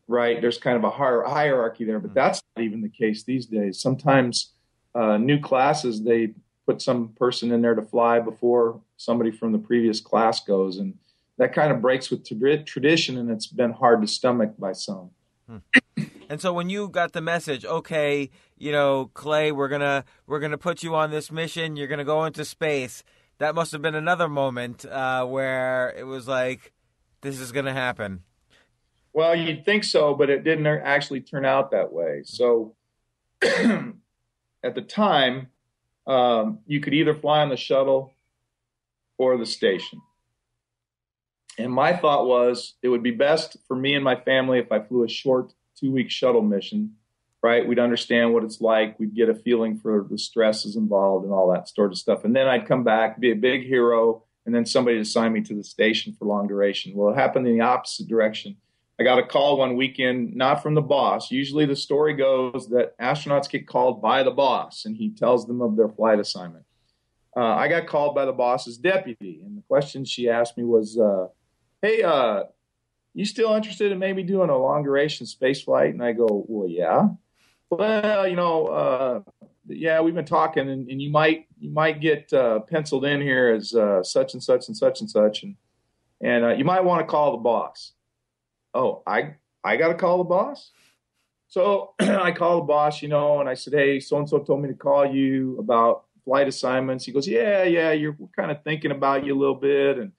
right? 0.07 0.41
There's 0.41 0.57
kind 0.57 0.77
of 0.77 0.83
a 0.83 0.89
hierarchy 0.89 1.85
there, 1.85 1.99
but 1.99 2.09
hmm. 2.09 2.15
that's 2.15 2.41
not 2.55 2.63
even 2.63 2.81
the 2.81 2.89
case 2.89 3.23
these 3.23 3.45
days. 3.45 3.79
Sometimes 3.79 4.53
uh, 4.95 5.17
new 5.17 5.39
classes 5.39 6.03
they 6.03 6.33
put 6.65 6.81
some 6.81 7.09
person 7.09 7.51
in 7.51 7.61
there 7.61 7.75
to 7.75 7.81
fly 7.81 8.19
before 8.19 8.81
somebody 8.97 9.31
from 9.31 9.51
the 9.51 9.57
previous 9.57 10.01
class 10.01 10.43
goes, 10.43 10.77
and 10.77 10.95
that 11.37 11.53
kind 11.53 11.71
of 11.71 11.81
breaks 11.81 12.09
with 12.09 12.27
tra- 12.27 12.63
tradition, 12.63 13.17
and 13.17 13.29
it's 13.29 13.47
been 13.47 13.71
hard 13.71 14.01
to 14.01 14.07
stomach 14.07 14.53
by 14.57 14.73
some. 14.73 15.11
Hmm. 15.47 15.57
And 16.29 16.41
so 16.41 16.51
when 16.51 16.69
you 16.69 16.89
got 16.89 17.13
the 17.13 17.21
message, 17.21 17.63
okay, 17.63 18.29
you 18.57 18.71
know, 18.71 19.09
Clay, 19.13 19.51
we're 19.51 19.69
gonna 19.69 20.03
we're 20.25 20.39
gonna 20.39 20.57
put 20.57 20.83
you 20.83 20.93
on 20.95 21.09
this 21.09 21.31
mission. 21.31 21.77
You're 21.77 21.87
gonna 21.87 22.03
go 22.03 22.25
into 22.25 22.43
space. 22.43 23.03
That 23.37 23.55
must 23.55 23.71
have 23.71 23.81
been 23.81 23.95
another 23.95 24.27
moment 24.27 24.83
uh, 24.85 25.25
where 25.25 25.93
it 25.97 26.03
was 26.03 26.27
like, 26.27 26.73
this 27.21 27.39
is 27.39 27.51
gonna 27.51 27.73
happen. 27.73 28.23
Well, 29.17 29.35
you'd 29.35 29.65
think 29.65 29.83
so, 29.83 30.13
but 30.13 30.29
it 30.29 30.43
didn't 30.43 30.67
actually 30.67 31.21
turn 31.21 31.43
out 31.43 31.71
that 31.71 31.91
way. 31.91 32.21
So 32.23 32.75
at 33.41 34.75
the 34.75 34.83
time, 34.87 35.47
um, 36.05 36.59
you 36.67 36.79
could 36.81 36.93
either 36.93 37.15
fly 37.15 37.41
on 37.41 37.49
the 37.49 37.57
shuttle 37.57 38.13
or 39.17 39.35
the 39.39 39.45
station. 39.47 40.03
And 41.57 41.73
my 41.73 41.93
thought 41.93 42.27
was 42.27 42.75
it 42.83 42.89
would 42.89 43.01
be 43.01 43.09
best 43.09 43.57
for 43.67 43.75
me 43.75 43.95
and 43.95 44.03
my 44.03 44.17
family 44.17 44.59
if 44.59 44.71
I 44.71 44.81
flew 44.81 45.03
a 45.03 45.09
short 45.09 45.51
two 45.75 45.91
week 45.91 46.11
shuttle 46.11 46.43
mission, 46.43 46.93
right? 47.41 47.67
We'd 47.67 47.79
understand 47.79 48.35
what 48.35 48.43
it's 48.43 48.61
like. 48.61 48.99
We'd 48.99 49.15
get 49.15 49.29
a 49.29 49.33
feeling 49.33 49.79
for 49.79 50.05
the 50.07 50.19
stresses 50.19 50.75
involved 50.75 51.25
and 51.25 51.33
all 51.33 51.51
that 51.53 51.69
sort 51.69 51.91
of 51.91 51.97
stuff. 51.97 52.23
And 52.23 52.35
then 52.35 52.47
I'd 52.47 52.67
come 52.67 52.83
back, 52.83 53.19
be 53.19 53.31
a 53.31 53.35
big 53.35 53.63
hero, 53.63 54.21
and 54.45 54.53
then 54.53 54.67
somebody 54.67 54.97
would 54.97 55.07
assign 55.07 55.33
me 55.33 55.41
to 55.41 55.55
the 55.55 55.63
station 55.63 56.13
for 56.13 56.25
long 56.25 56.47
duration. 56.47 56.93
Well, 56.93 57.11
it 57.11 57.17
happened 57.17 57.47
in 57.47 57.57
the 57.57 57.65
opposite 57.65 58.07
direction. 58.07 58.57
I 58.99 59.03
got 59.03 59.19
a 59.19 59.23
call 59.23 59.57
one 59.57 59.75
weekend, 59.75 60.35
not 60.35 60.63
from 60.63 60.73
the 60.73 60.81
boss. 60.81 61.29
Usually 61.29 61.65
the 61.65 61.75
story 61.75 62.15
goes 62.15 62.67
that 62.69 62.97
astronauts 62.97 63.49
get 63.49 63.67
called 63.67 64.01
by 64.01 64.23
the 64.23 64.31
boss 64.31 64.85
and 64.85 64.97
he 64.97 65.11
tells 65.11 65.45
them 65.45 65.61
of 65.61 65.75
their 65.75 65.89
flight 65.89 66.19
assignment. 66.19 66.65
Uh, 67.35 67.53
I 67.53 67.67
got 67.67 67.85
called 67.85 68.15
by 68.15 68.25
the 68.25 68.33
boss's 68.33 68.79
deputy, 68.79 69.41
and 69.45 69.55
the 69.55 69.61
question 69.67 70.03
she 70.03 70.27
asked 70.27 70.57
me 70.57 70.63
was, 70.63 70.97
uh, 70.97 71.27
Hey, 71.83 72.01
uh, 72.01 72.45
you 73.13 73.25
still 73.25 73.53
interested 73.53 73.91
in 73.91 73.99
maybe 73.99 74.23
doing 74.23 74.49
a 74.49 74.57
long 74.57 74.83
duration 74.83 75.27
space 75.27 75.61
flight? 75.61 75.93
And 75.93 76.03
I 76.03 76.13
go, 76.13 76.45
Well, 76.47 76.67
yeah. 76.67 77.09
Well, 77.69 78.27
you 78.27 78.35
know, 78.35 78.67
uh, 78.67 79.47
yeah, 79.67 80.01
we've 80.01 80.15
been 80.15 80.25
talking, 80.25 80.67
and, 80.67 80.89
and, 80.89 80.99
you 80.99 81.11
might 81.11 81.45
you 81.59 81.69
might 81.69 81.99
get 81.99 82.31
uh, 82.33 82.61
penciled 82.61 83.05
in 83.05 83.21
here 83.21 83.53
as 83.53 83.75
uh, 83.75 84.01
such 84.01 84.33
and 84.33 84.41
such 84.41 84.67
and 84.67 84.75
such 84.75 85.01
and 85.01 85.09
such, 85.09 85.43
and 85.43 85.55
and 86.21 86.57
you 86.57 86.63
might 86.63 86.83
want 86.83 87.01
to 87.01 87.05
call 87.05 87.33
the 87.33 87.37
boss 87.37 87.91
oh, 88.73 89.03
I 89.05 89.35
I 89.63 89.77
got 89.77 89.89
to 89.89 89.95
call 89.95 90.19
the 90.19 90.23
boss. 90.23 90.71
So 91.47 91.93
I 91.99 92.31
call 92.31 92.57
the 92.57 92.65
boss, 92.65 93.01
you 93.01 93.07
know, 93.07 93.39
and 93.39 93.49
I 93.49 93.53
said, 93.53 93.73
hey, 93.73 93.99
so 93.99 94.17
and 94.17 94.29
so 94.29 94.39
told 94.39 94.61
me 94.61 94.69
to 94.69 94.75
call 94.75 95.05
you 95.05 95.57
about 95.59 96.05
flight 96.25 96.47
assignments. 96.47 97.05
He 97.05 97.11
goes, 97.11 97.27
yeah, 97.27 97.63
yeah, 97.63 97.91
you're 97.91 98.17
kind 98.35 98.51
of 98.51 98.63
thinking 98.63 98.91
about 98.91 99.25
you 99.25 99.33
a 99.35 99.39
little 99.39 99.55
bit, 99.55 99.97
and 99.97 100.11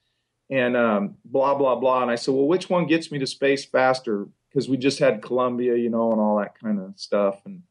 and 0.50 0.76
um, 0.76 1.16
blah 1.24 1.54
blah 1.54 1.76
blah. 1.76 2.02
And 2.02 2.10
I 2.10 2.14
said, 2.14 2.34
well, 2.34 2.46
which 2.46 2.70
one 2.70 2.86
gets 2.86 3.12
me 3.12 3.18
to 3.18 3.26
space 3.26 3.64
faster? 3.64 4.26
Because 4.48 4.68
we 4.68 4.78
just 4.78 4.98
had 4.98 5.22
Columbia, 5.22 5.76
you 5.76 5.90
know, 5.90 6.12
and 6.12 6.20
all 6.20 6.38
that 6.38 6.58
kind 6.58 6.80
of 6.80 6.98
stuff, 6.98 7.40
and 7.44 7.62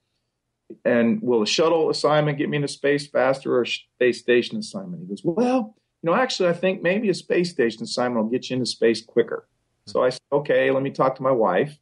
and 0.86 1.22
will 1.22 1.42
a 1.42 1.48
shuttle 1.48 1.90
assignment 1.90 2.38
get 2.38 2.50
me 2.50 2.58
into 2.58 2.68
space 2.68 3.08
faster 3.08 3.56
or 3.56 3.64
a 3.64 3.68
space 3.68 4.20
station 4.20 4.58
assignment? 4.58 5.02
He 5.02 5.08
goes, 5.08 5.22
well, 5.24 5.76
you 6.04 6.10
know, 6.12 6.16
actually, 6.16 6.50
I 6.50 6.54
think 6.54 6.82
maybe 6.82 7.10
a 7.10 7.14
space 7.14 7.50
station 7.50 7.84
assignment 7.84 8.24
will 8.24 8.32
get 8.32 8.50
you 8.50 8.56
into 8.56 8.66
space 8.66 9.02
quicker. 9.02 9.48
So 9.88 10.04
I 10.04 10.10
said, 10.10 10.20
okay, 10.32 10.70
let 10.70 10.84
me 10.84 10.92
talk 10.92 11.16
to 11.16 11.24
my 11.24 11.32
wife. 11.32 11.80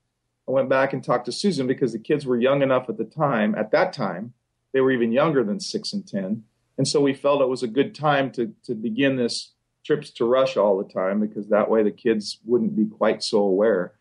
I 0.47 0.51
went 0.51 0.69
back 0.69 0.93
and 0.93 1.03
talked 1.03 1.25
to 1.25 1.31
Susan 1.31 1.65
because 1.65 1.91
the 1.91 1.99
kids 1.99 2.25
were 2.25 2.39
young 2.39 2.61
enough 2.61 2.87
at 2.87 2.97
the 2.97 3.05
time. 3.05 3.55
At 3.55 3.71
that 3.71 3.93
time, 3.93 4.33
they 4.73 4.81
were 4.81 4.91
even 4.91 5.11
younger 5.11 5.43
than 5.43 5.59
six 5.59 5.91
and 5.91 6.07
10. 6.07 6.43
And 6.77 6.87
so 6.87 7.01
we 7.01 7.15
felt 7.15 7.41
it 7.41 7.49
was 7.49 7.63
a 7.63 7.67
good 7.67 7.95
time 7.95 8.31
to, 8.33 8.53
to 8.65 8.75
begin 8.75 9.15
this 9.15 9.53
trips 9.83 10.11
to 10.11 10.25
Russia 10.25 10.61
all 10.61 10.77
the 10.77 10.93
time 10.93 11.19
because 11.19 11.47
that 11.49 11.69
way 11.69 11.81
the 11.81 11.91
kids 11.91 12.39
wouldn't 12.45 12.75
be 12.75 12.85
quite 12.85 13.23
so 13.23 13.39
aware. 13.39 13.93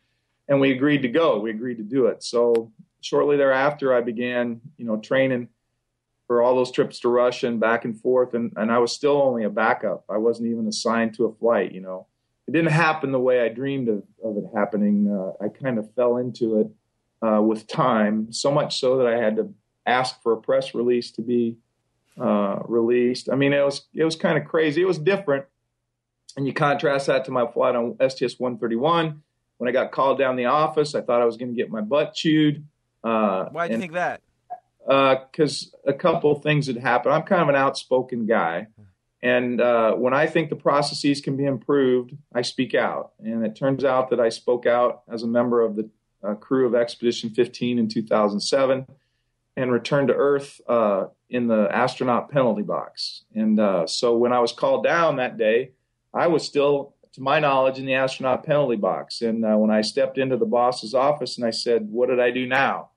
And 0.49 0.61
we 0.61 0.73
agreed 0.73 1.03
to 1.03 1.09
go. 1.09 1.41
We 1.41 1.51
agreed 1.51 1.79
to 1.79 1.83
do 1.83 2.07
it. 2.07 2.23
So 2.23 2.73
shortly 3.01 3.39
thereafter, 3.39 3.95
I 3.95 4.03
began, 4.03 4.61
you 4.77 4.85
know, 4.85 4.99
training 4.99 5.49
for 6.27 6.43
all 6.43 6.57
those 6.57 6.73
trips 6.73 7.01
to 7.01 7.09
Russia 7.09 7.47
and 7.47 7.59
back 7.59 7.87
and 7.87 7.99
forth. 7.99 8.35
And, 8.35 8.53
and 8.57 8.71
I 8.71 8.79
was 8.79 8.93
still 8.93 9.23
only 9.23 9.45
a 9.45 9.51
backup. 9.51 10.05
I 10.11 10.19
wasn't 10.19 10.49
even 10.49 10.69
assigned 10.69 11.15
to 11.15 11.25
a 11.25 11.35
flight, 11.35 11.73
you 11.73 11.81
know 11.81 12.07
it 12.47 12.53
didn't 12.53 12.73
happen 12.73 13.13
the 13.13 13.21
way 13.21 13.41
I 13.41 13.49
dreamed 13.49 13.89
of, 13.89 14.03
of 14.23 14.37
it 14.37 14.45
happening. 14.55 15.11
Uh, 15.11 15.45
I 15.45 15.49
kind 15.49 15.79
of 15.79 15.93
fell 15.95 16.19
into 16.19 16.61
it 16.61 17.27
uh, 17.27 17.41
with 17.41 17.67
time, 17.67 18.33
so 18.33 18.51
much 18.51 18.79
so 18.79 18.99
that 18.99 19.07
I 19.07 19.17
had 19.17 19.37
to 19.37 19.55
ask 19.87 20.23
for 20.23 20.33
a 20.33 20.37
press 20.37 20.75
release 20.75 21.11
to 21.13 21.23
be 21.23 21.57
uh, 22.21 22.59
released. 22.67 23.31
I 23.31 23.37
mean, 23.37 23.53
it 23.53 23.65
was 23.65 23.87
it 23.95 24.05
was 24.05 24.17
kind 24.17 24.37
of 24.37 24.45
crazy. 24.45 24.83
It 24.83 24.87
was 24.87 24.99
different, 24.99 25.47
and 26.37 26.47
you 26.47 26.53
contrast 26.53 27.07
that 27.07 27.25
to 27.27 27.31
my 27.31 27.47
flight 27.47 27.75
on 27.75 27.97
STS 27.97 28.39
131. 28.39 29.23
When 29.57 29.69
I 29.69 29.73
got 29.73 29.93
called 29.93 30.19
down 30.19 30.37
the 30.37 30.47
office, 30.47 30.95
I 30.95 31.01
thought 31.01 31.23
I 31.23 31.25
was 31.25 31.37
going 31.37 31.55
to 31.55 31.57
get 31.57 31.71
my 31.71 31.81
butt 31.81 32.15
chewed. 32.15 32.65
Uh, 33.03 33.47
Why 33.51 33.69
do 33.69 33.75
you 33.75 33.81
think 33.81 33.93
that? 33.93 34.21
Because 34.87 35.75
uh, 35.87 35.91
a 35.91 35.95
couple 35.95 36.35
things 36.41 36.67
had 36.67 36.77
happened. 36.77 37.15
I'm 37.15 37.23
kind 37.23 37.41
of 37.41 37.49
an 37.49 37.57
outspoken 37.57 38.27
guy. 38.27 38.67
And 39.25 39.59
uh, 39.59 39.95
when 39.95 40.13
I 40.13 40.27
think 40.27 40.51
the 40.51 40.57
processes 40.57 41.23
can 41.23 41.35
be 41.35 41.47
improved, 41.47 42.15
I 42.35 42.43
speak 42.43 42.75
out. 42.75 43.13
And 43.19 43.45
it 43.45 43.57
turns 43.57 43.83
out 43.83 44.11
that 44.11 44.21
I 44.21 44.29
spoke 44.29 44.67
out 44.67 45.03
as 45.11 45.23
a 45.23 45.27
member 45.27 45.63
of 45.63 45.77
the 45.77 45.89
uh, 46.23 46.35
crew 46.35 46.67
of 46.67 46.75
Expedition 46.75 47.31
15 47.31 47.79
in 47.79 47.89
2007 47.89 48.87
and 49.57 49.73
returned 49.73 50.09
to 50.09 50.15
Earth 50.15 50.61
uh, 50.69 51.07
in 51.31 51.47
the 51.47 51.69
astronaut 51.75 52.31
penalty 52.31 52.61
box. 52.61 53.25
And 53.35 53.59
uh, 53.59 53.87
so 53.87 54.15
when 54.15 54.35
I 54.35 54.41
was 54.41 54.53
called 54.53 54.85
down 54.85 55.17
that 55.17 55.39
day, 55.39 55.71
I 56.13 56.27
was 56.27 56.45
still, 56.45 56.95
to 57.15 57.23
my 57.23 57.41
knowledge, 57.41 57.79
in 57.79 57.87
the 57.87 57.95
astronaut 57.95 58.45
penalty 58.45 58.77
box. 58.77 59.23
And 59.23 59.43
uh, 59.43 59.57
when 59.57 59.71
I 59.71 59.81
stepped 59.81 60.19
into 60.19 60.37
the 60.37 60.45
boss's 60.45 60.93
office 60.93 61.39
and 61.39 61.47
I 61.47 61.51
said, 61.51 61.89
What 61.89 62.11
did 62.11 62.21
I 62.21 62.31
do 62.31 62.47
now? 62.47 62.91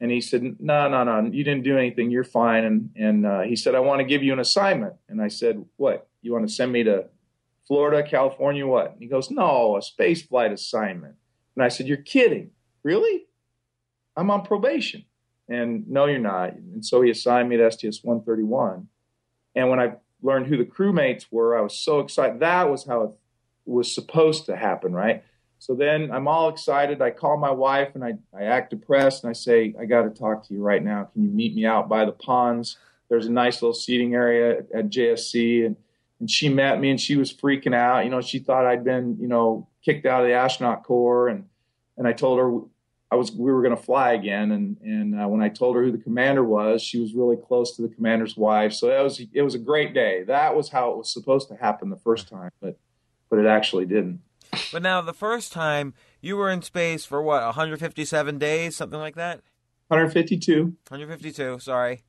And 0.00 0.10
he 0.10 0.20
said, 0.20 0.56
no, 0.58 0.88
no, 0.88 1.04
no, 1.04 1.30
you 1.30 1.44
didn't 1.44 1.62
do 1.62 1.76
anything. 1.76 2.10
You're 2.10 2.24
fine. 2.24 2.64
And, 2.64 2.90
and 2.96 3.26
uh, 3.26 3.40
he 3.42 3.54
said, 3.54 3.74
I 3.74 3.80
want 3.80 4.00
to 4.00 4.04
give 4.04 4.22
you 4.22 4.32
an 4.32 4.40
assignment. 4.40 4.94
And 5.08 5.20
I 5.20 5.28
said, 5.28 5.64
what? 5.76 6.08
You 6.22 6.32
want 6.32 6.48
to 6.48 6.52
send 6.52 6.72
me 6.72 6.82
to 6.84 7.06
Florida, 7.66 8.02
California, 8.02 8.66
what? 8.66 8.92
And 8.92 9.00
he 9.00 9.06
goes, 9.06 9.30
no, 9.30 9.76
a 9.76 9.82
space 9.82 10.22
flight 10.22 10.52
assignment. 10.52 11.16
And 11.54 11.64
I 11.64 11.68
said, 11.68 11.86
you're 11.86 11.98
kidding. 11.98 12.50
Really? 12.82 13.26
I'm 14.16 14.30
on 14.30 14.42
probation. 14.42 15.04
And 15.48 15.88
no, 15.88 16.06
you're 16.06 16.18
not. 16.18 16.54
And 16.54 16.84
so 16.84 17.02
he 17.02 17.10
assigned 17.10 17.48
me 17.48 17.58
to 17.58 17.70
STS 17.70 18.02
131. 18.02 18.88
And 19.54 19.68
when 19.68 19.80
I 19.80 19.94
learned 20.22 20.46
who 20.46 20.56
the 20.56 20.64
crewmates 20.64 21.26
were, 21.30 21.56
I 21.56 21.60
was 21.60 21.76
so 21.76 22.00
excited. 22.00 22.40
That 22.40 22.70
was 22.70 22.86
how 22.86 23.02
it 23.02 23.10
was 23.66 23.94
supposed 23.94 24.46
to 24.46 24.56
happen, 24.56 24.92
right? 24.92 25.24
So 25.60 25.74
then 25.74 26.10
I'm 26.10 26.26
all 26.26 26.48
excited. 26.48 27.02
I 27.02 27.10
call 27.10 27.36
my 27.36 27.50
wife 27.50 27.94
and 27.94 28.02
I, 28.02 28.14
I 28.34 28.44
act 28.44 28.70
depressed 28.70 29.22
and 29.22 29.30
I 29.30 29.34
say, 29.34 29.74
I 29.78 29.84
got 29.84 30.02
to 30.02 30.10
talk 30.10 30.48
to 30.48 30.54
you 30.54 30.62
right 30.62 30.82
now. 30.82 31.04
Can 31.12 31.22
you 31.22 31.28
meet 31.28 31.54
me 31.54 31.66
out 31.66 31.86
by 31.86 32.06
the 32.06 32.12
ponds? 32.12 32.78
There's 33.10 33.26
a 33.26 33.30
nice 33.30 33.60
little 33.60 33.74
seating 33.74 34.14
area 34.14 34.64
at, 34.74 34.88
JSC. 34.88 35.66
And, 35.66 35.76
and 36.18 36.30
she 36.30 36.48
met 36.48 36.80
me 36.80 36.88
and 36.88 36.98
she 36.98 37.16
was 37.16 37.30
freaking 37.30 37.74
out. 37.74 38.04
You 38.04 38.10
know, 38.10 38.22
she 38.22 38.38
thought 38.38 38.64
I'd 38.64 38.84
been, 38.84 39.18
you 39.20 39.28
know, 39.28 39.68
kicked 39.84 40.06
out 40.06 40.22
of 40.22 40.28
the 40.28 40.32
astronaut 40.32 40.82
corps. 40.82 41.28
And, 41.28 41.44
and 41.98 42.08
I 42.08 42.14
told 42.14 42.38
her 42.38 42.60
I 43.10 43.16
was, 43.16 43.30
we 43.30 43.52
were 43.52 43.60
going 43.60 43.76
to 43.76 43.82
fly 43.82 44.12
again. 44.14 44.52
And, 44.52 44.78
and 44.80 45.20
uh, 45.20 45.28
when 45.28 45.42
I 45.42 45.50
told 45.50 45.76
her 45.76 45.82
who 45.82 45.92
the 45.92 45.98
commander 45.98 46.42
was, 46.42 46.82
she 46.82 46.98
was 46.98 47.12
really 47.12 47.36
close 47.36 47.76
to 47.76 47.82
the 47.82 47.88
commander's 47.88 48.34
wife. 48.34 48.72
So 48.72 48.88
it 48.88 49.02
was, 49.02 49.20
it 49.34 49.42
was 49.42 49.54
a 49.54 49.58
great 49.58 49.92
day. 49.92 50.22
That 50.22 50.56
was 50.56 50.70
how 50.70 50.92
it 50.92 50.96
was 50.96 51.12
supposed 51.12 51.48
to 51.48 51.56
happen 51.56 51.90
the 51.90 51.96
first 51.96 52.30
time, 52.30 52.50
but, 52.62 52.78
but 53.28 53.38
it 53.38 53.46
actually 53.46 53.84
didn't. 53.84 54.22
But 54.72 54.82
now 54.82 55.00
the 55.00 55.12
first 55.12 55.52
time 55.52 55.94
you 56.20 56.36
were 56.36 56.50
in 56.50 56.62
space 56.62 57.04
for 57.04 57.22
what, 57.22 57.42
157 57.44 58.38
days, 58.38 58.76
something 58.76 58.98
like 58.98 59.16
that? 59.16 59.40
152. 59.88 60.62
152, 60.88 61.58
sorry. 61.58 62.02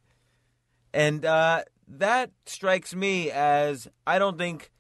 And 0.94 1.26
uh, 1.26 1.64
that 1.88 2.32
strikes 2.46 2.94
me 2.94 3.32
as 3.32 3.88
I 4.06 4.20
don't 4.20 4.38
think 4.38 4.72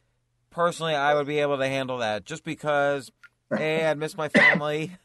personally 0.50 0.96
I 0.96 1.14
would 1.16 1.28
be 1.28 1.40
able 1.40 1.58
to 1.58 1.68
handle 1.68 1.98
that 2.00 2.26
just 2.26 2.44
because 2.44 3.12
A, 3.52 3.86
I'd 3.86 3.98
miss 3.98 4.16
my 4.18 4.30
family. 4.30 4.92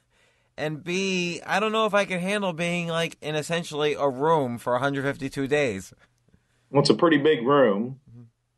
And 0.58 0.82
B, 0.82 1.42
I 1.44 1.60
don't 1.60 1.70
know 1.70 1.84
if 1.84 1.92
I 1.92 2.06
can 2.06 2.18
handle 2.18 2.54
being 2.54 2.88
like 2.88 3.18
in 3.20 3.34
essentially 3.34 3.92
a 3.92 4.08
room 4.08 4.56
for 4.56 4.72
152 4.72 5.46
days. 5.46 5.92
Well, 6.70 6.80
it's 6.80 6.88
a 6.88 6.94
pretty 6.94 7.18
big 7.18 7.46
room. 7.46 8.00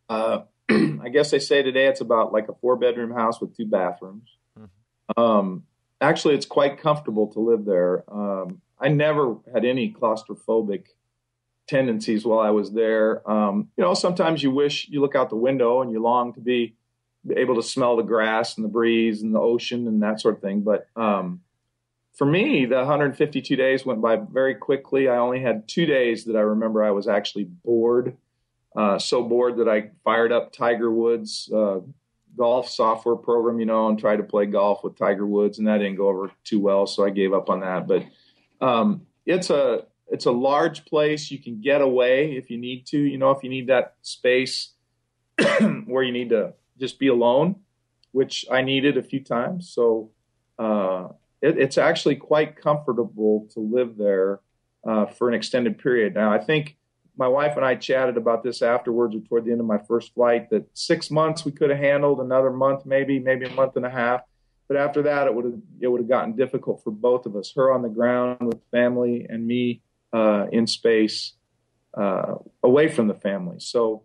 Uh, 0.08 0.42
I 1.02 1.08
guess 1.10 1.30
they 1.30 1.38
say 1.38 1.62
today 1.62 1.86
it's 1.86 2.00
about 2.00 2.32
like 2.32 2.48
a 2.48 2.54
four 2.54 2.76
bedroom 2.76 3.12
house 3.12 3.40
with 3.40 3.56
two 3.56 3.66
bathrooms. 3.66 4.28
Um, 5.16 5.64
actually, 6.00 6.34
it's 6.34 6.46
quite 6.46 6.80
comfortable 6.80 7.28
to 7.28 7.40
live 7.40 7.64
there. 7.64 8.04
Um, 8.12 8.60
I 8.78 8.88
never 8.88 9.36
had 9.52 9.64
any 9.64 9.92
claustrophobic 9.92 10.86
tendencies 11.66 12.24
while 12.24 12.40
I 12.40 12.50
was 12.50 12.72
there. 12.72 13.28
Um, 13.30 13.68
you 13.76 13.84
know, 13.84 13.94
sometimes 13.94 14.42
you 14.42 14.50
wish 14.50 14.88
you 14.88 15.00
look 15.00 15.14
out 15.14 15.30
the 15.30 15.36
window 15.36 15.82
and 15.82 15.90
you 15.90 16.02
long 16.02 16.32
to 16.34 16.40
be 16.40 16.74
able 17.36 17.56
to 17.56 17.62
smell 17.62 17.96
the 17.96 18.02
grass 18.02 18.56
and 18.56 18.64
the 18.64 18.68
breeze 18.68 19.22
and 19.22 19.34
the 19.34 19.40
ocean 19.40 19.86
and 19.86 20.02
that 20.02 20.20
sort 20.20 20.36
of 20.36 20.40
thing. 20.40 20.62
But 20.62 20.88
um, 20.96 21.40
for 22.14 22.26
me, 22.26 22.64
the 22.64 22.76
152 22.76 23.54
days 23.56 23.84
went 23.84 24.00
by 24.00 24.16
very 24.16 24.54
quickly. 24.54 25.08
I 25.08 25.18
only 25.18 25.40
had 25.40 25.68
two 25.68 25.86
days 25.86 26.24
that 26.24 26.36
I 26.36 26.40
remember 26.40 26.82
I 26.82 26.90
was 26.90 27.06
actually 27.06 27.44
bored. 27.44 28.16
Uh, 28.78 28.96
so 28.96 29.24
bored 29.24 29.56
that 29.56 29.68
I 29.68 29.90
fired 30.04 30.30
up 30.30 30.52
Tiger 30.52 30.88
Woods 30.92 31.50
uh, 31.52 31.80
golf 32.36 32.68
software 32.68 33.16
program, 33.16 33.58
you 33.58 33.66
know, 33.66 33.88
and 33.88 33.98
tried 33.98 34.18
to 34.18 34.22
play 34.22 34.46
golf 34.46 34.84
with 34.84 34.96
Tiger 34.96 35.26
Woods, 35.26 35.58
and 35.58 35.66
that 35.66 35.78
didn't 35.78 35.96
go 35.96 36.08
over 36.08 36.30
too 36.44 36.60
well, 36.60 36.86
so 36.86 37.04
I 37.04 37.10
gave 37.10 37.32
up 37.32 37.50
on 37.50 37.58
that. 37.60 37.88
But 37.88 38.04
um, 38.64 39.02
it's 39.26 39.50
a 39.50 39.86
it's 40.06 40.26
a 40.26 40.30
large 40.30 40.84
place. 40.84 41.28
You 41.28 41.40
can 41.40 41.60
get 41.60 41.80
away 41.80 42.36
if 42.36 42.50
you 42.50 42.56
need 42.56 42.86
to. 42.86 42.98
You 42.98 43.18
know, 43.18 43.32
if 43.32 43.42
you 43.42 43.50
need 43.50 43.66
that 43.66 43.94
space 44.02 44.74
where 45.86 46.04
you 46.04 46.12
need 46.12 46.28
to 46.28 46.54
just 46.78 47.00
be 47.00 47.08
alone, 47.08 47.56
which 48.12 48.46
I 48.48 48.62
needed 48.62 48.96
a 48.96 49.02
few 49.02 49.24
times. 49.24 49.70
So 49.70 50.12
uh, 50.56 51.08
it, 51.42 51.58
it's 51.58 51.78
actually 51.78 52.14
quite 52.14 52.54
comfortable 52.54 53.48
to 53.54 53.60
live 53.60 53.96
there 53.96 54.38
uh, 54.86 55.06
for 55.06 55.28
an 55.28 55.34
extended 55.34 55.78
period. 55.78 56.14
Now, 56.14 56.32
I 56.32 56.38
think 56.38 56.76
my 57.18 57.28
wife 57.28 57.56
and 57.56 57.64
I 57.64 57.74
chatted 57.74 58.16
about 58.16 58.44
this 58.44 58.62
afterwards 58.62 59.14
or 59.16 59.20
toward 59.20 59.44
the 59.44 59.50
end 59.50 59.60
of 59.60 59.66
my 59.66 59.78
first 59.78 60.14
flight 60.14 60.48
that 60.50 60.66
six 60.74 61.10
months 61.10 61.44
we 61.44 61.50
could 61.50 61.70
have 61.70 61.78
handled, 61.78 62.20
another 62.20 62.50
month 62.50 62.86
maybe, 62.86 63.18
maybe 63.18 63.46
a 63.46 63.50
month 63.50 63.76
and 63.76 63.84
a 63.84 63.90
half. 63.90 64.22
But 64.68 64.76
after 64.76 65.02
that, 65.02 65.26
it 65.26 65.34
would 65.34 65.44
have 65.46 65.60
it 65.80 65.88
would 65.88 66.00
have 66.00 66.08
gotten 66.08 66.36
difficult 66.36 66.84
for 66.84 66.90
both 66.90 67.26
of 67.26 67.34
us. 67.34 67.52
Her 67.56 67.72
on 67.72 67.82
the 67.82 67.88
ground 67.88 68.38
with 68.40 68.60
family, 68.70 69.26
and 69.28 69.46
me 69.46 69.82
uh, 70.12 70.46
in 70.52 70.66
space 70.66 71.32
uh, 71.94 72.34
away 72.62 72.88
from 72.88 73.08
the 73.08 73.14
family. 73.14 73.56
So 73.60 74.04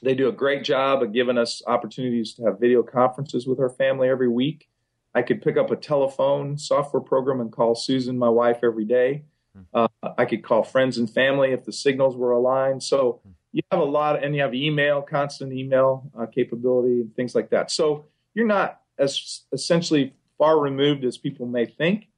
they 0.00 0.14
do 0.14 0.28
a 0.28 0.32
great 0.32 0.64
job 0.64 1.02
of 1.02 1.12
giving 1.12 1.38
us 1.38 1.60
opportunities 1.66 2.34
to 2.34 2.44
have 2.44 2.60
video 2.60 2.82
conferences 2.82 3.46
with 3.46 3.58
our 3.58 3.70
family 3.70 4.08
every 4.08 4.28
week. 4.28 4.68
I 5.14 5.22
could 5.22 5.42
pick 5.42 5.56
up 5.56 5.70
a 5.70 5.76
telephone 5.76 6.56
software 6.56 7.02
program 7.02 7.40
and 7.40 7.52
call 7.52 7.74
Susan, 7.74 8.18
my 8.18 8.28
wife, 8.28 8.58
every 8.62 8.84
day. 8.84 9.24
Uh, 9.72 9.88
I 10.18 10.24
could 10.24 10.42
call 10.42 10.62
friends 10.62 10.98
and 10.98 11.08
family 11.08 11.52
if 11.52 11.64
the 11.64 11.72
signals 11.72 12.16
were 12.16 12.32
aligned. 12.32 12.82
So 12.82 13.20
you 13.52 13.62
have 13.70 13.80
a 13.80 13.84
lot, 13.84 14.22
and 14.22 14.34
you 14.34 14.42
have 14.42 14.54
email, 14.54 15.02
constant 15.02 15.52
email 15.52 16.10
uh, 16.18 16.26
capability, 16.26 17.00
and 17.02 17.14
things 17.14 17.34
like 17.34 17.50
that. 17.50 17.70
So 17.70 18.06
you're 18.34 18.46
not 18.46 18.80
as 18.98 19.42
essentially 19.52 20.12
far 20.38 20.58
removed 20.58 21.04
as 21.04 21.16
people 21.16 21.46
may 21.46 21.66
think. 21.66 22.08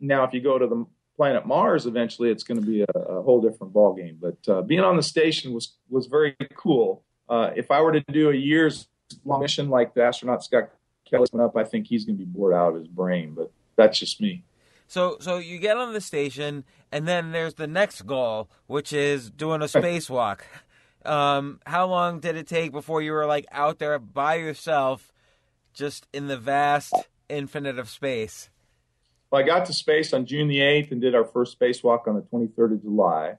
Now, 0.00 0.24
if 0.24 0.32
you 0.32 0.40
go 0.40 0.58
to 0.58 0.66
the 0.66 0.84
planet 1.16 1.46
Mars, 1.46 1.86
eventually 1.86 2.30
it's 2.30 2.42
going 2.42 2.60
to 2.60 2.66
be 2.66 2.82
a, 2.82 2.98
a 2.98 3.22
whole 3.22 3.40
different 3.40 3.72
ballgame. 3.72 4.16
But 4.20 4.52
uh, 4.52 4.62
being 4.62 4.80
on 4.80 4.96
the 4.96 5.02
station 5.02 5.52
was 5.52 5.76
was 5.88 6.06
very 6.06 6.36
cool. 6.56 7.04
Uh, 7.28 7.50
if 7.54 7.70
I 7.70 7.80
were 7.80 7.92
to 7.92 8.02
do 8.12 8.30
a 8.30 8.34
year's 8.34 8.88
long 9.24 9.40
mission 9.40 9.68
like 9.68 9.94
the 9.94 10.02
astronaut 10.02 10.42
Scott 10.42 10.70
Kelly 11.08 11.26
went 11.32 11.44
up, 11.44 11.56
I 11.56 11.64
think 11.64 11.86
he's 11.86 12.04
going 12.04 12.18
to 12.18 12.24
be 12.24 12.30
bored 12.30 12.54
out 12.54 12.70
of 12.70 12.74
his 12.76 12.88
brain. 12.88 13.34
But 13.34 13.52
that's 13.76 13.98
just 13.98 14.20
me. 14.20 14.44
So, 14.92 15.16
so 15.20 15.38
you 15.38 15.56
get 15.56 15.78
on 15.78 15.94
the 15.94 16.02
station, 16.02 16.64
and 16.92 17.08
then 17.08 17.32
there's 17.32 17.54
the 17.54 17.66
next 17.66 18.02
goal, 18.02 18.50
which 18.66 18.92
is 18.92 19.30
doing 19.30 19.62
a 19.62 19.64
spacewalk. 19.64 20.40
Um, 21.06 21.60
how 21.64 21.86
long 21.86 22.20
did 22.20 22.36
it 22.36 22.46
take 22.46 22.72
before 22.72 23.00
you 23.00 23.12
were 23.12 23.24
like 23.24 23.46
out 23.50 23.78
there 23.78 23.98
by 23.98 24.34
yourself, 24.34 25.10
just 25.72 26.06
in 26.12 26.26
the 26.26 26.36
vast 26.36 26.94
infinite 27.30 27.78
of 27.78 27.88
space? 27.88 28.50
Well, 29.30 29.40
I 29.40 29.46
got 29.46 29.64
to 29.64 29.72
space 29.72 30.12
on 30.12 30.26
June 30.26 30.46
the 30.46 30.58
8th 30.58 30.92
and 30.92 31.00
did 31.00 31.14
our 31.14 31.24
first 31.24 31.58
spacewalk 31.58 32.06
on 32.06 32.14
the 32.14 32.20
23rd 32.20 32.72
of 32.74 32.82
July. 32.82 33.36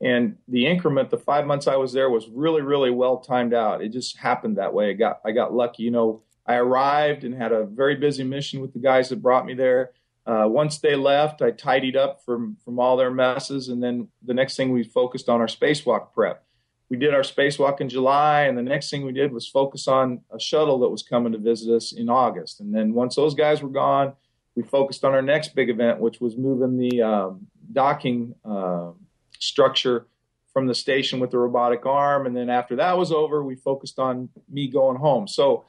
And 0.00 0.36
the 0.48 0.66
increment, 0.66 1.10
the 1.10 1.16
five 1.16 1.46
months 1.46 1.68
I 1.68 1.76
was 1.76 1.92
there, 1.92 2.10
was 2.10 2.26
really, 2.28 2.62
really 2.62 2.90
well 2.90 3.18
timed 3.18 3.54
out. 3.54 3.82
It 3.82 3.90
just 3.90 4.16
happened 4.16 4.58
that 4.58 4.74
way. 4.74 4.90
I 4.90 4.94
got, 4.94 5.20
I 5.24 5.30
got 5.30 5.54
lucky. 5.54 5.84
You 5.84 5.92
know, 5.92 6.22
I 6.44 6.56
arrived 6.56 7.22
and 7.22 7.32
had 7.32 7.52
a 7.52 7.64
very 7.64 7.94
busy 7.94 8.24
mission 8.24 8.60
with 8.60 8.72
the 8.72 8.80
guys 8.80 9.10
that 9.10 9.22
brought 9.22 9.46
me 9.46 9.54
there. 9.54 9.92
Uh, 10.28 10.46
once 10.46 10.78
they 10.78 10.94
left, 10.94 11.40
I 11.40 11.50
tidied 11.50 11.96
up 11.96 12.22
from 12.22 12.58
from 12.62 12.78
all 12.78 12.98
their 12.98 13.10
messes, 13.10 13.68
and 13.68 13.82
then 13.82 14.08
the 14.22 14.34
next 14.34 14.56
thing 14.56 14.72
we 14.72 14.84
focused 14.84 15.30
on 15.30 15.40
our 15.40 15.46
spacewalk 15.46 16.12
prep. 16.12 16.44
We 16.90 16.98
did 16.98 17.14
our 17.14 17.22
spacewalk 17.22 17.80
in 17.80 17.88
July, 17.88 18.42
and 18.42 18.56
the 18.56 18.62
next 18.62 18.90
thing 18.90 19.06
we 19.06 19.12
did 19.12 19.32
was 19.32 19.48
focus 19.48 19.88
on 19.88 20.20
a 20.30 20.38
shuttle 20.38 20.78
that 20.80 20.90
was 20.90 21.02
coming 21.02 21.32
to 21.32 21.38
visit 21.38 21.74
us 21.74 21.92
in 21.92 22.10
August. 22.10 22.60
And 22.60 22.74
then 22.74 22.92
once 22.92 23.16
those 23.16 23.34
guys 23.34 23.62
were 23.62 23.68
gone, 23.70 24.12
we 24.54 24.62
focused 24.62 25.02
on 25.04 25.14
our 25.14 25.22
next 25.22 25.54
big 25.54 25.70
event, 25.70 25.98
which 25.98 26.20
was 26.20 26.36
moving 26.36 26.76
the 26.76 27.00
um, 27.02 27.46
docking 27.72 28.34
uh, 28.44 28.90
structure 29.38 30.08
from 30.52 30.66
the 30.66 30.74
station 30.74 31.20
with 31.20 31.30
the 31.30 31.38
robotic 31.38 31.86
arm. 31.86 32.26
And 32.26 32.36
then 32.36 32.50
after 32.50 32.76
that 32.76 32.98
was 32.98 33.12
over, 33.12 33.42
we 33.42 33.54
focused 33.54 33.98
on 33.98 34.28
me 34.50 34.68
going 34.68 34.96
home. 34.96 35.26
So 35.26 35.64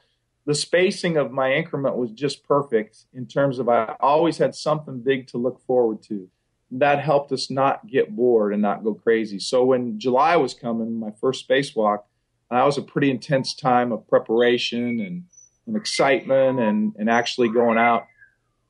the 0.46 0.54
spacing 0.54 1.16
of 1.16 1.30
my 1.30 1.52
increment 1.52 1.96
was 1.96 2.10
just 2.10 2.44
perfect 2.44 3.04
in 3.12 3.26
terms 3.26 3.58
of 3.58 3.68
I 3.68 3.94
always 4.00 4.38
had 4.38 4.54
something 4.54 5.00
big 5.00 5.26
to 5.28 5.38
look 5.38 5.60
forward 5.66 6.02
to. 6.04 6.28
That 6.72 7.00
helped 7.00 7.32
us 7.32 7.50
not 7.50 7.86
get 7.86 8.14
bored 8.14 8.52
and 8.52 8.62
not 8.62 8.84
go 8.84 8.94
crazy. 8.94 9.38
So 9.38 9.64
when 9.64 9.98
July 9.98 10.36
was 10.36 10.54
coming, 10.54 10.98
my 10.98 11.10
first 11.20 11.48
spacewalk, 11.48 12.04
that 12.50 12.64
was 12.64 12.78
a 12.78 12.82
pretty 12.82 13.10
intense 13.10 13.54
time 13.54 13.92
of 13.92 14.08
preparation 14.08 15.00
and, 15.00 15.24
and 15.66 15.76
excitement 15.76 16.58
and, 16.58 16.94
and 16.98 17.10
actually 17.10 17.48
going 17.48 17.78
out 17.78 18.06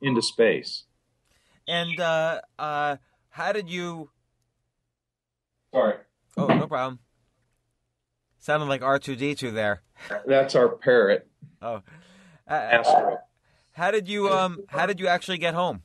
into 0.02 0.22
space. 0.22 0.84
And 1.68 2.00
uh, 2.00 2.40
uh, 2.58 2.96
how 3.30 3.52
did 3.52 3.70
you? 3.70 4.10
Sorry. 5.72 5.96
Oh, 6.36 6.46
no 6.46 6.66
problem. 6.66 6.98
Sounded 8.40 8.66
like 8.66 8.82
R 8.82 8.98
two 8.98 9.16
D 9.16 9.34
two 9.34 9.50
there. 9.50 9.82
That's 10.26 10.54
our 10.54 10.70
parrot. 10.70 11.28
Oh, 11.60 11.82
uh, 12.48 12.52
uh, 12.52 13.16
how 13.72 13.90
did 13.90 14.08
you 14.08 14.30
um? 14.30 14.60
How 14.68 14.86
did 14.86 14.98
you 14.98 15.08
actually 15.08 15.36
get 15.36 15.52
home? 15.52 15.82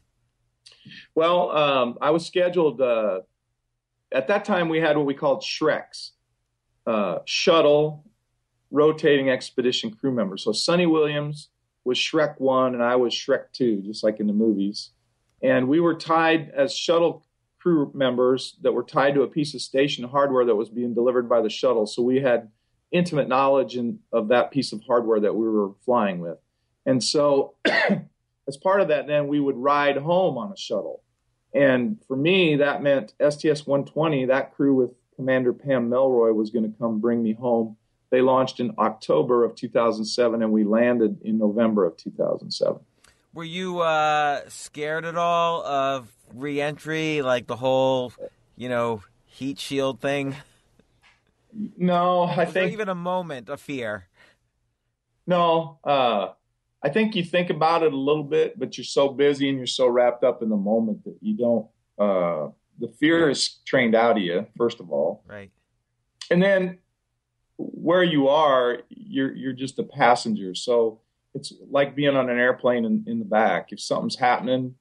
Well, 1.14 1.52
um, 1.52 1.98
I 2.02 2.12
was 2.12 2.26
scheduled. 2.26 2.80
Uh, 2.80 3.22
at 4.12 4.30
that 4.30 4.46
time, 4.46 4.70
we 4.70 4.80
had 4.80 4.96
what 4.96 5.06
we 5.06 5.14
called 5.14 5.42
Shreks, 5.42 6.12
uh, 6.88 7.20
shuttle 7.26 8.06
rotating 8.72 9.30
expedition 9.30 9.92
crew 9.92 10.12
members. 10.12 10.46
So 10.46 10.52
Suni 10.52 10.90
Williams 10.90 11.50
was 11.84 11.98
Shrek 11.98 12.40
one, 12.40 12.74
and 12.74 12.82
I 12.82 12.96
was 12.96 13.14
Shrek 13.14 13.52
two, 13.52 13.82
just 13.82 14.02
like 14.02 14.22
in 14.22 14.28
the 14.28 14.34
movies. 14.34 14.92
And 15.44 15.68
we 15.68 15.82
were 15.82 15.96
tied 15.96 16.52
as 16.56 16.74
shuttle 16.74 17.26
crew 17.66 17.90
members 17.96 18.58
that 18.62 18.74
were 18.74 18.84
tied 18.84 19.16
to 19.16 19.24
a 19.24 19.28
piece 19.28 19.56
of 19.56 19.62
station 19.62 20.04
hardware 20.04 20.46
that 20.46 20.56
was 20.56 20.70
being 20.70 20.94
delivered 20.94 21.28
by 21.28 21.42
the 21.42 21.50
shuttle. 21.50 21.88
So 21.88 22.04
we 22.04 22.20
had 22.20 22.50
intimate 22.92 23.28
knowledge 23.28 23.76
in, 23.76 24.00
of 24.14 24.28
that 24.28 24.52
piece 24.52 24.72
of 24.72 24.84
hardware 24.86 25.20
that 25.22 25.34
we 25.34 25.50
were 25.50 25.72
flying 25.84 26.20
with. 26.20 26.38
And 26.86 27.04
so, 27.04 27.56
as 28.48 28.58
part 28.58 28.82
of 28.82 28.90
that, 28.90 29.08
then 29.08 29.28
we 29.28 29.40
would 29.40 29.58
ride 29.58 29.98
home 29.98 30.38
on 30.38 30.52
a 30.52 30.58
shuttle. 30.58 31.02
And 31.56 31.98
for 32.08 32.16
me, 32.16 32.58
that 32.58 32.84
meant 32.84 33.16
STS 33.20 33.66
120, 33.66 34.26
that 34.26 34.54
crew 34.54 34.76
with 34.76 34.92
Commander 35.16 35.52
Pam 35.52 35.90
Melroy 35.90 36.36
was 36.36 36.52
going 36.52 36.72
to 36.72 36.78
come 36.78 37.00
bring 37.00 37.24
me 37.24 37.34
home. 37.34 37.78
They 38.12 38.22
launched 38.22 38.60
in 38.60 38.76
October 38.78 39.44
of 39.44 39.56
2007, 39.56 40.44
and 40.44 40.52
we 40.52 40.64
landed 40.64 41.20
in 41.24 41.40
November 41.40 41.84
of 41.86 41.98
2007. 41.98 42.80
Were 43.34 43.44
you 43.44 43.80
uh, 43.80 44.48
scared 44.50 45.04
at 45.04 45.18
all 45.18 45.66
of 45.66 46.08
reentry, 46.40 47.22
like 47.22 47.48
the 47.48 47.56
whole, 47.56 48.14
you 48.56 48.70
know, 48.70 49.04
heat 49.26 49.60
shield 49.60 50.00
thing? 50.02 50.36
No, 51.78 52.24
I 52.24 52.46
Was 52.46 52.54
think 52.54 52.74
even 52.74 52.90
a 52.90 52.96
moment 52.96 53.50
of 53.50 53.62
fear. 53.62 54.08
No, 55.28 55.80
uh, 55.84 56.30
I 56.84 56.90
think 56.90 57.16
you 57.16 57.24
think 57.24 57.50
about 57.50 57.84
it 57.84 57.94
a 57.94 57.98
little 57.98 58.24
bit, 58.24 58.60
but 58.60 58.78
you're 58.78 58.86
so 58.86 59.10
busy 59.10 59.50
and 59.50 59.58
you're 59.58 59.66
so 59.66 59.88
wrapped 59.88 60.24
up 60.24 60.44
in 60.44 60.50
the 60.50 60.58
moment 60.58 61.04
that 61.06 61.18
you 61.22 61.36
don't. 61.36 61.68
Uh, 61.98 62.52
the 62.80 62.90
fear 63.00 63.30
is 63.30 63.60
trained 63.66 63.96
out 63.96 64.18
of 64.18 64.24
you, 64.24 64.46
first 64.58 64.80
of 64.80 64.92
all, 64.92 65.24
right? 65.28 65.50
And 66.30 66.44
then 66.44 66.80
where 67.58 68.04
you 68.04 68.28
are, 68.28 68.80
you're 68.90 69.34
you're 69.34 69.54
just 69.54 69.80
a 69.80 69.84
passenger. 69.84 70.54
So 70.54 71.00
it's 71.34 71.54
like 71.70 71.96
being 71.96 72.16
on 72.16 72.30
an 72.30 72.38
airplane 72.38 72.86
in, 72.86 73.04
in 73.08 73.20
the 73.20 73.26
back. 73.26 73.72
If 73.72 73.80
something's 73.80 74.18
happening, 74.18 74.76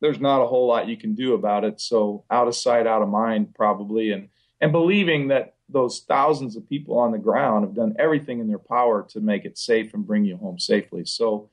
there's 0.00 0.20
not 0.20 0.42
a 0.42 0.46
whole 0.46 0.66
lot 0.66 0.88
you 0.88 0.96
can 0.96 1.14
do 1.14 1.34
about 1.34 1.64
it. 1.64 1.80
So 1.80 2.24
out 2.30 2.48
of 2.48 2.54
sight, 2.54 2.86
out 2.86 3.02
of 3.02 3.08
mind, 3.08 3.54
probably, 3.54 4.10
and 4.12 4.28
and 4.60 4.72
believing 4.72 5.28
that 5.28 5.54
those 5.68 6.00
thousands 6.00 6.56
of 6.56 6.68
people 6.68 6.98
on 6.98 7.12
the 7.12 7.18
ground 7.18 7.64
have 7.64 7.74
done 7.74 7.94
everything 7.98 8.40
in 8.40 8.48
their 8.48 8.58
power 8.58 9.06
to 9.10 9.20
make 9.20 9.44
it 9.44 9.56
safe 9.56 9.94
and 9.94 10.06
bring 10.06 10.24
you 10.24 10.36
home 10.36 10.58
safely. 10.58 11.04
So 11.04 11.48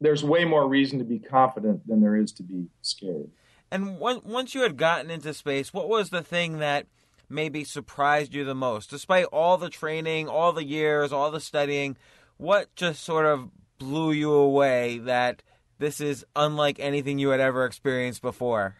there's 0.00 0.22
way 0.22 0.44
more 0.44 0.68
reason 0.68 0.98
to 0.98 1.04
be 1.04 1.18
confident 1.18 1.86
than 1.86 2.00
there 2.00 2.14
is 2.14 2.30
to 2.32 2.42
be 2.42 2.66
scared. 2.82 3.30
And 3.70 3.98
once 3.98 4.54
you 4.54 4.62
had 4.62 4.76
gotten 4.76 5.10
into 5.10 5.34
space, 5.34 5.74
what 5.74 5.88
was 5.88 6.10
the 6.10 6.22
thing 6.22 6.58
that 6.58 6.86
maybe 7.28 7.64
surprised 7.64 8.34
you 8.34 8.44
the 8.44 8.54
most? 8.54 8.90
Despite 8.90 9.26
all 9.26 9.58
the 9.58 9.68
training, 9.68 10.28
all 10.28 10.52
the 10.52 10.64
years, 10.64 11.12
all 11.12 11.30
the 11.30 11.40
studying, 11.40 11.96
what 12.36 12.74
just 12.76 13.02
sort 13.02 13.26
of 13.26 13.50
blew 13.78 14.12
you 14.12 14.32
away 14.32 14.98
that 14.98 15.42
this 15.78 16.00
is 16.00 16.24
unlike 16.36 16.78
anything 16.80 17.18
you 17.18 17.30
had 17.30 17.40
ever 17.40 17.64
experienced 17.64 18.22
before? 18.22 18.76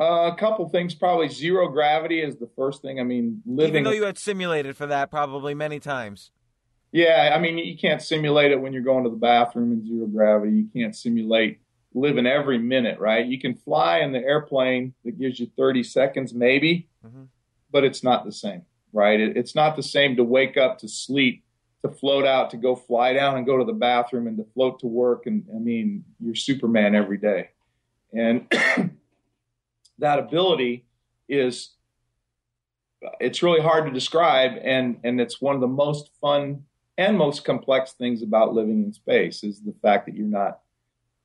Uh, 0.00 0.30
a 0.32 0.36
couple 0.36 0.68
things, 0.68 0.94
probably 0.94 1.28
zero 1.28 1.68
gravity 1.68 2.22
is 2.22 2.36
the 2.36 2.48
first 2.56 2.82
thing. 2.82 2.98
I 2.98 3.04
mean, 3.04 3.42
living. 3.46 3.70
Even 3.70 3.84
though 3.84 3.90
you 3.92 4.04
had 4.04 4.18
simulated 4.18 4.76
for 4.76 4.86
that 4.86 5.10
probably 5.10 5.54
many 5.54 5.78
times. 5.78 6.30
Yeah, 6.92 7.32
I 7.34 7.38
mean, 7.38 7.56
you 7.56 7.76
can't 7.76 8.02
simulate 8.02 8.52
it 8.52 8.60
when 8.60 8.72
you're 8.72 8.82
going 8.82 9.04
to 9.04 9.10
the 9.10 9.16
bathroom 9.16 9.72
in 9.72 9.86
zero 9.86 10.06
gravity. 10.06 10.52
You 10.52 10.68
can't 10.74 10.94
simulate 10.94 11.60
living 11.94 12.26
every 12.26 12.58
minute, 12.58 12.98
right? 12.98 13.24
You 13.24 13.40
can 13.40 13.54
fly 13.54 13.98
in 13.98 14.12
the 14.12 14.18
airplane 14.18 14.94
that 15.04 15.18
gives 15.18 15.38
you 15.40 15.50
30 15.56 15.82
seconds, 15.84 16.34
maybe, 16.34 16.88
mm-hmm. 17.06 17.24
but 17.70 17.84
it's 17.84 18.02
not 18.02 18.24
the 18.24 18.32
same, 18.32 18.62
right? 18.92 19.20
It, 19.20 19.36
it's 19.36 19.54
not 19.54 19.76
the 19.76 19.82
same 19.82 20.16
to 20.16 20.24
wake 20.24 20.56
up 20.56 20.78
to 20.78 20.88
sleep, 20.88 21.44
to 21.82 21.90
float 21.90 22.24
out, 22.24 22.50
to 22.50 22.56
go 22.56 22.76
fly 22.76 23.12
down 23.12 23.36
and 23.36 23.46
go 23.46 23.58
to 23.58 23.64
the 23.64 23.72
bathroom, 23.72 24.26
and 24.26 24.36
to 24.36 24.44
float 24.54 24.80
to 24.80 24.86
work. 24.86 25.26
And 25.26 25.44
I 25.54 25.58
mean, 25.58 26.04
you're 26.20 26.34
Superman 26.34 26.94
every 26.94 27.18
day. 27.18 27.50
And 28.12 28.46
that 29.98 30.18
ability 30.18 30.84
is 31.28 31.70
it's 33.20 33.42
really 33.42 33.60
hard 33.60 33.86
to 33.86 33.92
describe 33.92 34.52
and 34.62 34.98
and 35.02 35.20
it's 35.20 35.40
one 35.40 35.54
of 35.54 35.60
the 35.60 35.66
most 35.66 36.10
fun 36.20 36.64
and 36.98 37.16
most 37.16 37.44
complex 37.44 37.92
things 37.92 38.22
about 38.22 38.54
living 38.54 38.84
in 38.84 38.92
space 38.92 39.42
is 39.42 39.60
the 39.60 39.74
fact 39.82 40.06
that 40.06 40.14
you're 40.14 40.26
not 40.26 40.60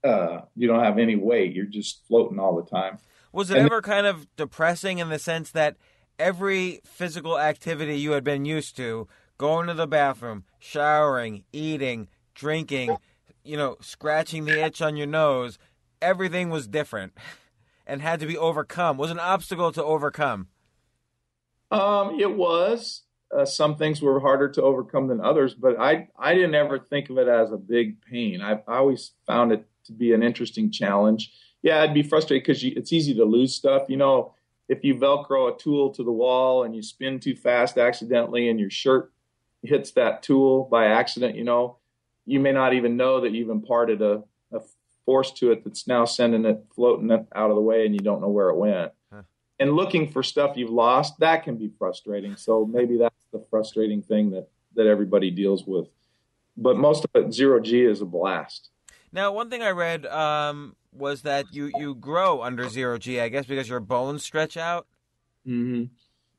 uh, 0.03 0.41
you 0.55 0.67
don't 0.67 0.83
have 0.83 0.97
any 0.97 1.15
weight 1.15 1.53
you're 1.53 1.65
just 1.65 2.05
floating 2.07 2.39
all 2.39 2.55
the 2.55 2.69
time 2.69 2.97
was 3.31 3.51
it 3.51 3.57
and 3.57 3.65
ever 3.65 3.81
kind 3.81 4.07
of 4.07 4.27
depressing 4.37 4.99
in 4.99 5.09
the 5.09 5.19
sense 5.19 5.51
that 5.51 5.75
every 6.17 6.81
physical 6.85 7.37
activity 7.37 7.97
you 7.99 8.11
had 8.11 8.23
been 8.23 8.45
used 8.45 8.75
to 8.77 9.07
going 9.37 9.67
to 9.67 9.73
the 9.73 9.87
bathroom 9.87 10.43
showering 10.59 11.43
eating 11.51 12.07
drinking 12.33 12.95
you 13.43 13.57
know 13.57 13.77
scratching 13.81 14.45
the 14.45 14.63
itch 14.63 14.81
on 14.81 14.95
your 14.95 15.07
nose 15.07 15.59
everything 16.01 16.49
was 16.49 16.67
different 16.67 17.13
and 17.87 18.01
had 18.01 18.19
to 18.19 18.25
be 18.27 18.37
overcome? 18.37 18.97
Was 18.97 19.11
an 19.11 19.19
obstacle 19.19 19.71
to 19.71 19.83
overcome? 19.83 20.47
Um, 21.71 22.19
it 22.19 22.35
was. 22.35 23.03
Uh, 23.35 23.43
some 23.43 23.75
things 23.75 24.01
were 24.01 24.21
harder 24.21 24.47
to 24.47 24.61
overcome 24.61 25.07
than 25.07 25.19
others, 25.19 25.53
but 25.53 25.77
I 25.77 26.07
I 26.17 26.33
didn't 26.33 26.55
ever 26.55 26.79
think 26.79 27.09
of 27.09 27.17
it 27.17 27.27
as 27.27 27.51
a 27.51 27.57
big 27.57 28.01
pain. 28.01 28.41
I, 28.41 28.61
I 28.67 28.77
always 28.77 29.11
found 29.25 29.51
it 29.51 29.65
to 29.85 29.91
be 29.91 30.13
an 30.13 30.23
interesting 30.23 30.71
challenge. 30.71 31.33
Yeah, 31.61 31.81
I'd 31.81 31.93
be 31.93 32.03
frustrated 32.03 32.45
because 32.45 32.63
it's 32.63 32.93
easy 32.93 33.13
to 33.15 33.25
lose 33.25 33.53
stuff. 33.53 33.83
You 33.89 33.97
know, 33.97 34.33
if 34.69 34.83
you 34.85 34.95
Velcro 34.95 35.53
a 35.53 35.57
tool 35.57 35.93
to 35.95 36.03
the 36.05 36.11
wall 36.11 36.63
and 36.63 36.73
you 36.73 36.81
spin 36.81 37.19
too 37.19 37.35
fast 37.35 37.77
accidentally, 37.77 38.47
and 38.47 38.61
your 38.61 38.69
shirt 38.69 39.11
hits 39.63 39.91
that 39.91 40.23
tool 40.23 40.67
by 40.69 40.85
accident, 40.87 41.35
you 41.35 41.43
know, 41.43 41.77
you 42.25 42.39
may 42.39 42.51
not 42.51 42.73
even 42.73 42.97
know 42.97 43.21
that 43.21 43.31
you've 43.31 43.49
imparted 43.49 44.01
a, 44.01 44.23
a 44.51 44.59
force 45.05 45.31
to 45.31 45.51
it 45.51 45.63
that's 45.63 45.87
now 45.87 46.05
sending 46.05 46.45
it 46.45 46.63
floating 46.75 47.11
out 47.11 47.49
of 47.49 47.55
the 47.55 47.61
way 47.61 47.85
and 47.85 47.93
you 47.93 48.01
don't 48.01 48.21
know 48.21 48.29
where 48.29 48.49
it 48.49 48.57
went. 48.57 48.91
Huh. 49.11 49.21
And 49.59 49.73
looking 49.73 50.11
for 50.11 50.21
stuff 50.21 50.57
you've 50.57 50.69
lost, 50.69 51.19
that 51.19 51.43
can 51.43 51.55
be 51.55 51.71
frustrating. 51.79 52.35
So 52.35 52.65
maybe 52.65 52.97
that's 52.97 53.25
the 53.31 53.43
frustrating 53.49 54.01
thing 54.01 54.31
that, 54.31 54.49
that 54.75 54.85
everybody 54.85 55.31
deals 55.31 55.65
with. 55.65 55.87
But 56.57 56.77
most 56.77 57.05
of 57.05 57.11
it, 57.15 57.33
zero 57.33 57.59
G 57.59 57.83
is 57.83 58.01
a 58.01 58.05
blast. 58.05 58.69
Now, 59.11 59.31
one 59.31 59.49
thing 59.49 59.61
I 59.61 59.69
read 59.69 60.05
um, 60.05 60.75
was 60.91 61.21
that 61.21 61.53
you, 61.53 61.71
you 61.77 61.95
grow 61.95 62.41
under 62.41 62.67
zero 62.67 62.97
G, 62.97 63.21
I 63.21 63.29
guess, 63.29 63.45
because 63.45 63.69
your 63.69 63.79
bones 63.79 64.23
stretch 64.23 64.57
out. 64.57 64.87
Mm-hmm. 65.47 65.85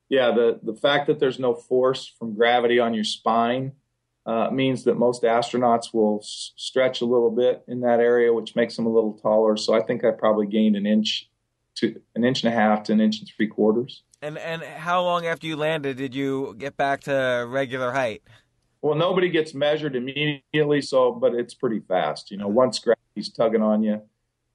Yeah, 0.08 0.30
the, 0.30 0.58
the 0.62 0.74
fact 0.74 1.06
that 1.08 1.18
there's 1.20 1.38
no 1.38 1.54
force 1.54 2.06
from 2.18 2.34
gravity 2.34 2.78
on 2.80 2.94
your 2.94 3.04
spine 3.04 3.72
uh, 4.24 4.50
means 4.50 4.84
that 4.84 4.98
most 4.98 5.22
astronauts 5.22 5.92
will 5.92 6.20
s- 6.22 6.52
stretch 6.56 7.00
a 7.00 7.04
little 7.04 7.30
bit 7.30 7.62
in 7.68 7.80
that 7.80 8.00
area, 8.00 8.32
which 8.32 8.56
makes 8.56 8.76
them 8.76 8.86
a 8.86 8.92
little 8.92 9.14
taller. 9.14 9.56
So 9.56 9.74
I 9.74 9.82
think 9.82 10.04
I 10.04 10.10
probably 10.10 10.46
gained 10.46 10.76
an 10.76 10.86
inch 10.86 11.28
to 11.76 12.00
an 12.14 12.24
inch 12.24 12.42
and 12.42 12.52
a 12.52 12.56
half 12.56 12.82
to 12.84 12.92
an 12.92 13.00
inch 13.00 13.20
and 13.20 13.30
three 13.36 13.46
quarters. 13.46 14.02
And 14.20 14.36
and 14.38 14.62
how 14.62 15.02
long 15.02 15.26
after 15.26 15.46
you 15.46 15.56
landed 15.56 15.96
did 15.96 16.14
you 16.14 16.56
get 16.58 16.76
back 16.76 17.02
to 17.02 17.46
regular 17.48 17.92
height? 17.92 18.22
Well, 18.82 18.96
nobody 18.96 19.28
gets 19.28 19.54
measured 19.54 19.96
immediately, 19.96 20.82
so 20.82 21.12
but 21.12 21.34
it's 21.34 21.54
pretty 21.54 21.80
fast. 21.80 22.30
You 22.30 22.36
know, 22.36 22.48
once 22.48 22.78
gravity's 22.78 23.32
tugging 23.32 23.62
on 23.62 23.82
you, 23.82 24.02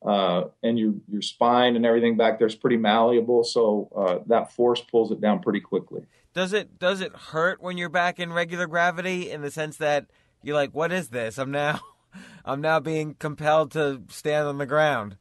uh, 0.06 0.46
and 0.62 0.78
your 0.78 0.94
your 1.10 1.22
spine 1.22 1.76
and 1.76 1.86
everything 1.86 2.18
back 2.18 2.38
there 2.38 2.48
is 2.48 2.56
pretty 2.56 2.78
malleable, 2.78 3.44
so 3.44 3.90
uh, 3.96 4.24
that 4.28 4.54
force 4.54 4.82
pulls 4.82 5.12
it 5.12 5.22
down 5.22 5.42
pretty 5.42 5.60
quickly. 5.60 6.04
Does 6.34 6.54
it 6.54 6.80
does 6.80 7.02
it 7.02 7.16
hurt 7.16 7.62
when 7.62 7.78
you're 7.78 7.90
back 7.90 8.20
in 8.20 8.34
regular 8.34 8.68
gravity 8.68 9.30
in 9.30 9.42
the 9.42 9.52
sense 9.52 9.78
that 9.78 10.08
you're 10.42 10.56
like, 10.56 10.72
what 10.74 10.92
is 10.92 11.10
this? 11.10 11.38
I'm 11.38 11.52
now 11.52 11.80
I'm 12.46 12.62
now 12.62 12.80
being 12.80 13.16
compelled 13.16 13.72
to 13.72 14.02
stand 14.10 14.48
on 14.48 14.58
the 14.58 14.66
ground. 14.66 15.18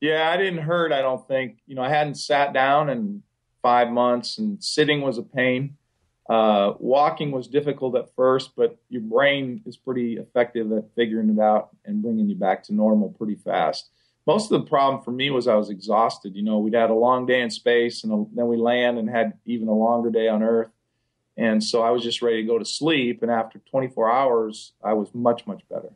Yeah, 0.00 0.30
I 0.30 0.36
didn't 0.38 0.62
hurt. 0.62 0.92
I 0.92 1.02
don't 1.02 1.26
think. 1.28 1.58
You 1.66 1.74
know, 1.74 1.82
I 1.82 1.90
hadn't 1.90 2.14
sat 2.14 2.54
down 2.54 2.88
in 2.88 3.22
five 3.60 3.90
months, 3.90 4.38
and 4.38 4.62
sitting 4.62 5.02
was 5.02 5.18
a 5.18 5.22
pain. 5.22 5.76
Uh, 6.30 6.74
walking 6.78 7.32
was 7.32 7.48
difficult 7.48 7.96
at 7.96 8.14
first, 8.14 8.52
but 8.56 8.78
your 8.88 9.02
brain 9.02 9.60
is 9.66 9.76
pretty 9.76 10.16
effective 10.16 10.70
at 10.70 10.84
figuring 10.94 11.28
it 11.28 11.40
out 11.40 11.70
and 11.84 12.02
bringing 12.02 12.28
you 12.28 12.36
back 12.36 12.62
to 12.62 12.72
normal 12.72 13.08
pretty 13.10 13.34
fast 13.34 13.90
most 14.26 14.52
of 14.52 14.60
the 14.60 14.68
problem 14.68 15.02
for 15.02 15.10
me 15.10 15.30
was 15.30 15.48
I 15.48 15.54
was 15.54 15.70
exhausted. 15.70 16.36
You 16.36 16.42
know, 16.42 16.58
we'd 16.58 16.74
had 16.74 16.90
a 16.90 16.94
long 16.94 17.26
day 17.26 17.40
in 17.40 17.50
space, 17.50 18.04
and 18.04 18.26
then 18.34 18.46
we 18.46 18.56
land 18.56 18.98
and 18.98 19.08
had 19.08 19.32
even 19.44 19.68
a 19.68 19.74
longer 19.74 20.10
day 20.10 20.28
on 20.28 20.42
Earth, 20.42 20.70
and 21.36 21.62
so 21.64 21.82
I 21.82 21.90
was 21.90 22.02
just 22.02 22.22
ready 22.22 22.42
to 22.42 22.46
go 22.46 22.58
to 22.58 22.64
sleep. 22.64 23.22
And 23.22 23.30
after 23.30 23.58
24 23.70 24.10
hours, 24.10 24.72
I 24.84 24.92
was 24.92 25.12
much 25.14 25.46
much 25.46 25.62
better. 25.68 25.90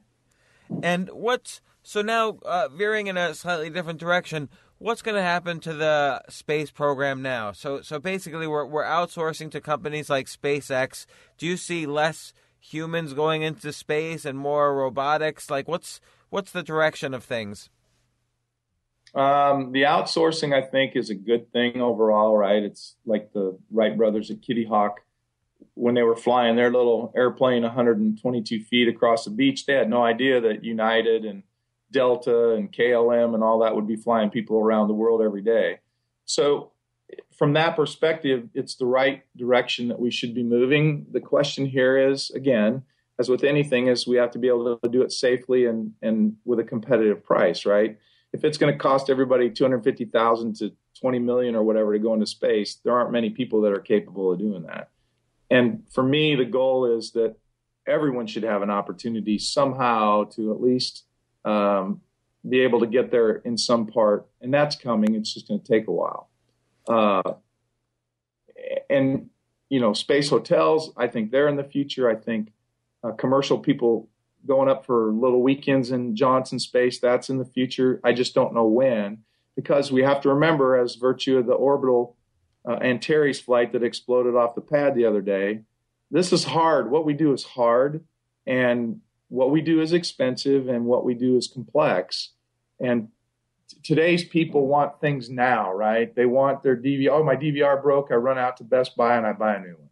And 0.82 1.10
what's 1.10 1.60
so 1.82 2.02
now 2.02 2.38
uh, 2.44 2.68
veering 2.68 3.06
in 3.08 3.16
a 3.16 3.34
slightly 3.34 3.70
different 3.70 4.00
direction? 4.00 4.48
What's 4.84 5.00
going 5.00 5.14
to 5.14 5.22
happen 5.22 5.60
to 5.60 5.72
the 5.72 6.20
space 6.28 6.70
program 6.70 7.22
now? 7.22 7.52
So 7.52 7.80
so 7.80 7.98
basically, 7.98 8.46
we're 8.46 8.66
we're 8.66 8.84
outsourcing 8.84 9.50
to 9.52 9.60
companies 9.62 10.10
like 10.10 10.26
SpaceX. 10.26 11.06
Do 11.38 11.46
you 11.46 11.56
see 11.56 11.86
less 11.86 12.34
humans 12.60 13.14
going 13.14 13.40
into 13.40 13.72
space 13.72 14.26
and 14.26 14.36
more 14.36 14.76
robotics? 14.76 15.48
Like 15.48 15.68
what's 15.68 16.02
what's 16.28 16.50
the 16.50 16.62
direction 16.62 17.14
of 17.14 17.24
things? 17.24 17.70
Um, 19.14 19.72
the 19.72 19.84
outsourcing, 19.84 20.54
I 20.54 20.60
think, 20.60 20.96
is 20.96 21.08
a 21.08 21.14
good 21.14 21.50
thing 21.50 21.80
overall, 21.80 22.36
right? 22.36 22.62
It's 22.62 22.96
like 23.06 23.32
the 23.32 23.58
Wright 23.70 23.96
brothers 23.96 24.30
at 24.30 24.42
Kitty 24.42 24.66
Hawk 24.66 25.00
when 25.72 25.94
they 25.94 26.02
were 26.02 26.14
flying 26.14 26.56
their 26.56 26.70
little 26.70 27.10
airplane 27.16 27.62
122 27.62 28.64
feet 28.64 28.88
across 28.88 29.24
the 29.24 29.30
beach. 29.30 29.64
They 29.64 29.72
had 29.72 29.88
no 29.88 30.04
idea 30.04 30.42
that 30.42 30.62
United 30.62 31.24
and 31.24 31.42
Delta 31.94 32.50
and 32.50 32.70
KLM 32.70 33.34
and 33.34 33.42
all 33.42 33.60
that 33.60 33.74
would 33.74 33.86
be 33.86 33.96
flying 33.96 34.28
people 34.28 34.58
around 34.58 34.88
the 34.88 34.94
world 34.94 35.22
every 35.22 35.40
day. 35.40 35.78
So, 36.26 36.72
from 37.38 37.54
that 37.54 37.76
perspective, 37.76 38.48
it's 38.52 38.74
the 38.74 38.86
right 38.86 39.22
direction 39.36 39.88
that 39.88 39.98
we 39.98 40.10
should 40.10 40.34
be 40.34 40.42
moving. 40.42 41.06
The 41.12 41.20
question 41.20 41.64
here 41.64 41.96
is, 41.96 42.30
again, 42.30 42.82
as 43.18 43.28
with 43.28 43.44
anything, 43.44 43.86
is 43.86 44.06
we 44.06 44.16
have 44.16 44.32
to 44.32 44.38
be 44.38 44.48
able 44.48 44.78
to 44.78 44.88
do 44.88 45.00
it 45.00 45.12
safely 45.12 45.64
and 45.66 45.92
and 46.02 46.36
with 46.44 46.58
a 46.58 46.64
competitive 46.64 47.24
price, 47.24 47.64
right? 47.64 47.96
if 48.34 48.44
it's 48.44 48.58
going 48.58 48.72
to 48.72 48.78
cost 48.78 49.08
everybody 49.10 49.48
250,000 49.48 50.56
to 50.56 50.72
20 51.00 51.20
million 51.20 51.54
or 51.54 51.62
whatever 51.62 51.92
to 51.92 52.00
go 52.00 52.14
into 52.14 52.26
space, 52.26 52.74
there 52.82 52.92
aren't 52.92 53.12
many 53.12 53.30
people 53.30 53.60
that 53.60 53.72
are 53.72 53.78
capable 53.78 54.32
of 54.32 54.40
doing 54.40 54.64
that. 54.64 54.90
And 55.50 55.84
for 55.92 56.02
me, 56.02 56.34
the 56.34 56.44
goal 56.44 56.84
is 56.98 57.12
that 57.12 57.36
everyone 57.86 58.26
should 58.26 58.42
have 58.42 58.62
an 58.62 58.70
opportunity 58.70 59.38
somehow 59.38 60.24
to 60.30 60.50
at 60.50 60.60
least 60.60 61.04
um, 61.44 62.00
be 62.48 62.60
able 62.60 62.80
to 62.80 62.86
get 62.86 63.10
there 63.10 63.36
in 63.36 63.56
some 63.56 63.86
part, 63.86 64.26
and 64.40 64.52
that's 64.52 64.76
coming. 64.76 65.14
It's 65.14 65.32
just 65.32 65.48
going 65.48 65.60
to 65.60 65.66
take 65.66 65.88
a 65.88 65.92
while. 65.92 66.28
Uh, 66.88 67.34
and 68.90 69.30
you 69.68 69.80
know, 69.80 69.92
space 69.92 70.28
hotels, 70.28 70.92
I 70.96 71.08
think 71.08 71.30
they're 71.30 71.48
in 71.48 71.56
the 71.56 71.64
future. 71.64 72.08
I 72.08 72.16
think 72.16 72.52
uh, 73.02 73.12
commercial 73.12 73.58
people 73.58 74.08
going 74.46 74.68
up 74.68 74.84
for 74.84 75.10
little 75.10 75.42
weekends 75.42 75.90
in 75.90 76.14
Johnson 76.14 76.58
space. 76.58 76.98
That's 76.98 77.30
in 77.30 77.38
the 77.38 77.44
future. 77.44 78.00
I 78.04 78.12
just 78.12 78.34
don't 78.34 78.54
know 78.54 78.66
when 78.66 79.18
because 79.56 79.90
we 79.90 80.02
have 80.02 80.20
to 80.22 80.28
remember, 80.30 80.76
as 80.76 80.96
virtue 80.96 81.38
of 81.38 81.46
the 81.46 81.52
orbital 81.52 82.16
uh, 82.68 82.78
Terry's 83.00 83.40
flight 83.40 83.72
that 83.72 83.82
exploded 83.82 84.34
off 84.34 84.54
the 84.54 84.60
pad 84.60 84.94
the 84.94 85.06
other 85.06 85.20
day, 85.20 85.60
this 86.10 86.32
is 86.32 86.44
hard. 86.44 86.90
What 86.90 87.04
we 87.04 87.14
do 87.14 87.32
is 87.32 87.44
hard, 87.44 88.04
and 88.46 89.00
what 89.34 89.50
we 89.50 89.60
do 89.60 89.80
is 89.80 89.92
expensive, 89.92 90.68
and 90.68 90.84
what 90.84 91.04
we 91.04 91.12
do 91.12 91.36
is 91.36 91.48
complex. 91.48 92.30
And 92.78 93.08
today's 93.82 94.24
people 94.24 94.68
want 94.68 95.00
things 95.00 95.28
now, 95.28 95.72
right? 95.72 96.14
They 96.14 96.26
want 96.26 96.62
their 96.62 96.76
DVR. 96.76 97.10
Oh, 97.10 97.24
my 97.24 97.34
DVR 97.34 97.82
broke. 97.82 98.12
I 98.12 98.14
run 98.14 98.38
out 98.38 98.56
to 98.58 98.64
Best 98.64 98.96
Buy 98.96 99.16
and 99.16 99.26
I 99.26 99.32
buy 99.32 99.56
a 99.56 99.60
new 99.60 99.74
one. 99.74 99.88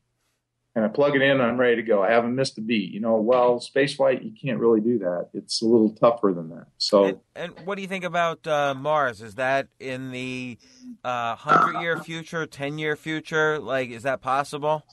And 0.75 0.85
I 0.87 0.89
plug 0.89 1.15
it 1.15 1.21
in 1.21 1.33
and 1.33 1.43
I'm 1.43 1.59
ready 1.59 1.77
to 1.77 1.83
go. 1.83 2.03
I 2.03 2.11
haven't 2.11 2.35
missed 2.35 2.57
a 2.57 2.63
beat. 2.63 2.93
You 2.93 3.01
know, 3.01 3.17
well, 3.17 3.61
spaceflight, 3.61 4.25
you 4.25 4.33
can't 4.33 4.59
really 4.59 4.81
do 4.81 4.99
that. 5.01 5.29
It's 5.35 5.61
a 5.61 5.67
little 5.67 5.91
tougher 5.91 6.33
than 6.33 6.49
that. 6.49 6.69
So, 6.79 7.05
And, 7.05 7.21
and 7.37 7.67
what 7.67 7.75
do 7.75 7.83
you 7.83 7.89
think 7.89 8.05
about 8.05 8.47
uh, 8.47 8.75
Mars? 8.75 9.21
Is 9.21 9.35
that 9.35 9.69
in 9.81 10.13
the 10.13 10.57
uh, 11.05 11.35
hundred 11.35 11.81
year 11.83 11.99
future, 11.99 12.47
ten 12.47 12.79
year 12.79 12.97
future? 12.97 13.59
Like, 13.59 13.91
is 13.91 14.05
that 14.05 14.23
possible? 14.23 14.85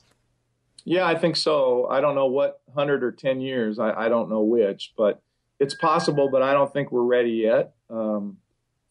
Yeah, 0.84 1.06
I 1.06 1.16
think 1.16 1.36
so. 1.36 1.86
I 1.88 2.00
don't 2.00 2.14
know 2.14 2.26
what 2.26 2.60
100 2.66 3.02
or 3.02 3.12
10 3.12 3.40
years. 3.40 3.78
I, 3.78 3.92
I 3.92 4.08
don't 4.08 4.28
know 4.30 4.42
which, 4.42 4.92
but 4.96 5.20
it's 5.58 5.74
possible, 5.74 6.28
but 6.30 6.42
I 6.42 6.52
don't 6.52 6.72
think 6.72 6.90
we're 6.90 7.02
ready 7.02 7.32
yet. 7.32 7.74
Um, 7.88 8.38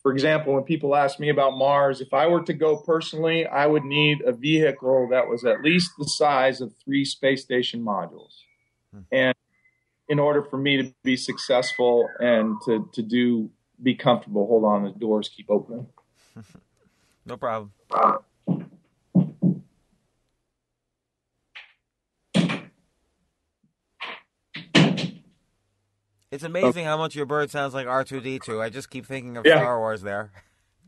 for 0.01 0.13
example, 0.13 0.53
when 0.53 0.63
people 0.63 0.95
ask 0.95 1.19
me 1.19 1.29
about 1.29 1.57
Mars, 1.57 1.99
if 1.99 2.13
I 2.13 2.27
were 2.27 2.41
to 2.43 2.53
go 2.53 2.77
personally, 2.77 3.45
I 3.45 3.65
would 3.65 3.83
need 3.83 4.21
a 4.21 4.31
vehicle 4.31 5.09
that 5.11 5.27
was 5.27 5.43
at 5.43 5.61
least 5.61 5.91
the 5.97 6.05
size 6.05 6.61
of 6.61 6.73
three 6.83 7.03
space 7.03 7.41
station 7.41 7.83
modules. 7.83 8.31
And 9.11 9.35
in 10.07 10.19
order 10.19 10.41
for 10.41 10.57
me 10.57 10.81
to 10.81 10.93
be 11.03 11.17
successful 11.17 12.09
and 12.19 12.55
to, 12.65 12.89
to 12.93 13.01
do 13.01 13.49
be 13.81 13.95
comfortable, 13.95 14.47
hold 14.47 14.63
on, 14.63 14.83
the 14.83 14.91
doors 14.91 15.29
keep 15.29 15.49
opening. 15.49 15.87
No 17.25 17.37
problem. 17.37 17.71
It's 26.31 26.43
amazing 26.43 26.85
how 26.85 26.97
much 26.97 27.15
your 27.15 27.25
bird 27.25 27.49
sounds 27.49 27.73
like 27.73 27.87
R 27.87 28.03
two 28.03 28.19
D 28.21 28.39
two. 28.39 28.61
I 28.61 28.69
just 28.69 28.89
keep 28.89 29.05
thinking 29.05 29.37
of 29.37 29.45
Yeah. 29.45 29.57
Star 29.59 29.79
Wars 29.79 30.01
there. 30.01 30.31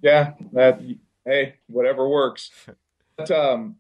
Yeah, 0.04 0.34
that 0.54 0.82
hey, 1.26 1.58
whatever 1.68 2.10
works. 2.10 2.50
But 3.18 3.30
um, 3.30 3.76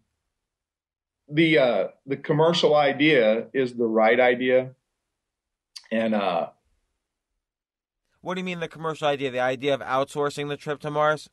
the 1.28 1.58
uh, 1.58 1.88
the 2.06 2.16
commercial 2.18 2.76
idea 2.76 3.48
is 3.54 3.74
the 3.74 3.88
right 3.88 4.20
idea, 4.20 4.76
and 5.92 6.14
uh, 6.14 6.50
What 8.22 8.36
do 8.36 8.42
you 8.42 8.46
mean 8.46 8.60
the 8.60 8.68
commercial 8.68 9.08
idea? 9.08 9.32
The 9.32 9.40
idea 9.40 9.74
of 9.74 9.80
outsourcing 9.82 10.48
the 10.48 10.58
trip 10.58 10.80
to 10.82 10.92
Mars? 10.92 11.28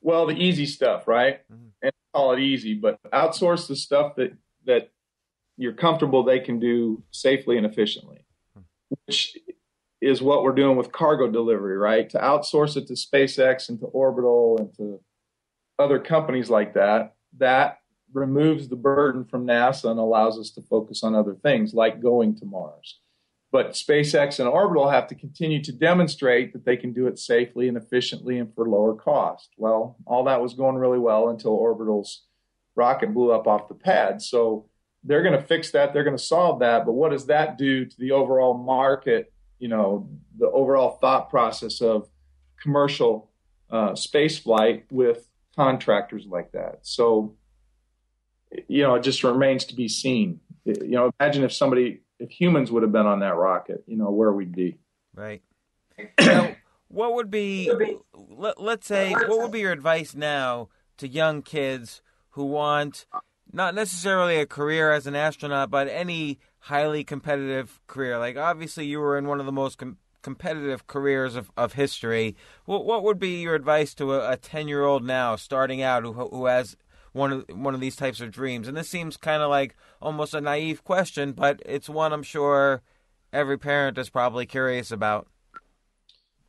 well, 0.00 0.24
the 0.24 0.34
easy 0.34 0.64
stuff, 0.64 1.06
right? 1.06 1.40
And 1.82 1.92
call 2.14 2.32
it 2.32 2.38
easy, 2.40 2.72
but 2.72 2.98
outsource 3.12 3.68
the 3.68 3.76
stuff 3.76 4.16
that 4.16 4.32
that 4.64 4.90
you're 5.58 5.74
comfortable 5.74 6.22
they 6.22 6.40
can 6.40 6.58
do 6.58 7.02
safely 7.10 7.58
and 7.58 7.66
efficiently, 7.66 8.24
which 9.04 9.36
is 10.00 10.22
what 10.22 10.42
we're 10.42 10.54
doing 10.54 10.76
with 10.76 10.92
cargo 10.92 11.30
delivery, 11.30 11.76
right? 11.76 12.08
To 12.10 12.18
outsource 12.18 12.76
it 12.76 12.86
to 12.88 12.94
SpaceX 12.94 13.68
and 13.68 13.80
to 13.80 13.86
Orbital 13.86 14.56
and 14.58 14.74
to 14.76 15.00
other 15.78 15.98
companies 15.98 16.50
like 16.50 16.74
that, 16.74 17.14
that 17.38 17.78
removes 18.12 18.68
the 18.68 18.76
burden 18.76 19.24
from 19.24 19.46
NASA 19.46 19.90
and 19.90 19.98
allows 19.98 20.38
us 20.38 20.50
to 20.50 20.62
focus 20.62 21.02
on 21.02 21.14
other 21.14 21.34
things 21.34 21.74
like 21.74 22.02
going 22.02 22.36
to 22.36 22.44
Mars. 22.44 23.00
But 23.52 23.72
SpaceX 23.72 24.38
and 24.38 24.48
Orbital 24.48 24.90
have 24.90 25.06
to 25.08 25.14
continue 25.14 25.62
to 25.62 25.72
demonstrate 25.72 26.52
that 26.52 26.64
they 26.64 26.76
can 26.76 26.92
do 26.92 27.06
it 27.06 27.18
safely 27.18 27.68
and 27.68 27.76
efficiently 27.76 28.38
and 28.38 28.52
for 28.54 28.68
lower 28.68 28.94
cost. 28.94 29.50
Well, 29.56 29.96
all 30.04 30.24
that 30.24 30.42
was 30.42 30.54
going 30.54 30.76
really 30.76 30.98
well 30.98 31.28
until 31.28 31.52
Orbital's 31.52 32.24
rocket 32.74 33.14
blew 33.14 33.32
up 33.32 33.46
off 33.46 33.68
the 33.68 33.74
pad. 33.74 34.20
So 34.20 34.66
they're 35.04 35.22
going 35.22 35.40
to 35.40 35.46
fix 35.46 35.70
that. 35.70 35.92
They're 35.92 36.04
going 36.04 36.16
to 36.16 36.22
solve 36.22 36.60
that. 36.60 36.84
But 36.84 36.92
what 36.92 37.12
does 37.12 37.26
that 37.26 37.56
do 37.56 37.84
to 37.84 37.96
the 37.98 38.12
overall 38.12 38.54
market? 38.58 39.32
You 39.58 39.68
know, 39.68 40.08
the 40.38 40.50
overall 40.50 40.98
thought 41.00 41.30
process 41.30 41.80
of 41.80 42.08
commercial 42.60 43.30
uh, 43.70 43.94
space 43.94 44.38
flight 44.38 44.84
with 44.90 45.28
contractors 45.54 46.26
like 46.26 46.52
that. 46.52 46.80
So, 46.82 47.34
you 48.68 48.82
know, 48.82 48.94
it 48.94 49.02
just 49.02 49.24
remains 49.24 49.64
to 49.66 49.74
be 49.74 49.88
seen. 49.88 50.40
You 50.64 50.90
know, 50.90 51.10
imagine 51.20 51.44
if 51.44 51.52
somebody, 51.52 52.02
if 52.18 52.30
humans 52.30 52.70
would 52.70 52.82
have 52.82 52.92
been 52.92 53.06
on 53.06 53.20
that 53.20 53.36
rocket, 53.36 53.84
you 53.86 53.96
know, 53.96 54.10
where 54.10 54.32
we'd 54.32 54.54
be. 54.54 54.78
Right. 55.14 55.42
now, 56.20 56.54
what 56.88 57.14
would 57.14 57.30
be 57.30 57.70
let, 58.14 58.60
let's 58.60 58.86
say 58.86 59.12
what 59.12 59.38
would 59.38 59.52
be 59.52 59.60
your 59.60 59.72
advice 59.72 60.14
now 60.14 60.68
to 60.98 61.08
young 61.08 61.42
kids 61.42 62.02
who 62.30 62.44
want 62.44 63.06
not 63.52 63.74
necessarily 63.74 64.36
a 64.36 64.46
career 64.46 64.92
as 64.92 65.06
an 65.06 65.14
astronaut 65.14 65.70
but 65.70 65.88
any 65.88 66.38
highly 66.66 67.04
competitive 67.04 67.80
career. 67.86 68.18
Like 68.18 68.36
obviously 68.36 68.86
you 68.86 68.98
were 68.98 69.16
in 69.16 69.26
one 69.26 69.40
of 69.40 69.46
the 69.46 69.52
most 69.52 69.78
com- 69.78 69.98
competitive 70.22 70.86
careers 70.86 71.36
of, 71.36 71.50
of 71.56 71.74
history. 71.74 72.34
What, 72.64 72.84
what 72.84 73.04
would 73.04 73.20
be 73.20 73.40
your 73.40 73.54
advice 73.54 73.94
to 73.94 74.14
a 74.14 74.36
10 74.36 74.66
year 74.66 74.84
old 74.84 75.04
now 75.04 75.36
starting 75.36 75.80
out 75.80 76.02
who, 76.02 76.12
who 76.12 76.46
has 76.46 76.76
one 77.12 77.32
of 77.32 77.44
one 77.50 77.74
of 77.74 77.80
these 77.80 77.96
types 77.96 78.20
of 78.20 78.32
dreams? 78.32 78.66
And 78.66 78.76
this 78.76 78.88
seems 78.88 79.16
kind 79.16 79.42
of 79.42 79.50
like 79.50 79.76
almost 80.02 80.34
a 80.34 80.40
naive 80.40 80.82
question 80.82 81.32
but 81.32 81.62
it's 81.64 81.88
one 81.88 82.12
i'm 82.12 82.22
sure 82.22 82.82
every 83.32 83.58
parent 83.58 83.98
is 83.98 84.10
probably 84.10 84.46
curious 84.46 84.90
about. 84.90 85.28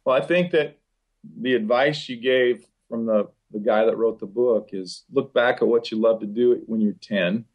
Well, 0.04 0.16
I 0.16 0.26
think 0.26 0.52
that 0.52 0.80
the 1.40 1.54
advice 1.54 2.10
you 2.10 2.18
gave 2.18 2.66
from 2.90 3.06
the, 3.06 3.30
the 3.52 3.60
guy 3.60 3.86
that 3.86 3.98
wrote 3.98 4.20
the 4.20 4.26
book 4.26 4.70
is 4.72 5.04
look 5.12 5.34
back 5.34 5.62
at 5.62 5.68
what 5.68 5.92
you 5.92 6.00
love 6.00 6.22
to 6.22 6.26
do 6.26 6.64
when 6.66 6.82
you're 6.82 6.94
10. 6.94 7.46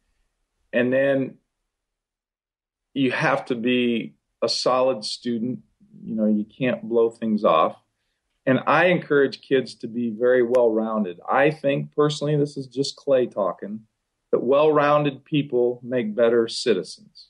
And 0.71 0.93
then 0.93 1.37
you 2.93 3.11
have 3.11 3.45
to 3.45 3.55
be 3.55 4.15
a 4.41 4.49
solid 4.49 5.03
student. 5.03 5.59
You 6.03 6.15
know, 6.15 6.25
you 6.25 6.45
can't 6.45 6.87
blow 6.87 7.09
things 7.09 7.43
off. 7.43 7.77
And 8.45 8.59
I 8.67 8.85
encourage 8.85 9.41
kids 9.41 9.75
to 9.75 9.87
be 9.87 10.09
very 10.09 10.43
well 10.43 10.69
rounded. 10.69 11.19
I 11.29 11.49
think 11.49 11.95
personally, 11.95 12.35
this 12.35 12.57
is 12.57 12.67
just 12.67 12.97
Clay 12.97 13.25
talking, 13.25 13.81
that 14.31 14.43
well 14.43 14.71
rounded 14.71 15.23
people 15.23 15.79
make 15.81 16.15
better 16.15 16.47
citizens. 16.47 17.29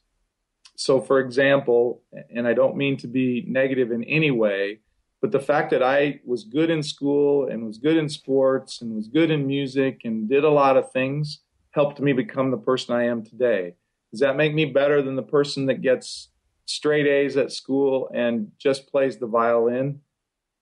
So, 0.76 0.99
for 0.99 1.20
example, 1.20 2.01
and 2.34 2.47
I 2.47 2.53
don't 2.53 2.76
mean 2.76 2.97
to 2.97 3.07
be 3.07 3.45
negative 3.47 3.91
in 3.91 4.03
any 4.05 4.32
way, 4.32 4.80
but 5.22 5.32
the 5.32 5.39
fact 5.39 5.70
that 5.70 5.84
I 5.84 6.20
was 6.26 6.43
good 6.43 6.72
in 6.72 6.82
school 6.82 7.47
and 7.47 7.66
was 7.66 7.78
good 7.78 7.95
in 7.95 8.09
sports 8.09 8.82
and 8.82 8.95
was 8.95 9.07
good 9.07 9.30
in 9.30 9.45
music 9.45 10.01
and 10.03 10.28
did 10.28 10.43
a 10.43 10.49
lot 10.49 10.78
of 10.78 10.91
things 10.91 11.41
helped 11.72 11.99
me 11.99 12.11
become 12.11 12.51
the 12.51 12.57
person 12.57 12.95
I 12.95 13.05
am 13.05 13.24
today. 13.24 13.76
Does 14.14 14.22
that 14.22 14.38
make 14.38 14.53
me 14.53 14.64
better 14.64 15.01
than 15.01 15.18
the 15.18 15.24
person 15.24 15.66
that 15.66 15.82
gets 15.82 16.30
straight 16.66 17.07
A's 17.07 17.36
at 17.36 17.51
school 17.51 18.09
and 18.14 18.53
just 18.57 18.89
plays 18.89 19.18
the 19.18 19.28
violin? 19.28 19.99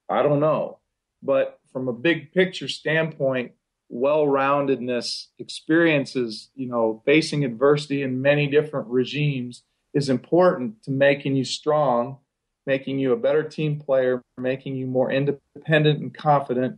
I 0.09 0.23
don't 0.23 0.39
know. 0.39 0.79
But 1.21 1.59
from 1.71 1.87
a 1.87 1.93
big 1.93 2.33
picture 2.33 2.67
standpoint, 2.67 3.51
well 3.89 4.25
roundedness, 4.25 5.27
experiences, 5.37 6.49
you 6.55 6.67
know, 6.67 7.03
facing 7.05 7.45
adversity 7.45 8.01
in 8.01 8.23
many 8.23 8.47
different 8.47 8.87
regimes 8.87 9.61
is 9.93 10.09
important 10.09 10.81
to 10.83 10.91
making 10.91 11.35
you 11.35 11.43
strong 11.43 12.17
making 12.65 12.99
you 12.99 13.13
a 13.13 13.17
better 13.17 13.43
team 13.43 13.79
player, 13.79 14.21
making 14.37 14.75
you 14.75 14.87
more 14.87 15.11
independent 15.11 15.99
and 15.99 16.13
confident 16.13 16.77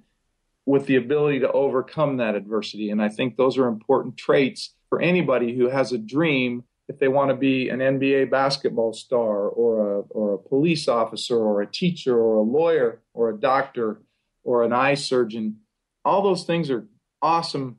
with 0.66 0.86
the 0.86 0.96
ability 0.96 1.40
to 1.40 1.52
overcome 1.52 2.18
that 2.18 2.36
adversity. 2.36 2.90
And 2.90 3.02
I 3.02 3.10
think 3.10 3.36
those 3.36 3.58
are 3.58 3.68
important 3.68 4.18
traits 4.18 4.74
for 4.94 5.02
anybody 5.02 5.56
who 5.56 5.70
has 5.70 5.92
a 5.92 5.98
dream 5.98 6.64
if 6.88 7.00
they 7.00 7.08
want 7.08 7.32
to 7.32 7.36
be 7.36 7.70
an 7.70 7.80
NBA 7.80 8.30
basketball 8.30 8.94
star 8.94 9.48
or 9.48 9.92
a, 9.92 10.00
or 10.02 10.36
a 10.36 10.38
police 10.38 10.88
officer 10.88 11.36
or 11.36 11.64
a 11.64 11.66
teacher 11.66 12.16
or 12.16 12.36
a 12.36 12.44
lawyer 12.44 13.02
or 13.16 13.32
a 13.32 13.36
doctor 13.36 14.04
or 14.44 14.62
an 14.62 14.72
eye 14.72 14.94
surgeon. 14.94 15.58
All 16.06 16.22
those 16.22 16.44
things 16.44 16.70
are 16.70 16.88
awesome 17.24 17.78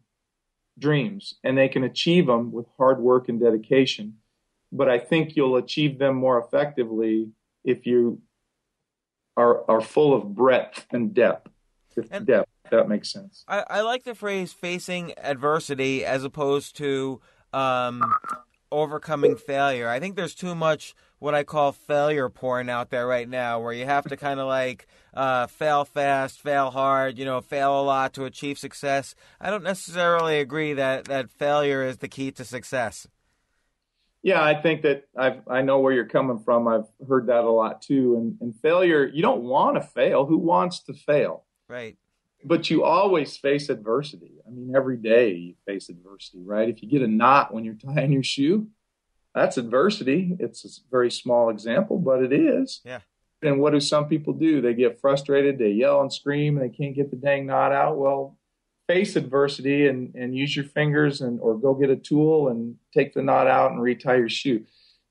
dreams 0.77 1.35
and 1.45 1.57
they 1.57 1.69
can 1.69 1.85
achieve 1.85 2.27
them 2.27 2.51
with 2.51 2.67
hard 2.79 2.99
work 2.99 3.29
and 3.29 3.39
dedication. 3.39 4.15
But 4.73 4.89
I 4.89 4.99
think 4.99 5.37
you'll 5.37 5.55
achieve 5.55 6.01
them 6.01 6.17
more 6.17 6.41
effectively 6.41 7.29
if 7.63 7.87
you 7.87 8.23
are 9.37 9.71
are 9.71 9.81
full 9.81 10.15
of 10.15 10.35
breadth 10.35 10.87
and 10.91 11.15
depth. 11.15 11.49
And- 12.11 12.27
depth, 12.27 12.51
that 12.71 12.89
makes 12.89 13.13
sense. 13.13 13.45
I, 13.47 13.65
I 13.69 13.81
like 13.83 14.05
the 14.05 14.15
phrase 14.15 14.53
facing 14.53 15.13
adversity 15.19 16.05
as 16.05 16.25
opposed 16.25 16.77
to 16.79 17.21
um, 17.53 18.03
overcoming 18.73 19.37
failure. 19.37 19.89
I 19.89 20.01
think 20.01 20.17
there's 20.17 20.35
too 20.35 20.55
much 20.55 20.95
what 21.19 21.35
I 21.35 21.45
call 21.45 21.73
failure 21.73 22.29
porn 22.29 22.69
out 22.69 22.91
there 22.91 23.07
right 23.07 23.29
now, 23.29 23.61
where 23.61 23.73
you 23.73 23.87
have 23.87 24.05
to 24.09 24.17
kind 24.17 24.41
of 24.41 24.47
like 24.47 24.87
uh, 25.15 25.47
fail 25.47 25.85
fast, 25.85 26.41
fail 26.41 26.71
hard, 26.71 27.19
you 27.19 27.25
know, 27.25 27.41
fail 27.41 27.81
a 27.81 27.83
lot 27.83 28.13
to 28.15 28.25
achieve 28.25 28.59
success. 28.59 29.15
I 29.41 29.51
don't 29.51 29.63
necessarily 29.63 30.41
agree 30.41 30.75
that, 30.75 31.07
that 31.07 31.31
failure 31.31 31.83
is 31.85 31.99
the 31.99 32.09
key 32.09 32.31
to 32.33 32.45
success. 32.45 33.07
Yeah, 34.23 34.43
I 34.43 34.55
think 34.55 34.83
that 34.83 35.05
I 35.17 35.41
I 35.47 35.61
know 35.61 35.81
where 35.81 35.93
you're 35.93 36.07
coming 36.07 36.39
from. 36.39 36.67
I've 36.67 36.87
heard 37.07 37.27
that 37.27 37.45
a 37.45 37.51
lot 37.51 37.83
too. 37.83 38.17
And 38.17 38.39
and 38.41 38.59
failure, 38.63 39.07
you 39.07 39.21
don't 39.21 39.43
want 39.43 39.77
to 39.77 39.83
fail. 39.83 40.25
Who 40.25 40.39
wants 40.39 40.83
to 40.85 40.95
fail? 40.95 41.45
Right. 41.69 41.99
But 42.45 42.69
you 42.69 42.85
always 42.85 43.37
face 43.37 43.71
adversity. 43.71 44.33
I 44.47 44.51
mean, 44.51 44.75
every 44.77 44.99
day 44.99 45.33
you 45.33 45.55
face 45.67 45.89
adversity, 45.89 46.43
right? 46.45 46.69
If 46.69 46.83
you 46.83 46.89
get 46.89 47.03
a 47.03 47.09
knot 47.09 47.55
when 47.55 47.65
you're 47.65 47.75
tying 47.75 48.13
your 48.13 48.23
shoe, 48.23 48.69
that's 49.35 49.57
adversity. 49.57 50.37
It's 50.39 50.65
a 50.65 50.91
very 50.91 51.11
small 51.11 51.51
example, 51.51 51.99
but 51.99 52.23
it 52.23 52.33
is. 52.33 52.81
Yeah. 52.85 53.01
And 53.43 53.61
what 53.61 53.73
do 53.73 53.81
some 53.81 54.09
people 54.09 54.33
do? 54.33 54.61
They 54.61 54.75
get 54.75 55.01
frustrated, 55.01 55.59
they 55.59 55.71
yell 55.71 56.01
and 56.01 56.13
scream, 56.13 56.57
and 56.57 56.65
they 56.65 56.75
can't 56.75 56.95
get 56.95 57.11
the 57.11 57.17
dang 57.17 57.47
knot 57.47 57.73
out. 57.73 57.99
Well, 57.99 58.39
face 58.87 59.17
adversity 59.17 59.89
and, 59.89 60.15
and 60.15 60.37
use 60.37 60.55
your 60.55 60.65
fingers 60.67 61.21
and 61.21 61.41
or 61.41 61.59
go 61.59 61.75
get 61.75 61.91
a 61.91 61.97
tool 61.97 62.49
and 62.49 62.77
take 62.93 63.15
the 63.15 63.23
knot 63.23 63.47
out 63.47 63.73
and 63.73 63.83
retie 63.83 64.19
your 64.19 64.29
shoe. 64.29 64.65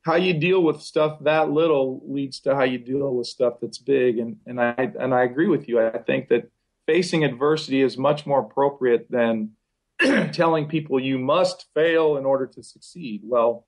How 0.03 0.15
you 0.15 0.33
deal 0.33 0.61
with 0.61 0.81
stuff 0.81 1.19
that 1.23 1.51
little 1.51 2.01
leads 2.05 2.39
to 2.41 2.55
how 2.55 2.63
you 2.63 2.77
deal 2.77 3.13
with 3.15 3.27
stuff 3.27 3.55
that's 3.61 3.77
big. 3.77 4.19
And 4.19 4.37
and 4.45 4.59
I 4.61 4.91
and 4.99 5.13
I 5.13 5.23
agree 5.23 5.47
with 5.47 5.67
you. 5.67 5.79
I 5.81 5.97
think 5.99 6.29
that 6.29 6.49
facing 6.85 7.23
adversity 7.23 7.81
is 7.81 7.97
much 7.97 8.25
more 8.25 8.39
appropriate 8.39 9.09
than 9.09 9.51
telling 10.31 10.67
people 10.67 10.99
you 10.99 11.17
must 11.17 11.67
fail 11.73 12.17
in 12.17 12.25
order 12.25 12.45
to 12.47 12.63
succeed. 12.63 13.21
Well, 13.23 13.65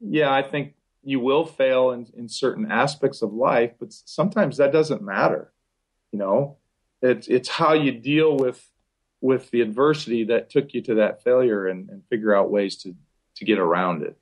yeah, 0.00 0.32
I 0.32 0.42
think 0.42 0.74
you 1.02 1.20
will 1.20 1.46
fail 1.46 1.90
in, 1.92 2.06
in 2.16 2.28
certain 2.28 2.70
aspects 2.70 3.22
of 3.22 3.32
life, 3.32 3.72
but 3.78 3.92
sometimes 3.92 4.56
that 4.56 4.72
doesn't 4.72 5.02
matter. 5.02 5.52
You 6.12 6.18
know, 6.18 6.56
it's 7.02 7.28
it's 7.28 7.48
how 7.48 7.74
you 7.74 7.92
deal 7.92 8.36
with 8.36 8.66
with 9.20 9.50
the 9.50 9.60
adversity 9.60 10.24
that 10.24 10.50
took 10.50 10.74
you 10.74 10.82
to 10.82 10.94
that 10.94 11.22
failure 11.22 11.66
and, 11.66 11.88
and 11.90 12.02
figure 12.08 12.34
out 12.34 12.50
ways 12.50 12.76
to 12.82 12.94
to 13.36 13.44
get 13.44 13.58
around 13.58 14.02
it. 14.02 14.18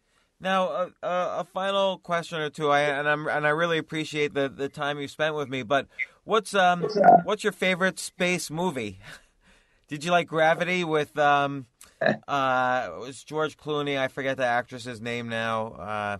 Now, 0.46 0.68
uh, 0.68 0.90
uh, 1.02 1.36
a 1.40 1.44
final 1.44 1.98
question 1.98 2.38
or 2.38 2.50
two, 2.50 2.70
I, 2.70 2.82
and 2.82 3.08
I'm 3.08 3.26
and 3.26 3.44
I 3.44 3.50
really 3.50 3.78
appreciate 3.78 4.32
the, 4.32 4.48
the 4.48 4.68
time 4.68 5.00
you 5.00 5.08
spent 5.08 5.34
with 5.34 5.48
me. 5.48 5.64
But 5.64 5.88
what's 6.22 6.54
um 6.54 6.82
what's, 6.82 6.98
what's 7.24 7.42
your 7.42 7.52
favorite 7.52 7.98
space 7.98 8.48
movie? 8.48 9.00
Did 9.88 10.04
you 10.04 10.12
like 10.12 10.28
Gravity 10.28 10.84
with 10.84 11.18
um 11.18 11.66
uh 12.28 12.90
it 12.92 13.00
was 13.00 13.24
George 13.24 13.56
Clooney? 13.56 13.98
I 13.98 14.06
forget 14.06 14.36
the 14.36 14.46
actress's 14.46 15.00
name 15.00 15.28
now. 15.28 15.66
Uh, 15.72 16.18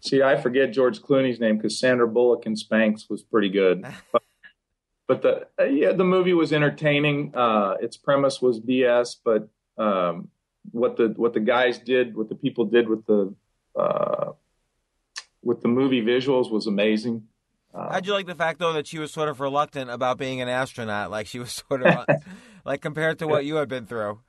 See, 0.00 0.24
I 0.24 0.36
forget 0.38 0.72
George 0.72 1.00
Clooney's 1.00 1.38
name 1.38 1.56
because 1.56 1.78
Sandra 1.78 2.08
Bullock 2.08 2.46
in 2.46 2.56
Spanx 2.56 3.08
was 3.08 3.22
pretty 3.22 3.48
good. 3.48 3.86
But, 4.12 4.22
but 5.06 5.22
the 5.22 5.46
uh, 5.62 5.68
yeah, 5.68 5.92
the 5.92 6.02
movie 6.02 6.34
was 6.34 6.52
entertaining. 6.52 7.32
Uh, 7.32 7.76
its 7.80 7.96
premise 7.96 8.42
was 8.42 8.58
BS, 8.58 9.18
but 9.24 9.48
um, 9.80 10.30
what 10.72 10.96
the 10.96 11.14
what 11.16 11.32
the 11.32 11.38
guys 11.38 11.78
did, 11.78 12.16
what 12.16 12.28
the 12.28 12.34
people 12.34 12.64
did 12.64 12.88
with 12.88 13.06
the 13.06 13.32
uh, 13.76 14.32
with 15.42 15.60
the 15.62 15.68
movie 15.68 16.02
visuals 16.02 16.50
was 16.50 16.66
amazing. 16.66 17.24
Uh, 17.74 17.92
How'd 17.92 18.06
you 18.06 18.12
like 18.12 18.26
the 18.26 18.34
fact 18.34 18.58
though 18.58 18.74
that 18.74 18.86
she 18.86 18.98
was 18.98 19.12
sort 19.12 19.28
of 19.28 19.40
reluctant 19.40 19.90
about 19.90 20.18
being 20.18 20.40
an 20.40 20.48
astronaut? 20.48 21.10
Like 21.10 21.26
she 21.26 21.38
was 21.38 21.62
sort 21.68 21.82
of 21.82 22.06
like 22.64 22.80
compared 22.80 23.18
to 23.20 23.28
what 23.28 23.44
you 23.44 23.56
had 23.56 23.68
been 23.68 23.86
through. 23.86 24.20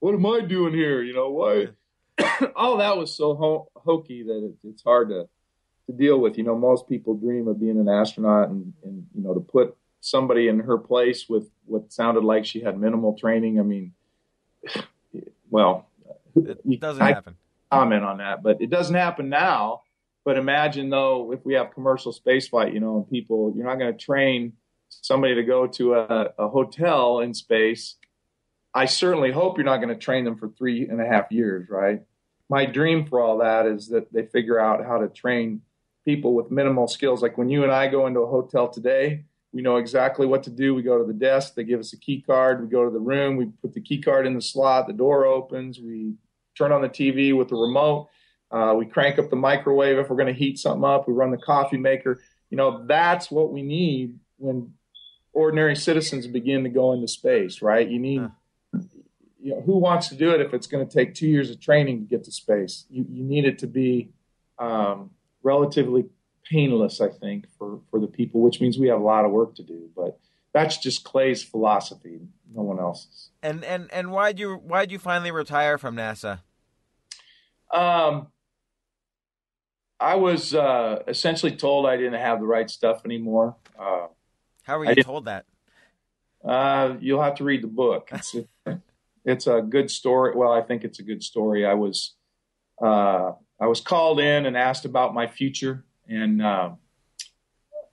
What 0.00 0.14
am 0.14 0.26
I 0.26 0.40
doing 0.40 0.74
here? 0.74 1.02
You 1.02 1.14
know 1.14 1.30
why? 1.30 1.68
All 2.56 2.76
that 2.78 2.96
was 2.96 3.16
so 3.16 3.34
ho- 3.34 3.70
hokey 3.76 4.22
that 4.24 4.44
it, 4.44 4.54
it's 4.64 4.82
hard 4.82 5.08
to 5.10 5.28
to 5.86 5.92
deal 5.92 6.18
with. 6.18 6.38
You 6.38 6.44
know, 6.44 6.56
most 6.56 6.88
people 6.88 7.14
dream 7.14 7.48
of 7.48 7.60
being 7.60 7.78
an 7.78 7.88
astronaut, 7.88 8.48
and, 8.48 8.72
and 8.84 9.06
you 9.14 9.22
know 9.22 9.34
to 9.34 9.40
put 9.40 9.76
somebody 10.00 10.48
in 10.48 10.60
her 10.60 10.78
place 10.78 11.28
with 11.28 11.50
what 11.66 11.92
sounded 11.92 12.24
like 12.24 12.44
she 12.44 12.60
had 12.60 12.78
minimal 12.78 13.18
training. 13.18 13.58
I 13.58 13.62
mean, 13.62 13.92
well, 15.50 15.88
it 16.36 16.80
doesn't 16.80 17.02
I 17.02 17.12
happen. 17.12 17.36
Comment 17.70 18.04
on 18.04 18.18
that, 18.18 18.42
but 18.42 18.60
it 18.60 18.70
doesn't 18.70 18.94
happen 18.94 19.28
now. 19.28 19.82
But 20.24 20.36
imagine 20.38 20.90
though, 20.90 21.32
if 21.32 21.44
we 21.44 21.54
have 21.54 21.72
commercial 21.72 22.12
spaceflight, 22.12 22.74
you 22.74 22.80
know, 22.80 22.96
and 22.96 23.08
people, 23.08 23.52
you're 23.54 23.66
not 23.66 23.78
going 23.78 23.92
to 23.92 23.98
train 23.98 24.54
somebody 24.88 25.34
to 25.34 25.42
go 25.42 25.66
to 25.66 25.94
a, 25.94 26.32
a 26.38 26.48
hotel 26.48 27.20
in 27.20 27.34
space. 27.34 27.96
I 28.74 28.86
certainly 28.86 29.32
hope 29.32 29.56
you're 29.56 29.64
not 29.64 29.78
going 29.78 29.88
to 29.88 29.96
train 29.96 30.24
them 30.24 30.36
for 30.36 30.48
three 30.48 30.88
and 30.88 31.00
a 31.00 31.06
half 31.06 31.30
years, 31.30 31.68
right? 31.68 32.02
My 32.50 32.64
dream 32.66 33.06
for 33.06 33.20
all 33.20 33.38
that 33.38 33.66
is 33.66 33.88
that 33.88 34.12
they 34.12 34.26
figure 34.26 34.58
out 34.58 34.84
how 34.84 34.98
to 34.98 35.08
train 35.08 35.62
people 36.04 36.34
with 36.34 36.50
minimal 36.50 36.88
skills. 36.88 37.22
Like 37.22 37.36
when 37.36 37.50
you 37.50 37.62
and 37.64 37.72
I 37.72 37.88
go 37.88 38.06
into 38.06 38.20
a 38.20 38.26
hotel 38.26 38.68
today, 38.68 39.24
we 39.52 39.62
know 39.62 39.76
exactly 39.76 40.26
what 40.26 40.42
to 40.44 40.50
do. 40.50 40.74
We 40.74 40.82
go 40.82 40.98
to 40.98 41.04
the 41.04 41.18
desk, 41.18 41.54
they 41.54 41.64
give 41.64 41.80
us 41.80 41.92
a 41.92 41.98
key 41.98 42.22
card. 42.22 42.62
We 42.62 42.68
go 42.68 42.84
to 42.84 42.90
the 42.90 42.98
room, 42.98 43.36
we 43.36 43.46
put 43.62 43.74
the 43.74 43.80
key 43.80 44.00
card 44.00 44.26
in 44.26 44.34
the 44.34 44.42
slot, 44.42 44.86
the 44.86 44.92
door 44.92 45.24
opens, 45.24 45.80
we 45.80 46.14
turn 46.58 46.72
on 46.72 46.82
the 46.82 46.88
TV 46.88 47.36
with 47.36 47.48
the 47.48 47.56
remote, 47.56 48.08
uh, 48.50 48.74
we 48.76 48.86
crank 48.86 49.18
up 49.18 49.30
the 49.30 49.36
microwave 49.36 49.98
if 49.98 50.08
we're 50.10 50.16
going 50.16 50.32
to 50.32 50.38
heat 50.38 50.58
something 50.58 50.84
up, 50.84 51.06
we 51.06 51.14
run 51.14 51.30
the 51.30 51.38
coffee 51.38 51.76
maker. 51.76 52.20
You 52.50 52.56
know, 52.56 52.84
that's 52.86 53.30
what 53.30 53.52
we 53.52 53.62
need 53.62 54.18
when 54.38 54.72
ordinary 55.32 55.76
citizens 55.76 56.26
begin 56.26 56.64
to 56.64 56.70
go 56.70 56.92
into 56.92 57.08
space, 57.08 57.60
right? 57.60 57.88
You 57.88 57.98
need, 57.98 58.22
you 59.40 59.54
know, 59.54 59.60
who 59.60 59.78
wants 59.78 60.08
to 60.08 60.16
do 60.16 60.30
it 60.30 60.40
if 60.40 60.54
it's 60.54 60.66
going 60.66 60.86
to 60.86 60.92
take 60.92 61.14
two 61.14 61.26
years 61.26 61.50
of 61.50 61.60
training 61.60 62.00
to 62.00 62.04
get 62.06 62.24
to 62.24 62.32
space? 62.32 62.86
You, 62.90 63.04
you 63.08 63.22
need 63.22 63.44
it 63.44 63.58
to 63.60 63.66
be 63.66 64.10
um, 64.58 65.10
relatively 65.42 66.06
painless, 66.50 67.00
I 67.00 67.08
think, 67.08 67.46
for, 67.58 67.80
for 67.90 68.00
the 68.00 68.06
people, 68.06 68.40
which 68.40 68.60
means 68.60 68.78
we 68.78 68.88
have 68.88 69.00
a 69.00 69.04
lot 69.04 69.26
of 69.26 69.30
work 69.30 69.54
to 69.56 69.62
do. 69.62 69.90
But 69.94 70.18
that's 70.52 70.78
just 70.78 71.04
Clay's 71.04 71.42
philosophy, 71.42 72.20
no 72.54 72.62
one 72.62 72.78
else's. 72.78 73.30
And 73.42 73.64
and 73.64 73.88
and 73.92 74.10
why'd 74.10 74.38
you 74.38 74.56
why'd 74.56 74.90
you 74.90 74.98
finally 74.98 75.30
retire 75.30 75.78
from 75.78 75.94
NASA? 75.94 76.40
Um, 77.72 78.28
I 80.00 80.14
was 80.14 80.54
uh, 80.54 81.02
essentially 81.08 81.52
told 81.52 81.86
I 81.86 81.96
didn't 81.96 82.20
have 82.20 82.40
the 82.40 82.46
right 82.46 82.70
stuff 82.70 83.02
anymore. 83.04 83.56
Uh, 83.78 84.06
How 84.62 84.78
were 84.78 84.84
you 84.84 85.02
told 85.02 85.24
that? 85.24 85.44
Uh, 86.44 86.94
you'll 87.00 87.22
have 87.22 87.34
to 87.36 87.44
read 87.44 87.62
the 87.62 87.68
book. 87.68 88.08
It's 88.12 88.34
a, 88.34 88.80
it's 89.24 89.46
a 89.46 89.60
good 89.60 89.90
story. 89.90 90.34
Well, 90.36 90.52
I 90.52 90.62
think 90.62 90.84
it's 90.84 91.00
a 91.00 91.02
good 91.02 91.22
story. 91.22 91.66
I 91.66 91.74
was 91.74 92.14
uh, 92.80 93.32
I 93.60 93.66
was 93.66 93.80
called 93.80 94.20
in 94.20 94.46
and 94.46 94.56
asked 94.56 94.84
about 94.84 95.14
my 95.14 95.26
future 95.26 95.84
and 96.08 96.40
uh, 96.40 96.70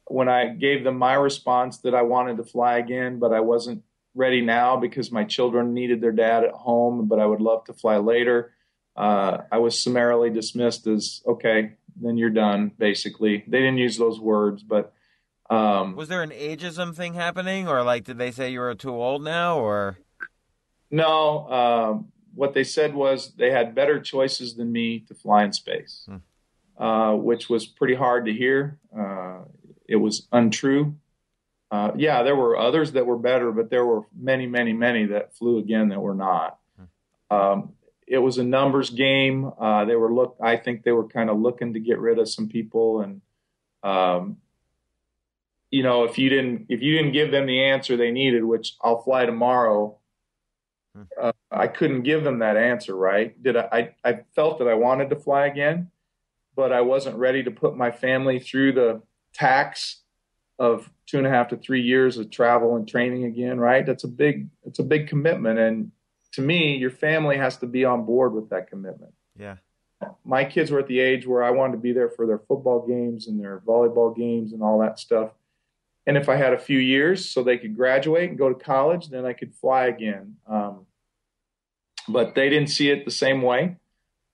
when 0.06 0.30
I 0.30 0.50
gave 0.50 0.84
them 0.84 0.98
my 0.98 1.16
response 1.16 1.80
that 1.80 1.96
I 1.96 2.04
wanted 2.04 2.38
to 2.38 2.44
fly 2.44 2.78
again, 2.78 3.20
but 3.20 3.34
I 3.34 3.40
wasn't 3.40 3.84
ready 4.14 4.42
now 4.42 4.78
because 4.78 5.12
my 5.12 5.24
children 5.24 5.74
needed 5.74 6.00
their 6.00 6.12
dad 6.12 6.44
at 6.44 6.52
home, 6.52 7.08
but 7.08 7.20
I 7.20 7.26
would 7.26 7.42
love 7.42 7.66
to 7.66 7.74
fly 7.74 7.98
later. 7.98 8.54
Uh, 8.96 9.40
I 9.52 9.58
was 9.58 9.82
summarily 9.82 10.30
dismissed 10.30 10.88
as 10.88 11.22
okay, 11.26 11.74
then 12.02 12.18
you're 12.18 12.30
done. 12.30 12.72
Basically, 12.78 13.44
they 13.48 13.60
didn't 13.60 13.78
use 13.78 13.98
those 13.98 14.20
words, 14.20 14.64
but 14.64 14.94
um, 15.50 15.96
was 15.96 16.10
there 16.10 16.24
an 16.24 16.32
ageism 16.32 16.96
thing 16.96 17.14
happening, 17.14 17.68
or 17.68 17.84
like 17.84 18.04
did 18.04 18.18
they 18.18 18.32
say 18.32 18.52
you 18.52 18.60
were 18.60 18.76
too 18.76 18.94
old 18.94 19.24
now, 19.24 19.60
or 19.60 19.98
no? 20.90 21.50
Um, 21.50 22.12
what 22.34 22.54
they 22.54 22.64
said 22.64 22.94
was 22.94 23.34
they 23.34 23.52
had 23.52 23.76
better 23.76 24.00
choices 24.00 24.56
than 24.56 24.72
me 24.72 25.00
to 25.08 25.14
fly 25.14 25.44
in 25.44 25.54
space. 25.54 26.04
Hmm. 26.08 26.18
Uh, 26.78 27.16
which 27.16 27.48
was 27.50 27.66
pretty 27.66 27.96
hard 27.96 28.26
to 28.26 28.34
hear. 28.34 28.78
Uh, 28.94 29.46
it 29.88 29.96
was 29.96 30.28
untrue. 30.34 30.98
Uh, 31.72 31.92
yeah, 31.96 32.22
there 32.22 32.36
were 32.36 32.58
others 32.58 32.92
that 32.92 33.06
were 33.06 33.18
better, 33.18 33.54
but 33.54 33.70
there 33.70 33.86
were 33.86 34.02
many, 34.14 34.46
many, 34.46 34.74
many 34.74 35.06
that 35.06 35.34
flew 35.34 35.58
again 35.58 35.88
that 35.88 36.02
were 36.02 36.14
not. 36.14 36.60
Um, 37.32 37.74
it 38.08 38.20
was 38.20 38.38
a 38.38 38.44
numbers 38.44 38.90
game. 38.90 39.52
Uh, 39.60 39.86
they 39.86 39.96
were 39.96 40.14
look. 40.14 40.38
I 40.42 40.58
think 40.58 40.84
they 40.84 40.92
were 40.92 41.08
kind 41.08 41.30
of 41.30 41.40
looking 41.40 41.74
to 41.74 41.80
get 41.80 42.00
rid 42.00 42.20
of 42.20 42.30
some 42.30 42.48
people, 42.48 43.02
and 43.02 43.22
um, 43.84 44.38
you 45.72 45.84
know, 45.84 46.04
if 46.04 46.18
you 46.18 46.30
didn't 46.30 46.68
if 46.70 46.82
you 46.82 46.96
didn't 46.96 47.14
give 47.14 47.32
them 47.32 47.46
the 47.46 47.64
answer 47.64 47.98
they 47.98 48.12
needed, 48.12 48.44
which 48.44 48.76
I'll 48.82 49.02
fly 49.02 49.26
tomorrow, 49.26 49.98
hmm. 50.96 51.04
uh, 51.20 51.32
I 51.52 51.68
couldn't 51.68 52.04
give 52.04 52.24
them 52.24 52.40
that 52.40 52.58
answer. 52.58 52.96
Right? 52.96 53.42
Did 53.42 53.58
I, 53.58 53.92
I? 54.04 54.10
I 54.10 54.20
felt 54.36 54.60
that 54.60 54.68
I 54.68 54.76
wanted 54.76 55.10
to 55.10 55.16
fly 55.16 55.48
again, 55.48 55.90
but 56.56 56.72
I 56.72 56.82
wasn't 56.82 57.18
ready 57.18 57.44
to 57.44 57.52
put 57.52 57.76
my 57.76 57.92
family 57.92 58.40
through 58.40 58.74
the 58.74 59.02
tax 59.34 60.02
of 60.58 60.90
two 61.06 61.18
and 61.18 61.28
a 61.28 61.30
half 61.30 61.50
to 61.50 61.58
three 61.58 61.82
years 61.82 62.18
of 62.18 62.32
travel 62.32 62.76
and 62.76 62.88
training 62.88 63.26
again, 63.26 63.60
right? 63.60 63.86
That's 63.86 64.06
a 64.06 64.08
big, 64.08 64.48
it's 64.64 64.80
a 64.80 64.84
big 64.84 65.08
commitment. 65.08 65.60
And 65.60 65.92
to 66.36 66.42
me, 66.42 66.76
your 66.76 66.92
family 66.92 67.38
has 67.38 67.58
to 67.58 67.66
be 67.66 67.86
on 67.86 68.06
board 68.06 68.34
with 68.34 68.50
that 68.50 68.70
commitment. 68.70 69.14
Yeah. 69.40 69.56
My 70.26 70.44
kids 70.44 70.70
were 70.70 70.80
at 70.80 70.88
the 70.88 71.00
age 71.00 71.26
where 71.26 71.42
I 71.42 71.52
wanted 71.52 71.74
to 71.74 71.80
be 71.80 71.94
there 71.94 72.10
for 72.10 72.28
their 72.28 72.40
football 72.40 72.86
games 72.86 73.28
and 73.28 73.40
their 73.40 73.62
volleyball 73.66 74.16
games 74.16 74.52
and 74.52 74.62
all 74.62 74.80
that 74.80 75.00
stuff. 75.00 75.32
And 76.06 76.18
if 76.18 76.28
I 76.28 76.36
had 76.36 76.54
a 76.54 76.60
few 76.60 76.78
years 76.78 77.30
so 77.30 77.42
they 77.42 77.58
could 77.58 77.76
graduate 77.76 78.30
and 78.30 78.38
go 78.38 78.50
to 78.50 78.56
college, 78.56 79.08
then 79.08 79.26
I 79.26 79.32
could 79.32 79.56
fly 79.56 79.86
again. 79.86 80.36
Um, 80.46 80.86
but 82.08 82.36
they 82.36 82.50
didn't 82.50 82.70
see 82.70 82.90
it 82.90 83.06
the 83.06 83.12
same 83.12 83.42
way. 83.42 83.78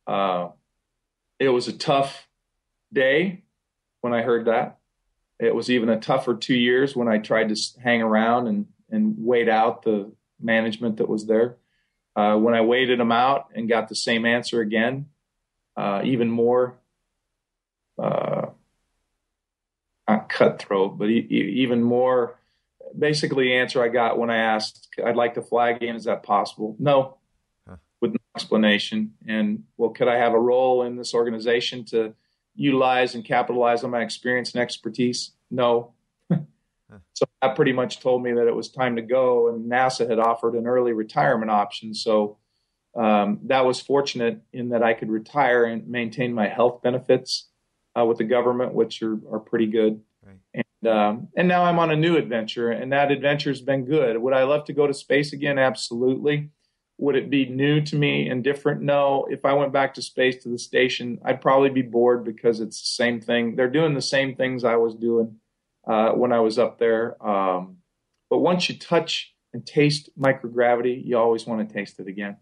Uh, 0.08 0.49
it 1.39 1.49
was 1.49 1.68
a 1.68 1.74
tough 1.74 2.28
day 2.91 3.43
when 4.02 4.12
I 4.12 4.24
heard 4.24 4.45
that. 4.45 4.80
It 5.39 5.54
was 5.54 5.70
even 5.70 5.89
a 5.89 5.99
tougher 5.99 6.36
two 6.36 6.56
years 6.56 6.95
when 6.95 7.08
I 7.08 7.20
tried 7.20 7.49
to 7.49 7.80
hang 7.80 8.02
around 8.02 8.47
and, 8.47 8.66
and 8.89 9.16
wait 9.20 9.47
out 9.47 9.84
the 9.84 10.12
management 10.41 10.97
that 10.97 11.08
was 11.08 11.28
there. 11.28 11.58
Uh, 12.16 12.36
when 12.38 12.53
I 12.53 12.62
waited 12.62 12.99
them 12.99 13.12
out 13.12 13.49
and 13.55 13.70
got 13.70 13.88
the 13.88 13.95
same 13.95 14.26
answer 14.26 14.59
again, 14.59 15.07
uh, 15.78 16.01
even 16.03 16.30
more 16.30 16.76
uh, 18.01 18.47
not 20.07 20.30
cutthroat, 20.30 20.97
but 20.97 21.09
e- 21.09 21.28
even 21.30 21.84
more. 21.84 22.38
Basically, 22.97 23.45
the 23.45 23.55
answer 23.55 23.82
I 23.82 23.88
got 23.88 24.18
when 24.18 24.30
I 24.30 24.38
asked, 24.38 24.89
"I'd 25.03 25.16
like 25.16 25.36
to 25.36 25.41
fly 25.41 25.70
again. 25.70 25.95
Is 25.95 26.05
that 26.05 26.24
possible?" 26.24 26.76
No, 26.80 27.18
huh. 27.68 27.78
with 28.01 28.12
no 28.12 28.20
explanation. 28.36 29.14
And 29.28 29.64
well, 29.78 29.91
could 29.91 30.07
I 30.07 30.18
have 30.18 30.34
a 30.34 30.39
role 30.39 30.84
in 30.84 30.97
this 30.97 31.14
organization 31.14 31.86
to 31.86 32.14
utilize 32.55 33.16
and 33.16 33.24
capitalize 33.24 33.84
on 33.84 33.91
my 33.91 34.01
experience 34.01 34.53
and 34.53 34.62
expertise? 34.62 35.32
no. 35.49 35.93
So 37.14 37.26
that 37.42 37.56
pretty 37.56 37.74
much 37.74 38.00
told 38.00 38.24
me 38.24 38.34
that 38.34 38.48
it 38.48 38.56
was 38.56 38.70
time 38.70 38.96
to 38.96 39.02
go, 39.02 39.50
and 39.50 39.72
NASA 39.72 40.10
had 40.10 40.20
offered 40.20 40.56
an 40.56 40.68
early 40.68 40.94
retirement 40.94 41.52
option. 41.52 41.94
So 41.94 42.38
um, 42.96 43.39
that 43.44 43.66
was 43.66 43.80
fortunate 43.80 44.42
in 44.52 44.70
that 44.70 44.84
I 44.84 44.94
could 44.94 45.10
retire 45.10 45.66
and 45.66 45.88
maintain 45.88 46.34
my 46.34 46.48
health 46.48 46.82
benefits 46.82 47.50
uh, 47.98 48.06
with 48.06 48.18
the 48.18 48.24
government, 48.24 48.74
which 48.74 49.02
are, 49.02 49.18
are 49.32 49.39
pretty 49.39 49.68
good. 49.68 50.02
Right. 50.26 50.66
And, 50.84 50.92
um, 50.92 51.28
and 51.36 51.48
now 51.48 51.64
I'm 51.64 51.80
on 51.80 51.92
a 51.92 51.96
new 51.96 52.18
adventure, 52.18 52.72
and 52.72 52.92
that 52.92 53.12
adventure's 53.12 53.62
been 53.62 53.86
good. 53.86 54.18
Would 54.18 54.34
I 54.34 54.44
love 54.44 54.66
to 54.66 54.74
go 54.74 54.88
to 54.88 54.94
space 54.94 55.34
again? 55.34 55.58
Absolutely. 55.58 56.50
Would 56.98 57.16
it 57.16 57.30
be 57.30 57.48
new 57.48 57.82
to 57.82 57.96
me 57.96 58.30
and 58.30 58.44
different? 58.44 58.82
No. 58.82 59.26
If 59.30 59.44
I 59.44 59.54
went 59.54 59.74
back 59.74 59.96
to 59.96 60.02
space 60.04 60.44
to 60.44 60.50
the 60.50 60.60
station, 60.60 61.20
I'd 61.26 61.42
probably 61.42 61.70
be 61.70 61.82
bored 61.82 62.24
because 62.24 62.60
it's 62.60 62.80
the 62.80 63.04
same 63.04 63.20
thing. 63.20 63.56
They're 63.56 63.70
doing 63.70 63.96
the 63.96 64.02
same 64.02 64.36
things 64.36 64.64
I 64.64 64.76
was 64.76 64.94
doing 64.94 65.38
uh, 65.88 66.12
when 66.12 66.32
I 66.32 66.40
was 66.40 66.58
up 66.60 66.80
there. 66.80 67.22
Um, 67.26 67.78
but 68.30 68.40
once 68.40 68.70
you 68.70 68.78
touch 68.78 69.34
and 69.54 69.66
taste 69.66 70.10
microgravity, 70.18 71.06
you 71.06 71.18
always 71.18 71.46
want 71.46 71.68
to 71.68 71.74
taste 71.74 72.00
it 72.00 72.08
again. 72.08 72.38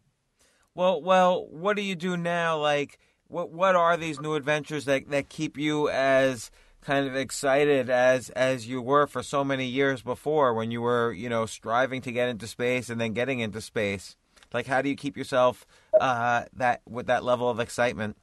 Well, 0.75 1.01
well, 1.01 1.47
what 1.49 1.75
do 1.75 1.81
you 1.81 1.95
do 1.95 2.15
now? 2.15 2.57
Like, 2.57 2.99
what 3.27 3.51
what 3.51 3.75
are 3.75 3.97
these 3.97 4.19
new 4.19 4.35
adventures 4.35 4.85
that 4.85 5.09
that 5.09 5.29
keep 5.29 5.57
you 5.57 5.89
as 5.89 6.51
kind 6.81 7.07
of 7.07 7.15
excited 7.15 7.89
as 7.89 8.29
as 8.31 8.67
you 8.67 8.81
were 8.81 9.05
for 9.05 9.21
so 9.21 9.43
many 9.43 9.65
years 9.65 10.01
before 10.01 10.53
when 10.53 10.71
you 10.71 10.81
were 10.81 11.11
you 11.11 11.27
know 11.27 11.45
striving 11.45 12.01
to 12.01 12.11
get 12.11 12.29
into 12.29 12.47
space 12.47 12.89
and 12.89 12.99
then 12.99 13.13
getting 13.13 13.39
into 13.39 13.61
space? 13.61 14.15
Like, 14.53 14.67
how 14.67 14.81
do 14.81 14.89
you 14.89 14.95
keep 14.95 15.15
yourself 15.15 15.67
uh, 15.99 16.45
that 16.53 16.81
with 16.87 17.07
that 17.07 17.23
level 17.23 17.49
of 17.49 17.59
excitement? 17.59 18.17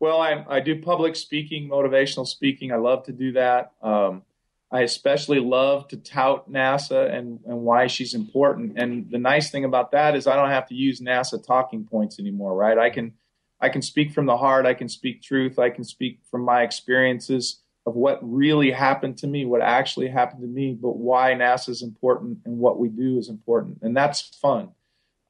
Well, 0.00 0.20
I 0.20 0.44
I 0.48 0.60
do 0.60 0.80
public 0.80 1.16
speaking, 1.16 1.68
motivational 1.68 2.26
speaking. 2.26 2.72
I 2.72 2.76
love 2.76 3.04
to 3.04 3.12
do 3.12 3.32
that. 3.32 3.72
Um, 3.82 4.22
I 4.70 4.82
especially 4.82 5.40
love 5.40 5.88
to 5.88 5.96
tout 5.96 6.50
NASA 6.50 7.10
and, 7.12 7.40
and 7.46 7.60
why 7.60 7.86
she's 7.86 8.12
important. 8.14 8.78
And 8.78 9.10
the 9.10 9.18
nice 9.18 9.50
thing 9.50 9.64
about 9.64 9.92
that 9.92 10.14
is 10.14 10.26
I 10.26 10.36
don't 10.36 10.50
have 10.50 10.68
to 10.68 10.74
use 10.74 11.00
NASA 11.00 11.44
talking 11.44 11.84
points 11.84 12.18
anymore, 12.18 12.54
right? 12.54 12.76
I 12.76 12.90
can 12.90 13.14
I 13.60 13.70
can 13.70 13.82
speak 13.82 14.12
from 14.12 14.26
the 14.26 14.36
heart, 14.36 14.66
I 14.66 14.74
can 14.74 14.88
speak 14.88 15.20
truth, 15.20 15.58
I 15.58 15.70
can 15.70 15.82
speak 15.82 16.20
from 16.30 16.42
my 16.42 16.62
experiences 16.62 17.60
of 17.86 17.96
what 17.96 18.18
really 18.22 18.70
happened 18.70 19.16
to 19.18 19.26
me, 19.26 19.46
what 19.46 19.62
actually 19.62 20.08
happened 20.08 20.42
to 20.42 20.46
me, 20.46 20.74
but 20.80 20.96
why 20.96 21.32
NASA 21.32 21.70
is 21.70 21.82
important 21.82 22.38
and 22.44 22.58
what 22.58 22.78
we 22.78 22.88
do 22.88 23.18
is 23.18 23.28
important. 23.28 23.78
And 23.82 23.96
that's 23.96 24.20
fun. 24.40 24.70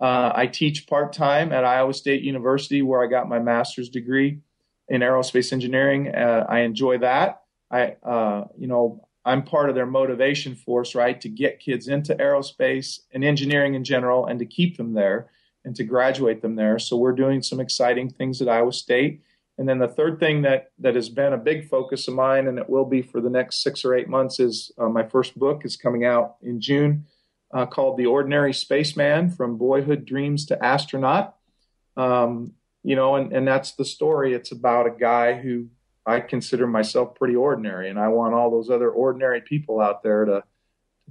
Uh, 0.01 0.32
I 0.34 0.47
teach 0.47 0.86
part 0.86 1.12
time 1.12 1.53
at 1.53 1.64
Iowa 1.64 1.95
State 1.95 2.22
University, 2.22 2.82
where 2.82 3.03
I 3.03 3.07
got 3.07 3.28
my 3.28 3.39
master's 3.39 3.89
degree 3.89 4.41
in 4.89 5.01
aerospace 5.01 5.53
engineering. 5.53 6.14
Uh, 6.14 6.45
I 6.49 6.61
enjoy 6.61 6.99
that. 6.99 7.43
I, 7.70 7.97
uh, 8.03 8.45
you 8.57 8.66
know, 8.66 9.08
I'm 9.29 9.43
part 9.43 9.68
of 9.68 9.74
their 9.74 9.87
motivation 9.87 10.55
force, 10.55 10.95
right, 10.95 11.20
to 11.20 11.29
get 11.29 11.61
kids 11.61 11.89
into 11.89 12.14
aerospace 12.14 13.01
and 13.12 13.22
engineering 13.22 13.74
in 13.74 13.85
general 13.85 14.24
and 14.24 14.39
to 14.39 14.47
keep 14.47 14.79
them 14.79 14.95
there 14.95 15.31
and 15.66 15.76
to 15.76 15.85
graduate 15.85 16.41
them 16.41 16.57
there. 16.57 16.79
So 16.79 16.97
we're 16.97 17.12
doing 17.12 17.43
some 17.43 17.61
exciting 17.61 18.09
things 18.09 18.41
at 18.41 18.49
Iowa 18.49 18.72
State. 18.72 19.20
And 19.59 19.68
then 19.68 19.79
the 19.79 19.89
third 19.89 20.18
thing 20.18 20.41
that 20.43 20.70
that 20.79 20.95
has 20.95 21.11
been 21.11 21.35
a 21.35 21.39
big 21.51 21.68
focus 21.68 22.09
of 22.09 22.14
mine, 22.14 22.47
and 22.47 22.59
it 22.59 22.70
will 22.70 22.87
be 22.87 23.03
for 23.03 23.20
the 23.20 23.29
next 23.29 23.62
six 23.62 23.85
or 23.85 23.95
eight 23.95 24.09
months, 24.09 24.41
is 24.41 24.72
uh, 24.79 24.89
my 24.89 25.03
first 25.03 25.39
book 25.39 25.64
is 25.64 25.76
coming 25.76 26.07
out 26.07 26.37
in 26.43 26.61
June, 26.61 27.05
uh, 27.53 27.66
called 27.66 27.99
"The 27.99 28.07
Ordinary 28.07 28.55
Spaceman: 28.55 29.31
From 29.31 29.59
Boyhood 29.59 30.07
Dreams 30.07 30.47
to 30.47 30.64
Astronaut." 30.64 31.37
Um, 31.97 32.55
you 32.83 32.97
know, 32.97 33.16
and, 33.16 33.33
and 33.33 33.47
that's 33.47 33.72
the 33.72 33.85
story. 33.85 34.33
It's 34.33 34.53
about 34.53 34.87
a 34.87 34.99
guy 34.99 35.35
who 35.35 35.66
I 36.09 36.21
consider 36.21 36.67
myself 36.67 37.15
pretty 37.15 37.37
ordinary, 37.37 37.91
and 37.91 37.99
I 37.99 38.09
want 38.09 38.35
all 38.35 38.51
those 38.51 38.71
other 38.71 38.91
ordinary 38.91 39.43
people 39.43 39.81
out 39.81 40.03
there 40.03 40.25
to, 40.25 40.43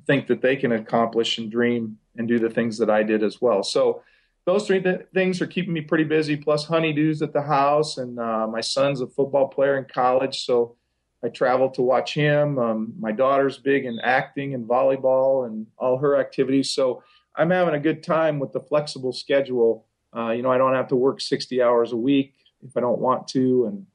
think 0.06 0.28
that 0.28 0.42
they 0.42 0.56
can 0.56 0.72
accomplish 0.72 1.38
and 1.38 1.52
dream 1.52 1.98
and 2.18 2.28
do 2.28 2.40
the 2.40 2.50
things 2.50 2.78
that 2.78 2.90
I 2.90 3.04
did 3.04 3.24
as 3.24 3.42
well. 3.42 3.64
So 3.64 4.04
those 4.46 4.68
three 4.68 4.82
th- 4.82 5.08
things 5.14 5.42
are 5.42 5.48
keeping 5.48 5.74
me 5.74 5.82
pretty 5.82 6.04
busy. 6.04 6.38
Plus 6.38 6.68
honeydews 6.68 7.22
at 7.22 7.34
the 7.34 7.42
house, 7.42 7.98
and 7.98 8.20
uh, 8.20 8.48
my 8.48 8.62
son's 8.62 9.02
a 9.02 9.08
football 9.08 9.48
player 9.48 9.78
in 9.78 9.86
college, 9.86 10.46
so 10.46 10.76
I 11.24 11.30
travel 11.30 11.70
to 11.72 11.82
watch 11.82 12.14
him. 12.14 12.60
Um, 12.60 12.94
my 13.00 13.12
daughter's 13.12 13.58
big 13.58 13.86
in 13.86 14.00
acting 14.00 14.54
and 14.54 14.68
volleyball 14.68 15.48
and 15.48 15.68
all 15.78 15.98
her 15.98 16.20
activities, 16.20 16.70
so 16.70 17.04
I'm 17.36 17.50
having 17.50 17.74
a 17.76 17.80
good 17.80 18.04
time 18.04 18.40
with 18.40 18.54
the 18.54 18.60
flexible 18.60 19.14
schedule. 19.14 19.86
Uh, 20.16 20.32
you 20.32 20.42
know, 20.42 20.52
I 20.52 20.58
don't 20.58 20.74
have 20.74 20.88
to 20.90 20.96
work 20.96 21.22
60 21.22 21.62
hours 21.62 21.92
a 21.92 21.98
week 21.98 22.34
if 22.66 22.78
I 22.78 22.80
don't 22.80 23.00
want 23.00 23.28
to, 23.30 23.66
and 23.66 23.86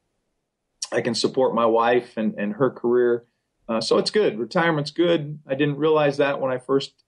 I 0.93 1.01
can 1.01 1.15
support 1.15 1.55
my 1.55 1.65
wife 1.65 2.17
and, 2.17 2.35
and 2.37 2.53
her 2.53 2.69
career. 2.69 3.25
Uh, 3.67 3.81
so 3.81 3.97
it's 3.97 4.11
good. 4.11 4.37
Retirement's 4.37 4.91
good. 4.91 5.39
I 5.47 5.55
didn't 5.55 5.77
realize 5.77 6.17
that 6.17 6.39
when 6.39 6.51
I 6.51 6.57
first 6.57 7.03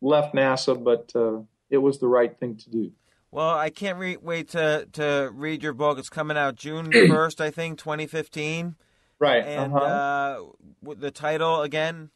left 0.00 0.34
NASA, 0.34 0.82
but 0.82 1.12
uh, 1.14 1.42
it 1.70 1.78
was 1.78 1.98
the 1.98 2.08
right 2.08 2.36
thing 2.38 2.56
to 2.56 2.70
do. 2.70 2.92
Well, 3.30 3.50
I 3.50 3.70
can't 3.70 3.98
re- 3.98 4.16
wait 4.16 4.50
to, 4.50 4.86
to 4.92 5.30
read 5.32 5.62
your 5.62 5.72
book. 5.72 5.98
It's 5.98 6.08
coming 6.08 6.36
out 6.36 6.56
June 6.56 6.86
1st, 6.92 7.40
I 7.40 7.50
think, 7.50 7.78
2015. 7.78 8.76
Right. 9.18 9.44
And 9.44 9.72
uh-huh. 9.72 9.84
uh, 9.84 10.94
the 10.98 11.10
title 11.10 11.62
again? 11.62 12.10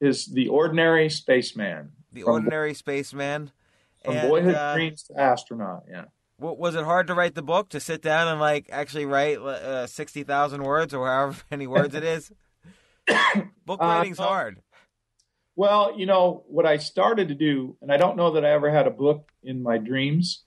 Is 0.00 0.26
The 0.26 0.48
Ordinary 0.48 1.10
Spaceman. 1.10 1.92
The 2.12 2.22
Ordinary 2.22 2.74
Spaceman. 2.74 3.50
From 4.04 4.16
and, 4.16 4.28
boyhood 4.28 4.54
uh, 4.54 4.74
dreams 4.74 5.02
to 5.04 5.20
astronaut, 5.20 5.84
yeah 5.90 6.04
was 6.38 6.74
it 6.74 6.84
hard 6.84 7.08
to 7.08 7.14
write 7.14 7.34
the 7.34 7.42
book 7.42 7.70
to 7.70 7.80
sit 7.80 8.00
down 8.00 8.28
and 8.28 8.40
like 8.40 8.68
actually 8.70 9.06
write 9.06 9.38
uh, 9.38 9.86
60,000 9.86 10.62
words 10.62 10.94
or 10.94 11.06
however 11.06 11.36
many 11.50 11.66
words 11.66 11.94
it 11.94 12.04
is? 12.04 12.30
book 13.66 13.82
uh, 13.82 13.86
writing's 13.86 14.20
uh, 14.20 14.24
hard. 14.24 14.62
Well, 15.56 15.98
you 15.98 16.06
know, 16.06 16.44
what 16.46 16.66
I 16.66 16.76
started 16.76 17.28
to 17.28 17.34
do, 17.34 17.76
and 17.82 17.92
I 17.92 17.96
don't 17.96 18.16
know 18.16 18.32
that 18.32 18.44
I 18.44 18.50
ever 18.50 18.70
had 18.70 18.86
a 18.86 18.92
book 18.92 19.28
in 19.42 19.62
my 19.62 19.78
dreams, 19.78 20.44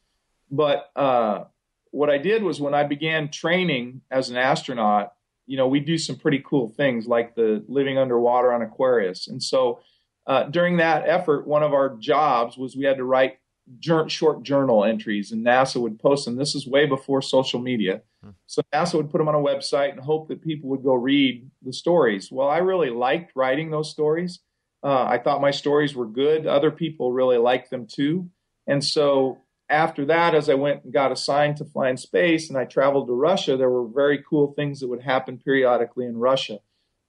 but 0.49 0.89
uh, 0.95 1.45
what 1.91 2.09
I 2.09 2.17
did 2.17 2.43
was 2.43 2.61
when 2.61 2.73
I 2.73 2.83
began 2.83 3.29
training 3.29 4.01
as 4.09 4.29
an 4.29 4.37
astronaut, 4.37 5.11
you 5.47 5.57
know, 5.57 5.67
we 5.67 5.81
do 5.81 5.97
some 5.97 6.15
pretty 6.15 6.41
cool 6.45 6.69
things 6.69 7.07
like 7.07 7.35
the 7.35 7.63
living 7.67 7.97
underwater 7.97 8.53
on 8.53 8.61
Aquarius. 8.61 9.27
And 9.27 9.43
so 9.43 9.81
uh, 10.25 10.43
during 10.43 10.77
that 10.77 11.03
effort, 11.05 11.45
one 11.45 11.63
of 11.63 11.73
our 11.73 11.97
jobs 11.97 12.57
was 12.57 12.77
we 12.77 12.85
had 12.85 12.97
to 12.97 13.03
write 13.03 13.40
short 13.79 14.43
journal 14.43 14.83
entries, 14.83 15.31
and 15.31 15.45
NASA 15.45 15.79
would 15.81 15.99
post 15.99 16.25
them. 16.25 16.35
This 16.35 16.55
is 16.55 16.67
way 16.67 16.85
before 16.85 17.21
social 17.21 17.59
media. 17.59 18.01
Hmm. 18.23 18.31
So 18.47 18.61
NASA 18.73 18.95
would 18.95 19.09
put 19.09 19.17
them 19.19 19.27
on 19.27 19.35
a 19.35 19.39
website 19.39 19.91
and 19.91 19.99
hope 19.99 20.27
that 20.27 20.41
people 20.41 20.69
would 20.69 20.83
go 20.83 20.93
read 20.93 21.49
the 21.61 21.73
stories. 21.73 22.31
Well, 22.31 22.49
I 22.49 22.57
really 22.59 22.89
liked 22.89 23.33
writing 23.35 23.71
those 23.71 23.89
stories. 23.89 24.39
Uh, 24.83 25.03
I 25.03 25.19
thought 25.19 25.41
my 25.41 25.51
stories 25.51 25.95
were 25.95 26.07
good. 26.07 26.47
Other 26.47 26.71
people 26.71 27.13
really 27.13 27.37
liked 27.37 27.69
them 27.69 27.85
too. 27.85 28.29
And 28.67 28.83
so 28.83 29.39
after 29.69 30.05
that, 30.05 30.35
as 30.35 30.49
I 30.49 30.55
went 30.55 30.83
and 30.83 30.93
got 30.93 31.11
assigned 31.11 31.57
to 31.57 31.65
fly 31.65 31.89
in 31.89 31.97
space 31.97 32.49
and 32.49 32.57
I 32.57 32.65
traveled 32.65 33.07
to 33.07 33.13
Russia, 33.13 33.57
there 33.57 33.69
were 33.69 33.87
very 33.87 34.23
cool 34.27 34.53
things 34.53 34.79
that 34.79 34.89
would 34.89 35.01
happen 35.01 35.37
periodically 35.37 36.05
in 36.05 36.17
Russia. 36.17 36.59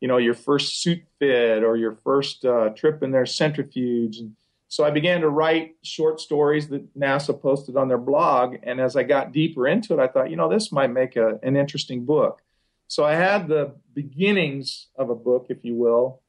You 0.00 0.08
know, 0.08 0.18
your 0.18 0.34
first 0.34 0.82
suit 0.82 1.02
fit 1.18 1.62
or 1.62 1.76
your 1.76 1.92
first 1.92 2.44
uh, 2.44 2.70
trip 2.70 3.02
in 3.02 3.10
their 3.10 3.26
centrifuge. 3.26 4.18
And 4.18 4.36
so 4.72 4.84
I 4.84 4.90
began 4.90 5.20
to 5.20 5.28
write 5.28 5.76
short 5.82 6.18
stories 6.18 6.68
that 6.68 6.98
NASA 6.98 7.38
posted 7.38 7.76
on 7.76 7.88
their 7.88 7.98
blog. 7.98 8.56
And 8.62 8.80
as 8.80 8.96
I 8.96 9.02
got 9.02 9.30
deeper 9.30 9.68
into 9.68 9.92
it, 9.92 10.00
I 10.02 10.08
thought, 10.08 10.30
you 10.30 10.36
know, 10.36 10.48
this 10.48 10.72
might 10.72 10.90
make 10.90 11.14
a, 11.14 11.38
an 11.42 11.58
interesting 11.58 12.06
book. 12.06 12.40
So 12.88 13.04
I 13.04 13.12
had 13.12 13.48
the 13.48 13.74
beginnings 13.92 14.86
of 14.96 15.10
a 15.10 15.14
book, 15.14 15.48
if 15.50 15.62
you 15.62 15.74
will, 15.74 16.22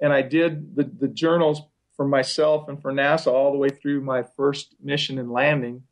and 0.00 0.12
I 0.12 0.22
did 0.22 0.76
the, 0.76 0.84
the 0.84 1.08
journals 1.08 1.62
for 1.96 2.06
myself 2.06 2.68
and 2.68 2.80
for 2.80 2.92
NASA 2.92 3.32
all 3.32 3.50
the 3.50 3.58
way 3.58 3.68
through 3.68 4.00
my 4.02 4.22
first 4.22 4.76
mission 4.80 5.18
and 5.18 5.32
landing. 5.32 5.82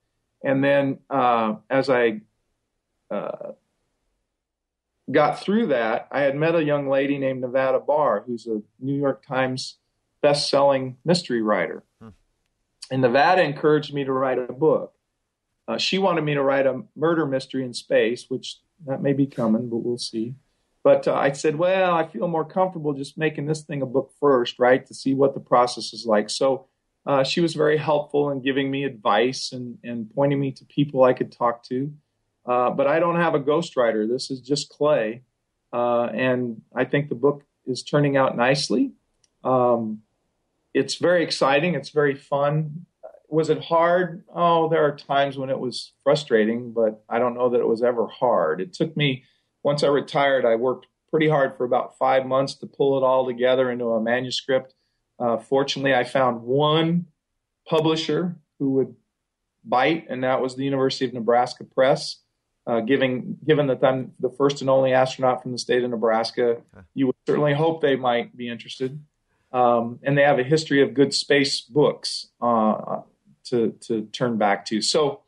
And 0.45 0.63
then 0.63 1.01
uh, 1.11 1.57
as 1.69 1.91
I 1.91 2.21
uh, 3.11 3.51
got 5.11 5.41
through 5.41 5.67
that, 5.69 6.07
I 6.13 6.21
had 6.21 6.37
met 6.37 6.55
a 6.55 6.63
young 6.63 6.89
lady 6.89 7.19
named 7.19 7.41
Nevada 7.41 7.81
Barr, 7.81 8.23
who's 8.25 8.47
a 8.47 8.63
New 8.79 8.95
York 8.95 9.27
Times 9.27 9.79
best-selling 10.23 10.97
mystery 11.05 11.43
writer. 11.43 11.85
Hmm. 12.01 12.09
And 12.91 13.03
Nevada 13.03 13.43
encouraged 13.43 13.93
me 13.93 14.05
to 14.05 14.13
write 14.13 14.39
a 14.39 14.53
book. 14.53 14.93
Uh, 15.69 15.79
she 15.79 15.99
wanted 15.99 16.23
me 16.23 16.35
to 16.35 16.43
write 16.43 16.67
a 16.67 16.83
murder 16.95 17.27
mystery 17.27 17.65
in 17.65 17.75
space, 17.75 18.27
which 18.29 18.59
that 18.87 19.03
may 19.03 19.13
be 19.13 19.27
coming, 19.27 19.69
but 19.69 19.79
we'll 19.79 19.99
see. 19.99 20.35
But 20.85 21.09
uh, 21.09 21.15
I 21.15 21.33
said, 21.33 21.57
well, 21.57 21.95
I 21.95 22.07
feel 22.07 22.29
more 22.29 22.45
comfortable 22.45 22.93
just 22.93 23.19
making 23.19 23.47
this 23.47 23.63
thing 23.63 23.83
a 23.83 23.87
book 23.87 24.13
first, 24.21 24.61
right, 24.61 24.87
to 24.87 24.95
see 24.95 25.15
what 25.15 25.35
the 25.35 25.41
process 25.41 25.93
is 25.93 26.07
like. 26.07 26.31
So 26.31 26.67
uh, 27.05 27.25
she 27.25 27.41
was 27.41 27.55
very 27.55 27.77
helpful 27.77 28.31
in 28.31 28.41
giving 28.41 28.71
me 28.71 28.85
advice 28.85 29.51
and, 29.53 29.79
and 29.83 30.09
pointing 30.15 30.39
me 30.39 30.53
to 30.53 30.65
people 30.65 31.03
I 31.03 31.13
could 31.13 31.33
talk 31.33 31.65
to. 31.65 31.93
Uh, 32.45 32.71
but 32.71 32.87
I 32.87 33.01
don't 33.01 33.17
have 33.17 33.35
a 33.35 33.41
ghostwriter. 33.41 34.09
This 34.09 34.31
is 34.31 34.41
just 34.41 34.69
Clay. 34.69 35.23
Uh, 35.73 36.05
and 36.05 36.63
I 36.75 36.85
think 36.85 37.09
the 37.09 37.17
book 37.17 37.43
is 37.67 37.83
turning 37.83 38.17
out 38.17 38.37
nicely. 38.37 38.93
Um, 39.43 40.03
it's 40.77 40.97
very 40.97 41.23
exciting. 41.23 41.75
It's 41.75 41.89
very 41.89 42.15
fun. 42.15 42.85
Was 43.29 43.49
it 43.49 43.65
hard? 43.65 44.25
Oh, 44.35 44.69
there 44.69 44.85
are 44.85 44.95
times 44.95 45.39
when 45.39 45.49
it 45.49 45.59
was 45.59 45.93
frustrating, 46.05 46.73
but 46.73 47.03
I 47.09 47.19
don't 47.19 47.35
know 47.35 47.49
that 47.49 47.61
it 47.61 47.67
was 47.67 47.83
ever 47.83 48.07
hard. 48.07 48.61
It 48.61 48.75
took 48.75 48.95
me, 48.95 49.25
once 49.63 49.83
I 49.83 49.87
retired, 49.89 50.45
I 50.45 50.57
worked 50.57 50.87
pretty 51.11 51.31
hard 51.31 51.57
for 51.57 51.65
about 51.65 51.97
five 51.97 52.27
months 52.27 52.55
to 52.57 52.67
pull 52.67 52.99
it 52.99 53.03
all 53.03 53.25
together 53.25 53.71
into 53.71 53.87
a 53.87 54.03
manuscript. 54.03 54.75
Uh, 55.19 55.39
fortunately, 55.39 55.95
I 55.95 56.05
found 56.05 56.43
one 56.43 57.07
publisher 57.67 58.37
who 58.59 58.73
would 58.73 58.95
bite, 59.65 60.07
and 60.11 60.23
that 60.25 60.43
was 60.43 60.57
the 60.57 60.65
University 60.65 61.07
of 61.07 61.15
Nebraska 61.15 61.65
Press. 61.65 62.19
Uh, 62.67 62.81
giving, 62.81 63.39
given 63.47 63.69
that 63.69 63.83
I'm 63.83 64.13
the 64.21 64.29
first 64.29 64.61
and 64.61 64.69
only 64.69 64.93
astronaut 64.93 65.43
from 65.43 65.53
the 65.53 65.59
state 65.59 65.85
of 65.85 65.91
Nebraska, 65.91 66.59
you 66.95 67.07
would 67.07 67.17
certainly 67.25 67.55
hope 67.55 67.81
they 67.81 67.97
might 67.97 68.37
be 68.37 68.49
interested. 68.49 69.01
Um, 69.53 70.01
and 70.03 70.19
they 70.19 70.23
have 70.23 70.39
a 70.39 70.43
history 70.45 70.83
of 70.83 70.95
good 70.95 71.15
space 71.15 71.61
books 71.61 72.29
uh, 72.41 73.01
to 73.45 73.73
to 73.83 74.03
turn 74.13 74.39
back 74.39 74.67
to. 74.67 74.83
So, 74.83 75.23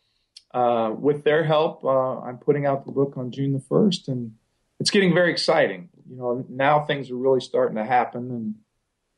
uh, 0.53 0.93
with 0.97 1.25
their 1.25 1.45
help, 1.45 1.85
uh, 1.85 2.21
I'm 2.21 2.39
putting 2.39 2.67
out 2.67 2.85
the 2.85 2.93
book 2.93 3.15
on 3.17 3.31
June 3.31 3.53
the 3.53 3.61
first, 3.61 4.09
and 4.09 4.33
it's 4.81 4.91
getting 4.91 5.15
very 5.15 5.31
exciting. 5.31 5.89
You 6.11 6.17
know, 6.17 6.47
now 6.49 6.85
things 6.85 7.11
are 7.11 7.17
really 7.17 7.41
starting 7.41 7.77
to 7.77 7.85
happen, 7.85 8.31
and 8.31 8.55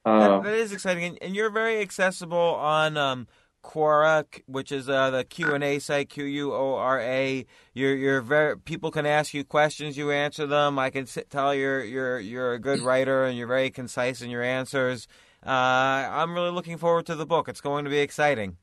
that, 0.04 0.42
that 0.44 0.54
is 0.54 0.72
exciting. 0.72 1.04
And, 1.04 1.18
and, 1.22 1.36
you're 1.36 1.50
very 1.50 1.80
accessible 1.80 2.38
on 2.38 2.96
um, 2.96 3.26
Quora, 3.62 4.24
which 4.46 4.72
is 4.72 4.88
uh, 4.88 5.10
the 5.10 5.24
Q 5.24 5.54
and 5.54 5.64
A 5.64 5.78
site, 5.78 6.08
Q 6.08 6.24
U 6.24 6.52
O 6.52 6.74
R 6.74 7.00
A. 7.00 7.46
You're 7.74 7.96
you're 7.96 8.20
very 8.20 8.58
people 8.58 8.90
can 8.90 9.06
ask 9.06 9.34
you 9.34 9.44
questions, 9.44 9.96
you 9.96 10.10
answer 10.10 10.46
them. 10.46 10.78
I 10.78 10.90
can 10.90 11.06
sit, 11.06 11.30
tell 11.30 11.54
you're 11.54 11.84
you're 11.84 12.20
you're 12.20 12.54
a 12.54 12.58
good 12.58 12.80
writer 12.80 13.24
and 13.24 13.36
you're 13.36 13.46
very 13.46 13.70
concise 13.70 14.22
in 14.22 14.30
your 14.30 14.42
answers. 14.42 15.06
Uh, 15.44 15.50
I'm 15.50 16.34
really 16.34 16.50
looking 16.50 16.76
forward 16.76 17.06
to 17.06 17.14
the 17.14 17.26
book. 17.26 17.48
It's 17.48 17.60
going 17.60 17.84
to 17.84 17.90
be 17.90 17.98
exciting. 17.98 18.56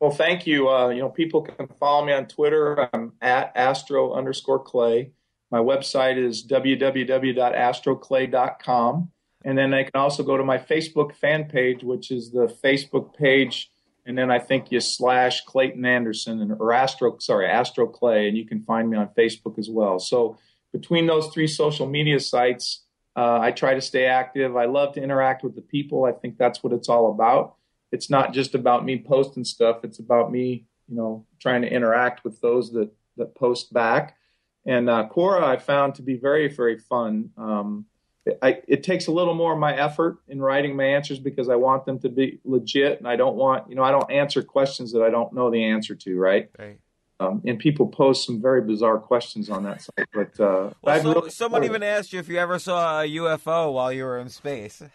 Well, 0.00 0.10
thank 0.10 0.46
you. 0.46 0.70
Uh, 0.70 0.88
you 0.88 1.00
know, 1.00 1.10
people 1.10 1.42
can 1.42 1.68
follow 1.78 2.04
me 2.04 2.12
on 2.12 2.26
Twitter. 2.26 2.88
I'm 2.92 3.12
at 3.20 3.52
astro 3.54 4.14
underscore 4.14 4.60
clay. 4.60 5.12
My 5.50 5.58
website 5.58 6.16
is 6.16 6.46
www.astroclay.com. 6.46 9.10
And 9.42 9.56
then 9.56 9.70
they 9.70 9.84
can 9.84 9.98
also 10.00 10.22
go 10.22 10.36
to 10.36 10.44
my 10.44 10.58
Facebook 10.58 11.14
fan 11.14 11.44
page, 11.44 11.82
which 11.82 12.10
is 12.10 12.30
the 12.30 12.46
Facebook 12.62 13.14
page. 13.14 13.70
And 14.10 14.18
then 14.18 14.30
I 14.30 14.38
think 14.38 14.70
you 14.70 14.80
slash 14.80 15.40
Clayton 15.46 15.86
Anderson 15.86 16.42
and 16.42 16.52
or 16.52 16.74
Astro, 16.74 17.16
sorry, 17.20 17.46
Astro 17.48 17.86
Clay, 17.86 18.28
and 18.28 18.36
you 18.36 18.46
can 18.46 18.62
find 18.62 18.90
me 18.90 18.98
on 18.98 19.08
Facebook 19.16 19.58
as 19.58 19.70
well. 19.70 19.98
So 19.98 20.36
between 20.72 21.06
those 21.06 21.28
three 21.28 21.46
social 21.46 21.86
media 21.86 22.20
sites, 22.20 22.84
uh, 23.16 23.38
I 23.40 23.50
try 23.52 23.72
to 23.72 23.80
stay 23.80 24.04
active. 24.04 24.56
I 24.56 24.66
love 24.66 24.94
to 24.94 25.02
interact 25.02 25.42
with 25.42 25.54
the 25.54 25.62
people. 25.62 26.04
I 26.04 26.12
think 26.12 26.36
that's 26.36 26.62
what 26.62 26.74
it's 26.74 26.90
all 26.90 27.10
about 27.10 27.56
it's 27.92 28.10
not 28.10 28.32
just 28.32 28.54
about 28.54 28.84
me 28.84 29.02
posting 29.04 29.44
stuff. 29.44 29.84
It's 29.84 29.98
about 29.98 30.30
me, 30.30 30.66
you 30.88 30.96
know, 30.96 31.26
trying 31.40 31.62
to 31.62 31.72
interact 31.72 32.24
with 32.24 32.40
those 32.40 32.72
that 32.72 32.90
that 33.16 33.34
post 33.34 33.72
back. 33.72 34.16
And 34.66 34.88
uh, 34.88 35.08
Quora 35.10 35.42
I 35.42 35.56
found 35.56 35.96
to 35.96 36.02
be 36.02 36.16
very 36.16 36.48
very 36.48 36.78
fun. 36.78 37.30
Um, 37.36 37.86
I, 38.42 38.60
it 38.68 38.82
takes 38.82 39.06
a 39.06 39.12
little 39.12 39.34
more 39.34 39.52
of 39.52 39.58
my 39.58 39.76
effort 39.76 40.18
in 40.28 40.40
writing 40.40 40.76
my 40.76 40.84
answers 40.84 41.18
because 41.18 41.48
I 41.48 41.56
want 41.56 41.84
them 41.84 41.98
to 42.00 42.08
be 42.08 42.40
legit, 42.44 42.98
and 42.98 43.08
I 43.08 43.16
don't 43.16 43.36
want 43.36 43.68
you 43.68 43.76
know 43.76 43.82
I 43.82 43.90
don't 43.90 44.10
answer 44.10 44.42
questions 44.42 44.92
that 44.92 45.02
I 45.02 45.10
don't 45.10 45.32
know 45.32 45.50
the 45.50 45.64
answer 45.64 45.94
to. 45.94 46.18
Right. 46.18 46.50
Right. 46.58 46.78
Um, 47.18 47.42
and 47.44 47.58
people 47.58 47.86
post 47.86 48.24
some 48.24 48.40
very 48.40 48.62
bizarre 48.62 48.98
questions 48.98 49.50
on 49.50 49.64
that 49.64 49.82
site. 49.82 50.08
But 50.14 50.40
uh, 50.40 50.70
well, 50.80 51.02
so, 51.02 51.12
really 51.12 51.30
someone 51.30 51.64
even 51.64 51.82
asked 51.82 52.14
you 52.14 52.18
if 52.18 52.28
you 52.28 52.38
ever 52.38 52.58
saw 52.58 53.02
a 53.02 53.06
UFO 53.06 53.74
while 53.74 53.92
you 53.92 54.04
were 54.04 54.18
in 54.18 54.28
space. 54.28 54.82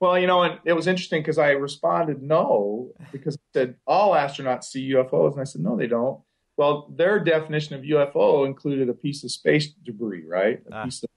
Well, 0.00 0.18
you 0.18 0.26
know, 0.26 0.42
and 0.42 0.58
it 0.66 0.74
was 0.74 0.86
interesting 0.86 1.22
because 1.22 1.38
I 1.38 1.52
responded 1.52 2.20
no 2.20 2.90
because 3.10 3.36
I 3.36 3.40
said 3.54 3.76
all 3.86 4.12
astronauts 4.12 4.64
see 4.64 4.90
UFOs, 4.90 5.32
and 5.32 5.40
I 5.40 5.44
said 5.44 5.62
no, 5.62 5.78
they 5.78 5.86
don't. 5.86 6.20
Well, 6.58 6.90
their 6.94 7.18
definition 7.18 7.74
of 7.74 7.82
UFO 7.82 8.44
included 8.44 8.88
a 8.90 8.92
piece 8.92 9.24
of 9.24 9.30
space 9.30 9.68
debris, 9.68 10.24
right? 10.26 10.60
A 10.70 10.76
ah. 10.76 10.84
piece 10.84 11.02
of, 11.02 11.08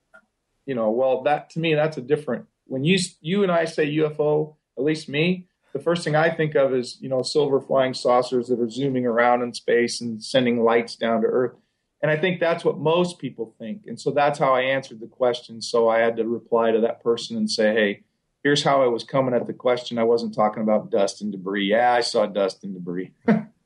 you 0.68 0.76
know, 0.76 0.91
well, 0.91 1.24
that 1.24 1.49
to 1.51 1.59
me, 1.59 1.74
that's 1.74 1.97
a 1.97 2.01
different. 2.01 2.45
When 2.65 2.84
you 2.84 2.99
you 3.22 3.41
and 3.41 3.51
I 3.51 3.65
say 3.65 3.88
UFO, 3.95 4.55
at 4.78 4.84
least 4.84 5.09
me, 5.09 5.47
the 5.74 5.80
first 5.80 6.03
thing 6.03 6.15
I 6.15 6.30
think 6.30 6.53
of 6.55 6.74
is 6.76 6.97
you 7.01 7.09
know 7.09 7.24
silver 7.24 7.59
flying 7.59 7.95
saucers 7.95 8.49
that 8.49 8.59
are 8.59 8.70
zooming 8.70 9.07
around 9.07 9.41
in 9.41 9.53
space 9.53 10.01
and 10.01 10.24
sending 10.24 10.63
lights 10.63 10.95
down 10.95 11.22
to 11.22 11.28
Earth. 11.28 11.55
And 12.01 12.11
I 12.11 12.18
think 12.18 12.39
that's 12.39 12.63
what 12.63 12.78
most 12.78 13.18
people 13.18 13.55
think. 13.57 13.84
And 13.88 13.99
so 13.99 14.11
that's 14.11 14.38
how 14.38 14.53
I 14.53 14.61
answered 14.61 14.99
the 14.99 15.07
question. 15.07 15.63
So 15.63 15.89
I 15.89 15.97
had 15.97 16.18
to 16.18 16.28
reply 16.28 16.72
to 16.72 16.82
that 16.82 17.01
person 17.01 17.38
and 17.38 17.49
say, 17.49 17.74
hey, 17.74 18.03
here's 18.43 18.61
how 18.61 18.84
I 18.84 18.88
was 18.88 19.03
coming 19.03 19.34
at 19.34 19.47
the 19.47 19.53
question. 19.53 19.97
I 19.97 20.03
wasn't 20.03 20.36
talking 20.36 20.61
about 20.61 20.91
dust 20.91 21.24
and 21.24 21.32
debris. 21.32 21.72
Yeah, 21.72 21.91
I 21.91 22.01
saw 22.01 22.28
dust 22.28 22.63
and 22.63 22.76
debris. 22.76 23.13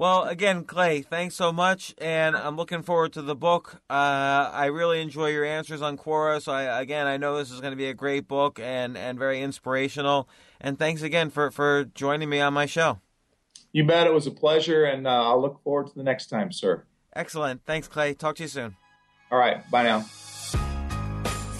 well, 0.00 0.24
again, 0.24 0.64
Clay, 0.64 1.02
thanks 1.02 1.34
so 1.34 1.52
much, 1.52 1.94
and 1.98 2.34
I'm 2.34 2.56
looking 2.56 2.82
forward 2.82 3.12
to 3.12 3.20
the 3.20 3.34
book. 3.34 3.82
Uh, 3.90 4.50
I 4.50 4.64
really 4.72 5.02
enjoy 5.02 5.28
your 5.28 5.44
answers 5.44 5.82
on 5.82 5.98
Quora. 5.98 6.40
So, 6.40 6.52
I, 6.52 6.80
again, 6.80 7.06
I 7.06 7.18
know 7.18 7.36
this 7.36 7.50
is 7.50 7.60
going 7.60 7.72
to 7.72 7.76
be 7.76 7.84
a 7.84 7.92
great 7.92 8.26
book 8.26 8.58
and 8.58 8.96
and 8.96 9.18
very 9.18 9.42
inspirational. 9.42 10.26
And 10.58 10.78
thanks 10.78 11.02
again 11.02 11.28
for 11.28 11.50
for 11.50 11.84
joining 11.84 12.30
me 12.30 12.40
on 12.40 12.54
my 12.54 12.64
show. 12.64 13.00
You 13.72 13.84
bet. 13.84 14.06
It 14.06 14.14
was 14.14 14.26
a 14.26 14.30
pleasure, 14.30 14.86
and 14.86 15.06
uh, 15.06 15.10
I'll 15.10 15.42
look 15.42 15.62
forward 15.62 15.88
to 15.88 15.94
the 15.94 16.02
next 16.02 16.28
time, 16.28 16.50
sir. 16.50 16.84
Excellent. 17.14 17.66
Thanks, 17.66 17.86
Clay. 17.86 18.14
Talk 18.14 18.36
to 18.36 18.44
you 18.44 18.48
soon. 18.48 18.76
All 19.30 19.38
right. 19.38 19.70
Bye 19.70 19.82
now. 19.82 20.06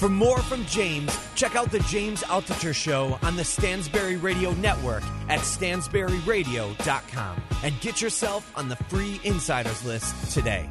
For 0.00 0.08
more 0.08 0.38
from 0.38 0.64
James, 0.64 1.14
check 1.34 1.56
out 1.56 1.70
the 1.70 1.80
James 1.80 2.22
Altucher 2.22 2.74
Show 2.74 3.18
on 3.22 3.36
the 3.36 3.42
Stansberry 3.42 4.20
Radio 4.22 4.54
Network 4.54 5.02
at 5.28 5.40
stansberryradio.com 5.40 7.42
and 7.62 7.80
get 7.82 8.00
yourself 8.00 8.50
on 8.56 8.70
the 8.70 8.76
free 8.76 9.20
insiders 9.24 9.84
list 9.84 10.32
today. 10.32 10.70